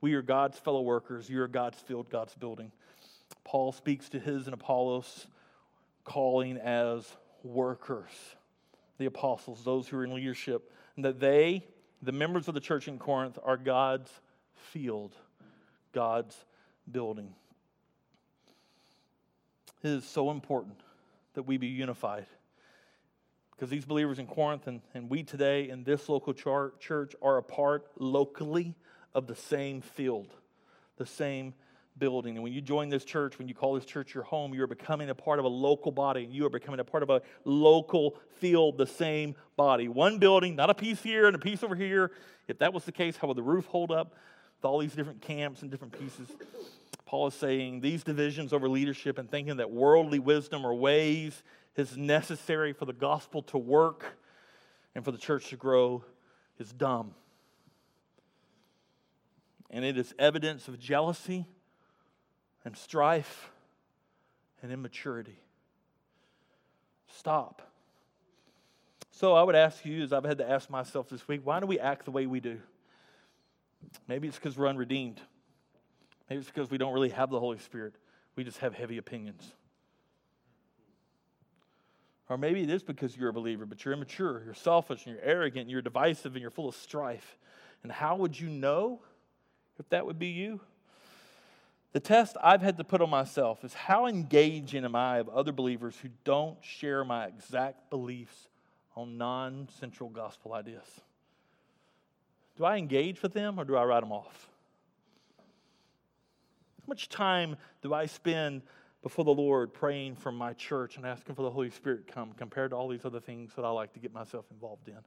we 0.00 0.14
are 0.14 0.22
God's 0.22 0.58
fellow 0.58 0.82
workers. 0.82 1.28
You 1.28 1.42
are 1.42 1.48
God's 1.48 1.78
field, 1.78 2.08
God's 2.10 2.34
building. 2.34 2.72
Paul 3.44 3.72
speaks 3.72 4.08
to 4.10 4.18
his 4.18 4.46
and 4.46 4.54
Apollos 4.54 5.26
calling 6.04 6.58
as 6.58 7.06
workers, 7.42 8.10
the 8.98 9.06
apostles, 9.06 9.64
those 9.64 9.88
who 9.88 9.96
are 9.98 10.04
in 10.04 10.14
leadership, 10.14 10.70
and 10.96 11.04
that 11.04 11.20
they, 11.20 11.64
the 12.02 12.12
members 12.12 12.48
of 12.48 12.54
the 12.54 12.60
church 12.60 12.88
in 12.88 12.98
Corinth, 12.98 13.38
are 13.44 13.56
God's 13.56 14.10
field, 14.54 15.14
God's 15.92 16.36
building. 16.90 17.32
It 19.82 19.88
is 19.88 20.04
so 20.04 20.30
important 20.30 20.80
that 21.34 21.44
we 21.44 21.56
be 21.56 21.68
unified. 21.68 22.26
Because 23.52 23.70
these 23.70 23.84
believers 23.84 24.18
in 24.18 24.26
Corinth 24.26 24.66
and, 24.66 24.80
and 24.94 25.08
we 25.08 25.22
today 25.22 25.68
in 25.68 25.84
this 25.84 26.08
local 26.08 26.34
church 26.34 27.14
are 27.22 27.36
a 27.36 27.42
part 27.42 27.86
locally 27.96 28.74
of 29.14 29.26
the 29.28 29.36
same 29.36 29.80
field, 29.80 30.34
the 30.96 31.06
same 31.06 31.54
building. 31.98 32.36
And 32.36 32.42
when 32.42 32.52
you 32.52 32.60
join 32.60 32.88
this 32.88 33.04
church, 33.04 33.38
when 33.38 33.48
you 33.48 33.54
call 33.54 33.74
this 33.74 33.84
church 33.84 34.14
your 34.14 34.24
home, 34.24 34.54
you 34.54 34.62
are 34.62 34.66
becoming 34.66 35.10
a 35.10 35.14
part 35.14 35.38
of 35.38 35.44
a 35.44 35.48
local 35.48 35.92
body. 35.92 36.24
And 36.24 36.32
you 36.32 36.46
are 36.46 36.50
becoming 36.50 36.80
a 36.80 36.84
part 36.84 37.02
of 37.02 37.10
a 37.10 37.22
local 37.44 38.16
field, 38.38 38.78
the 38.78 38.86
same 38.86 39.34
body. 39.56 39.88
One 39.88 40.18
building, 40.18 40.56
not 40.56 40.70
a 40.70 40.74
piece 40.74 41.02
here 41.02 41.26
and 41.26 41.36
a 41.36 41.38
piece 41.38 41.62
over 41.62 41.74
here. 41.74 42.12
If 42.48 42.58
that 42.58 42.72
was 42.72 42.84
the 42.84 42.92
case, 42.92 43.16
how 43.16 43.28
would 43.28 43.36
the 43.36 43.42
roof 43.42 43.66
hold 43.66 43.90
up? 43.90 44.14
with 44.62 44.70
all 44.70 44.78
these 44.78 44.94
different 44.94 45.20
camps 45.20 45.62
and 45.62 45.70
different 45.72 45.98
pieces. 45.98 46.28
Paul 47.04 47.26
is 47.26 47.34
saying 47.34 47.80
these 47.80 48.04
divisions 48.04 48.52
over 48.52 48.68
leadership 48.68 49.18
and 49.18 49.28
thinking 49.28 49.56
that 49.56 49.72
worldly 49.72 50.20
wisdom 50.20 50.64
or 50.64 50.72
ways 50.72 51.42
is 51.74 51.96
necessary 51.96 52.72
for 52.72 52.84
the 52.84 52.92
gospel 52.92 53.42
to 53.42 53.58
work 53.58 54.16
and 54.94 55.04
for 55.04 55.10
the 55.10 55.18
church 55.18 55.48
to 55.48 55.56
grow 55.56 56.04
is 56.60 56.72
dumb. 56.72 57.14
And 59.68 59.84
it 59.84 59.98
is 59.98 60.14
evidence 60.16 60.68
of 60.68 60.78
jealousy 60.78 61.46
and 62.64 62.76
strife 62.76 63.50
and 64.62 64.72
immaturity. 64.72 65.38
Stop. 67.16 67.62
So 69.10 69.34
I 69.34 69.42
would 69.42 69.54
ask 69.54 69.84
you, 69.84 70.02
as 70.02 70.12
I've 70.12 70.24
had 70.24 70.38
to 70.38 70.48
ask 70.48 70.70
myself 70.70 71.08
this 71.08 71.26
week, 71.28 71.42
why 71.44 71.60
do 71.60 71.66
we 71.66 71.78
act 71.78 72.04
the 72.04 72.10
way 72.10 72.26
we 72.26 72.40
do? 72.40 72.58
Maybe 74.08 74.28
it's 74.28 74.36
because 74.36 74.56
we're 74.56 74.68
unredeemed. 74.68 75.20
Maybe 76.30 76.40
it's 76.40 76.48
because 76.48 76.70
we 76.70 76.78
don't 76.78 76.92
really 76.92 77.10
have 77.10 77.30
the 77.30 77.38
Holy 77.38 77.58
Spirit. 77.58 77.94
We 78.36 78.44
just 78.44 78.58
have 78.58 78.74
heavy 78.74 78.98
opinions. 78.98 79.52
Or 82.28 82.38
maybe 82.38 82.62
it 82.62 82.70
is 82.70 82.82
because 82.82 83.16
you're 83.16 83.28
a 83.28 83.32
believer, 83.32 83.66
but 83.66 83.84
you're 83.84 83.92
immature, 83.92 84.42
you're 84.44 84.54
selfish, 84.54 85.04
and 85.04 85.14
you're 85.14 85.24
arrogant, 85.24 85.62
and 85.62 85.70
you're 85.70 85.82
divisive, 85.82 86.32
and 86.32 86.40
you're 86.40 86.50
full 86.50 86.68
of 86.68 86.74
strife. 86.74 87.36
And 87.82 87.92
how 87.92 88.16
would 88.16 88.38
you 88.38 88.48
know 88.48 89.00
if 89.78 89.88
that 89.90 90.06
would 90.06 90.18
be 90.18 90.28
you? 90.28 90.60
The 91.92 92.00
test 92.00 92.36
I've 92.42 92.62
had 92.62 92.78
to 92.78 92.84
put 92.84 93.02
on 93.02 93.10
myself 93.10 93.64
is 93.64 93.74
how 93.74 94.06
engaging 94.06 94.84
am 94.84 94.96
I 94.96 95.18
of 95.18 95.28
other 95.28 95.52
believers 95.52 95.96
who 96.00 96.08
don't 96.24 96.56
share 96.62 97.04
my 97.04 97.26
exact 97.26 97.90
beliefs 97.90 98.48
on 98.96 99.18
non 99.18 99.68
central 99.78 100.08
gospel 100.08 100.54
ideas? 100.54 101.00
Do 102.56 102.64
I 102.64 102.76
engage 102.76 103.22
with 103.22 103.34
them 103.34 103.58
or 103.58 103.64
do 103.64 103.76
I 103.76 103.84
write 103.84 104.00
them 104.00 104.12
off? 104.12 104.48
How 106.80 106.88
much 106.88 107.10
time 107.10 107.56
do 107.82 107.92
I 107.92 108.06
spend 108.06 108.62
before 109.02 109.24
the 109.24 109.34
Lord 109.34 109.74
praying 109.74 110.16
for 110.16 110.32
my 110.32 110.54
church 110.54 110.96
and 110.96 111.04
asking 111.04 111.34
for 111.34 111.42
the 111.42 111.50
Holy 111.50 111.70
Spirit 111.70 112.06
to 112.06 112.12
come 112.12 112.32
compared 112.32 112.70
to 112.70 112.76
all 112.76 112.88
these 112.88 113.04
other 113.04 113.20
things 113.20 113.52
that 113.56 113.64
I 113.64 113.70
like 113.70 113.92
to 113.94 114.00
get 114.00 114.14
myself 114.14 114.46
involved 114.50 114.88
in? 114.88 114.98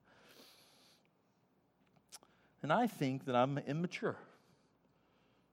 And 2.62 2.72
I 2.72 2.88
think 2.88 3.26
that 3.26 3.36
I'm 3.36 3.58
immature. 3.58 4.18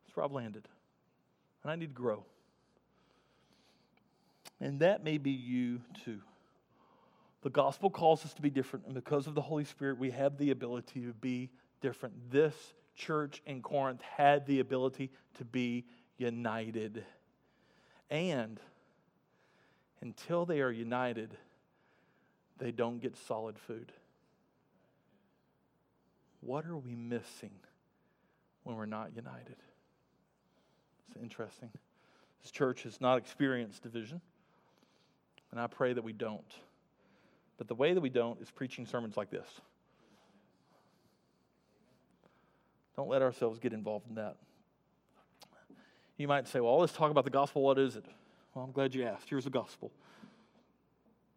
That's 0.04 0.16
where 0.16 0.24
I've 0.24 0.32
landed. 0.32 0.68
And 1.62 1.72
I 1.72 1.76
need 1.76 1.94
to 1.94 1.94
grow. 1.94 2.24
And 4.60 4.80
that 4.80 5.02
may 5.02 5.18
be 5.18 5.30
you 5.30 5.80
too. 6.04 6.20
The 7.42 7.50
gospel 7.50 7.90
calls 7.90 8.24
us 8.24 8.32
to 8.34 8.42
be 8.42 8.50
different, 8.50 8.86
and 8.86 8.94
because 8.94 9.26
of 9.26 9.34
the 9.34 9.40
Holy 9.40 9.64
Spirit, 9.64 9.98
we 9.98 10.12
have 10.12 10.38
the 10.38 10.50
ability 10.50 11.00
to 11.00 11.12
be 11.14 11.50
different. 11.80 12.30
This 12.30 12.54
church 12.94 13.42
in 13.46 13.62
Corinth 13.62 14.00
had 14.02 14.46
the 14.46 14.60
ability 14.60 15.10
to 15.38 15.44
be 15.44 15.84
united. 16.18 17.04
And 18.10 18.60
until 20.00 20.46
they 20.46 20.60
are 20.60 20.70
united, 20.70 21.36
they 22.58 22.70
don't 22.70 23.00
get 23.00 23.16
solid 23.16 23.58
food. 23.58 23.90
What 26.40 26.66
are 26.66 26.76
we 26.76 26.94
missing 26.94 27.54
when 28.62 28.76
we're 28.76 28.86
not 28.86 29.16
united? 29.16 29.56
It's 31.14 31.22
interesting. 31.22 31.70
This 32.42 32.50
church 32.50 32.84
has 32.84 33.00
not 33.00 33.18
experienced 33.18 33.82
division, 33.82 34.20
and 35.50 35.60
I 35.60 35.66
pray 35.66 35.92
that 35.92 36.02
we 36.02 36.12
don't. 36.12 36.40
But 37.58 37.68
the 37.68 37.74
way 37.74 37.92
that 37.92 38.00
we 38.00 38.08
don't 38.08 38.40
is 38.40 38.50
preaching 38.50 38.86
sermons 38.86 39.16
like 39.16 39.30
this. 39.30 39.46
Don't 42.96 43.08
let 43.08 43.22
ourselves 43.22 43.58
get 43.58 43.72
involved 43.72 44.08
in 44.08 44.16
that. 44.16 44.36
You 46.16 46.28
might 46.28 46.48
say, 46.48 46.60
well, 46.60 46.78
let's 46.78 46.92
talk 46.92 47.10
about 47.10 47.24
the 47.24 47.30
gospel. 47.30 47.62
What 47.62 47.78
is 47.78 47.96
it? 47.96 48.04
Well, 48.54 48.64
I'm 48.64 48.72
glad 48.72 48.94
you 48.94 49.04
asked. 49.04 49.28
Here's 49.28 49.44
the 49.44 49.50
gospel. 49.50 49.92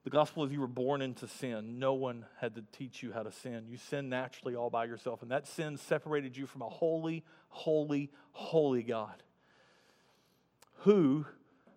The 0.04 0.10
gospel 0.10 0.44
is 0.44 0.52
you 0.52 0.60
were 0.60 0.68
born 0.68 1.02
into 1.02 1.28
sin. 1.28 1.80
No 1.80 1.94
one 1.94 2.26
had 2.40 2.56
to 2.56 2.64
teach 2.72 3.02
you 3.02 3.12
how 3.12 3.24
to 3.24 3.32
sin. 3.32 3.66
You 3.68 3.78
sin 3.78 4.10
naturally 4.10 4.56
all 4.56 4.70
by 4.70 4.86
yourself. 4.86 5.22
And 5.22 5.32
that 5.32 5.48
sin 5.48 5.78
separated 5.78 6.38
you 6.38 6.46
from 6.46 6.62
a 6.62 6.70
holy, 6.70 7.24
holy, 7.50 8.12
holy 8.32 8.84
God 8.84 9.24
who, 10.86 11.26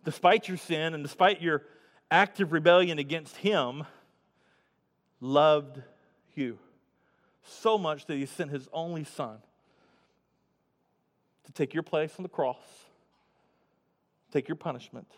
despite 0.05 0.49
your 0.49 0.59
sin 0.59 0.93
and 0.93 1.03
despite 1.03 1.41
your 1.41 1.63
active 2.11 2.53
rebellion 2.53 2.99
against 2.99 3.37
Him, 3.39 3.85
loved 5.19 5.81
you 6.35 6.59
so 7.43 7.79
much 7.79 8.05
that 8.05 8.17
He 8.17 8.27
sent 8.27 8.51
His 8.51 8.69
only 8.71 9.05
Son 9.05 9.39
to 11.47 11.53
take 11.53 11.73
your 11.73 11.83
place 11.83 12.13
on 12.19 12.23
the 12.23 12.29
cross, 12.29 12.63
take 14.31 14.47
your 14.47 14.57
punishment, 14.57 15.11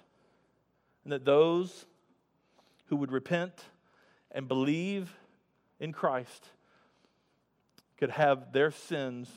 and 1.02 1.12
that 1.12 1.24
those 1.24 1.84
who 2.86 2.96
would 2.96 3.10
repent 3.10 3.64
and 4.30 4.46
believe 4.46 5.12
in 5.80 5.92
Christ 5.92 6.46
could 7.98 8.10
have 8.10 8.52
their 8.52 8.70
sins 8.70 9.28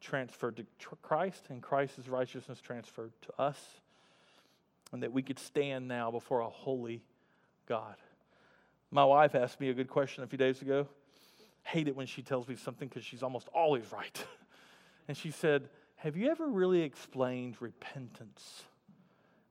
transferred 0.00 0.56
to 0.56 0.66
Christ 1.02 1.46
and 1.48 1.62
Christ's 1.62 2.08
righteousness 2.08 2.60
transferred 2.60 3.12
to 3.22 3.40
us, 3.40 3.58
and 4.92 5.02
that 5.02 5.12
we 5.12 5.22
could 5.22 5.38
stand 5.38 5.88
now 5.88 6.10
before 6.10 6.40
a 6.40 6.48
holy 6.48 7.02
God. 7.66 7.94
My 8.90 9.04
wife 9.04 9.34
asked 9.34 9.60
me 9.60 9.68
a 9.68 9.74
good 9.74 9.88
question 9.88 10.24
a 10.24 10.26
few 10.26 10.38
days 10.38 10.62
ago. 10.62 10.88
Hate 11.62 11.86
it 11.86 11.94
when 11.94 12.06
she 12.06 12.22
tells 12.22 12.48
me 12.48 12.56
something 12.56 12.88
because 12.88 13.04
she's 13.04 13.22
almost 13.22 13.48
always 13.54 13.84
right. 13.92 14.24
and 15.08 15.16
she 15.16 15.30
said, 15.30 15.68
Have 15.96 16.16
you 16.16 16.30
ever 16.30 16.48
really 16.48 16.82
explained 16.82 17.56
repentance? 17.60 18.64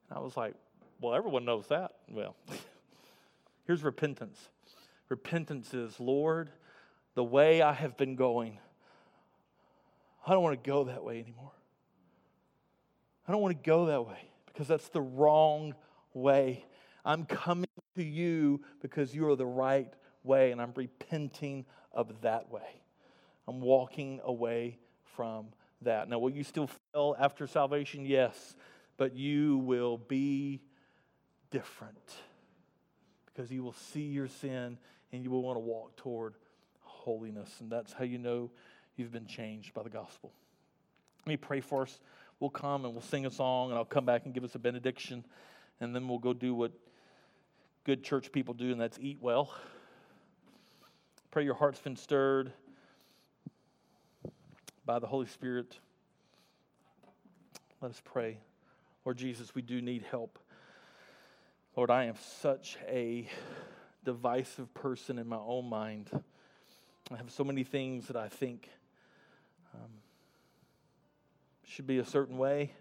And 0.09 0.17
I 0.17 0.21
was 0.21 0.35
like, 0.35 0.55
Well, 0.99 1.13
everyone 1.13 1.45
knows 1.45 1.67
that. 1.67 1.93
Well, 2.09 2.35
here's 3.65 3.83
repentance 3.83 4.49
repentance 5.07 5.73
is, 5.73 5.99
Lord, 5.99 6.51
the 7.15 7.23
way 7.23 7.61
I 7.61 7.73
have 7.73 7.97
been 7.97 8.15
going, 8.15 8.59
I 10.25 10.31
don't 10.33 10.43
want 10.43 10.61
to 10.61 10.69
go 10.69 10.85
that 10.85 11.03
way 11.03 11.19
anymore. 11.19 11.51
I 13.27 13.31
don't 13.31 13.41
want 13.41 13.61
to 13.61 13.67
go 13.67 13.85
that 13.87 14.05
way 14.07 14.29
because 14.47 14.67
that's 14.67 14.89
the 14.89 15.01
wrong 15.01 15.75
way. 16.13 16.65
I'm 17.05 17.25
coming 17.25 17.69
to 17.95 18.03
you 18.03 18.61
because 18.81 19.15
you 19.15 19.27
are 19.29 19.35
the 19.35 19.45
right 19.45 19.91
way, 20.23 20.51
and 20.51 20.61
I'm 20.61 20.73
repenting 20.75 21.65
of 21.93 22.21
that 22.21 22.51
way. 22.51 22.81
I'm 23.47 23.61
walking 23.61 24.19
away 24.23 24.77
from 25.15 25.47
that. 25.81 26.09
Now, 26.09 26.19
will 26.19 26.29
you 26.29 26.43
still 26.43 26.69
fail 26.93 27.15
after 27.19 27.47
salvation? 27.47 28.05
Yes, 28.05 28.55
but 28.97 29.15
you 29.15 29.57
will 29.59 29.97
be 29.97 30.61
different 31.51 32.15
because 33.25 33.51
you 33.51 33.63
will 33.63 33.73
see 33.73 34.03
your 34.03 34.27
sin 34.27 34.77
and 35.11 35.23
you 35.23 35.31
will 35.31 35.41
want 35.41 35.55
to 35.55 35.61
walk 35.61 35.95
toward 35.95 36.35
holiness. 36.81 37.49
And 37.59 37.71
that's 37.71 37.93
how 37.93 38.03
you 38.03 38.17
know 38.17 38.51
you've 38.99 39.11
been 39.11 39.25
changed 39.25 39.73
by 39.73 39.81
the 39.81 39.89
gospel. 39.89 40.31
Let 41.25 41.27
me 41.27 41.37
pray 41.37 41.61
for 41.61 41.83
us. 41.83 41.99
We'll 42.39 42.49
come 42.49 42.85
and 42.85 42.93
we'll 42.93 43.01
sing 43.01 43.25
a 43.25 43.31
song, 43.31 43.69
and 43.69 43.77
I'll 43.77 43.85
come 43.85 44.05
back 44.05 44.25
and 44.25 44.33
give 44.33 44.43
us 44.43 44.55
a 44.55 44.59
benediction, 44.59 45.25
and 45.79 45.95
then 45.95 46.07
we'll 46.07 46.19
go 46.19 46.33
do 46.33 46.53
what 46.53 46.71
good 47.83 48.03
church 48.03 48.31
people 48.31 48.53
do, 48.53 48.71
and 48.71 48.79
that's 48.79 48.99
eat 49.01 49.17
well. 49.21 49.53
Pray 51.31 51.43
your 51.43 51.55
heart's 51.55 51.79
been 51.79 51.95
stirred 51.95 52.51
by 54.85 54.99
the 54.99 55.07
Holy 55.07 55.27
Spirit. 55.27 55.77
Let 57.81 57.91
us 57.91 58.01
pray. 58.03 58.39
Lord 59.05 59.17
Jesus, 59.17 59.55
we 59.55 59.61
do 59.61 59.81
need 59.81 60.03
help. 60.09 60.39
Lord, 61.75 61.91
I 61.91 62.05
am 62.05 62.15
such 62.41 62.77
a 62.87 63.29
divisive 64.03 64.73
person 64.73 65.17
in 65.19 65.27
my 65.27 65.37
own 65.37 65.69
mind. 65.69 66.09
I 67.11 67.17
have 67.17 67.31
so 67.31 67.43
many 67.43 67.63
things 67.63 68.07
that 68.07 68.15
I 68.15 68.27
think 68.27 68.69
um, 69.73 69.89
should 71.65 71.87
be 71.87 71.99
a 71.99 72.05
certain 72.05 72.37
way. 72.37 72.71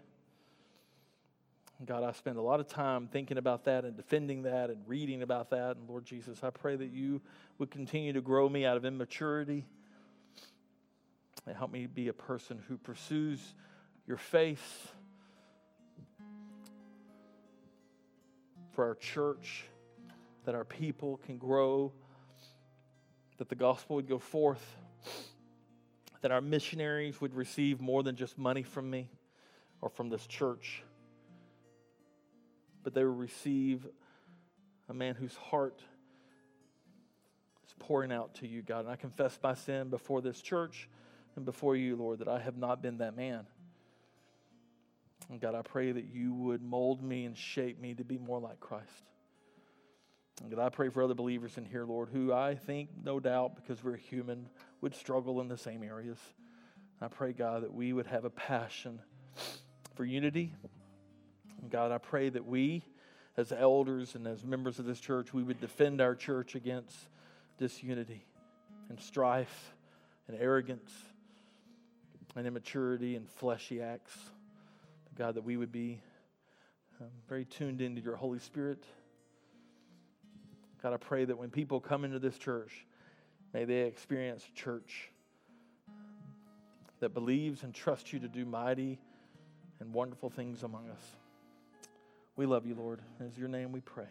God, 1.85 2.03
I 2.03 2.11
spend 2.11 2.37
a 2.37 2.41
lot 2.41 2.59
of 2.59 2.67
time 2.67 3.07
thinking 3.07 3.37
about 3.37 3.63
that 3.65 3.85
and 3.85 3.95
defending 3.95 4.43
that 4.43 4.69
and 4.69 4.85
reading 4.85 5.21
about 5.21 5.51
that. 5.51 5.77
And 5.77 5.87
Lord 5.87 6.03
Jesus, 6.03 6.43
I 6.43 6.49
pray 6.49 6.75
that 6.75 6.91
you 6.91 7.21
would 7.57 7.71
continue 7.71 8.11
to 8.13 8.21
grow 8.21 8.49
me 8.49 8.65
out 8.65 8.75
of 8.75 8.83
immaturity 8.83 9.65
and 11.45 11.55
help 11.55 11.71
me 11.71 11.87
be 11.87 12.09
a 12.09 12.13
person 12.13 12.61
who 12.67 12.77
pursues 12.77 13.39
your 14.05 14.17
faith 14.17 14.91
for 18.73 18.85
our 18.85 18.95
church, 18.95 19.63
that 20.45 20.55
our 20.55 20.65
people 20.65 21.17
can 21.25 21.37
grow, 21.37 21.93
that 23.37 23.47
the 23.47 23.55
gospel 23.55 23.95
would 23.95 24.07
go 24.09 24.19
forth 24.19 24.75
that 26.21 26.31
our 26.31 26.41
missionaries 26.41 27.21
would 27.21 27.33
receive 27.33 27.79
more 27.79 28.03
than 28.03 28.15
just 28.15 28.37
money 28.37 28.63
from 28.63 28.89
me 28.89 29.09
or 29.81 29.89
from 29.89 30.09
this 30.09 30.25
church, 30.27 30.83
but 32.83 32.93
they 32.93 33.03
would 33.03 33.17
receive 33.17 33.87
a 34.89 34.93
man 34.93 35.15
whose 35.15 35.35
heart 35.35 35.81
is 37.65 37.73
pouring 37.79 38.11
out 38.11 38.33
to 38.35 38.47
you, 38.47 38.61
God. 38.61 38.81
And 38.81 38.89
I 38.89 38.95
confess 38.95 39.37
my 39.41 39.53
sin 39.53 39.89
before 39.89 40.21
this 40.21 40.41
church 40.41 40.89
and 41.35 41.45
before 41.45 41.75
you, 41.75 41.95
Lord, 41.95 42.19
that 42.19 42.27
I 42.27 42.39
have 42.39 42.57
not 42.57 42.81
been 42.81 42.97
that 42.97 43.15
man. 43.15 43.45
And 45.29 45.39
God, 45.39 45.53
I 45.53 45.61
pray 45.61 45.91
that 45.91 46.05
you 46.05 46.33
would 46.33 46.61
mold 46.61 47.03
me 47.03 47.25
and 47.25 47.37
shape 47.37 47.79
me 47.79 47.93
to 47.93 48.03
be 48.03 48.17
more 48.17 48.39
like 48.39 48.59
Christ. 48.59 49.05
And 50.41 50.49
God, 50.49 50.59
I 50.59 50.69
pray 50.69 50.89
for 50.89 51.03
other 51.03 51.13
believers 51.13 51.57
in 51.57 51.65
here, 51.65 51.85
Lord, 51.85 52.09
who 52.11 52.33
I 52.33 52.55
think, 52.55 52.89
no 53.03 53.19
doubt, 53.19 53.55
because 53.55 53.83
we're 53.83 53.97
human, 53.97 54.47
would 54.81 54.95
struggle 54.95 55.41
in 55.41 55.47
the 55.47 55.57
same 55.57 55.83
areas. 55.83 56.17
I 57.01 57.07
pray, 57.07 57.33
God, 57.33 57.63
that 57.63 57.73
we 57.73 57.93
would 57.93 58.07
have 58.07 58.25
a 58.25 58.29
passion 58.29 58.99
for 59.95 60.05
unity. 60.05 60.53
And 61.61 61.69
God, 61.69 61.91
I 61.91 61.97
pray 61.97 62.29
that 62.29 62.45
we, 62.45 62.83
as 63.37 63.51
elders 63.51 64.15
and 64.15 64.27
as 64.27 64.43
members 64.43 64.79
of 64.79 64.85
this 64.85 64.99
church, 64.99 65.33
we 65.33 65.43
would 65.43 65.61
defend 65.61 66.01
our 66.01 66.15
church 66.15 66.55
against 66.55 66.95
disunity 67.57 68.25
and 68.89 68.99
strife 68.99 69.73
and 70.27 70.37
arrogance 70.39 70.91
and 72.35 72.45
immaturity 72.47 73.15
and 73.15 73.29
fleshy 73.29 73.81
acts. 73.81 74.17
God, 75.17 75.35
that 75.35 75.43
we 75.43 75.57
would 75.57 75.71
be 75.71 76.01
um, 77.01 77.07
very 77.27 77.45
tuned 77.45 77.81
into 77.81 78.01
your 78.01 78.15
Holy 78.15 78.39
Spirit. 78.39 78.83
God, 80.81 80.93
I 80.93 80.97
pray 80.97 81.25
that 81.25 81.37
when 81.37 81.49
people 81.49 81.79
come 81.79 82.05
into 82.05 82.19
this 82.19 82.37
church, 82.37 82.85
may 83.53 83.65
they 83.65 83.81
experience 83.81 84.45
a 84.51 84.55
church 84.55 85.09
that 86.99 87.13
believes 87.13 87.63
and 87.63 87.73
trusts 87.73 88.11
you 88.11 88.19
to 88.19 88.27
do 88.27 88.45
mighty 88.45 88.99
and 89.79 89.93
wonderful 89.93 90.29
things 90.29 90.63
among 90.63 90.89
us. 90.89 91.15
We 92.35 92.45
love 92.45 92.65
you, 92.65 92.75
Lord. 92.75 92.99
In 93.19 93.31
your 93.37 93.49
name 93.49 93.71
we 93.71 93.81
pray. 93.81 94.07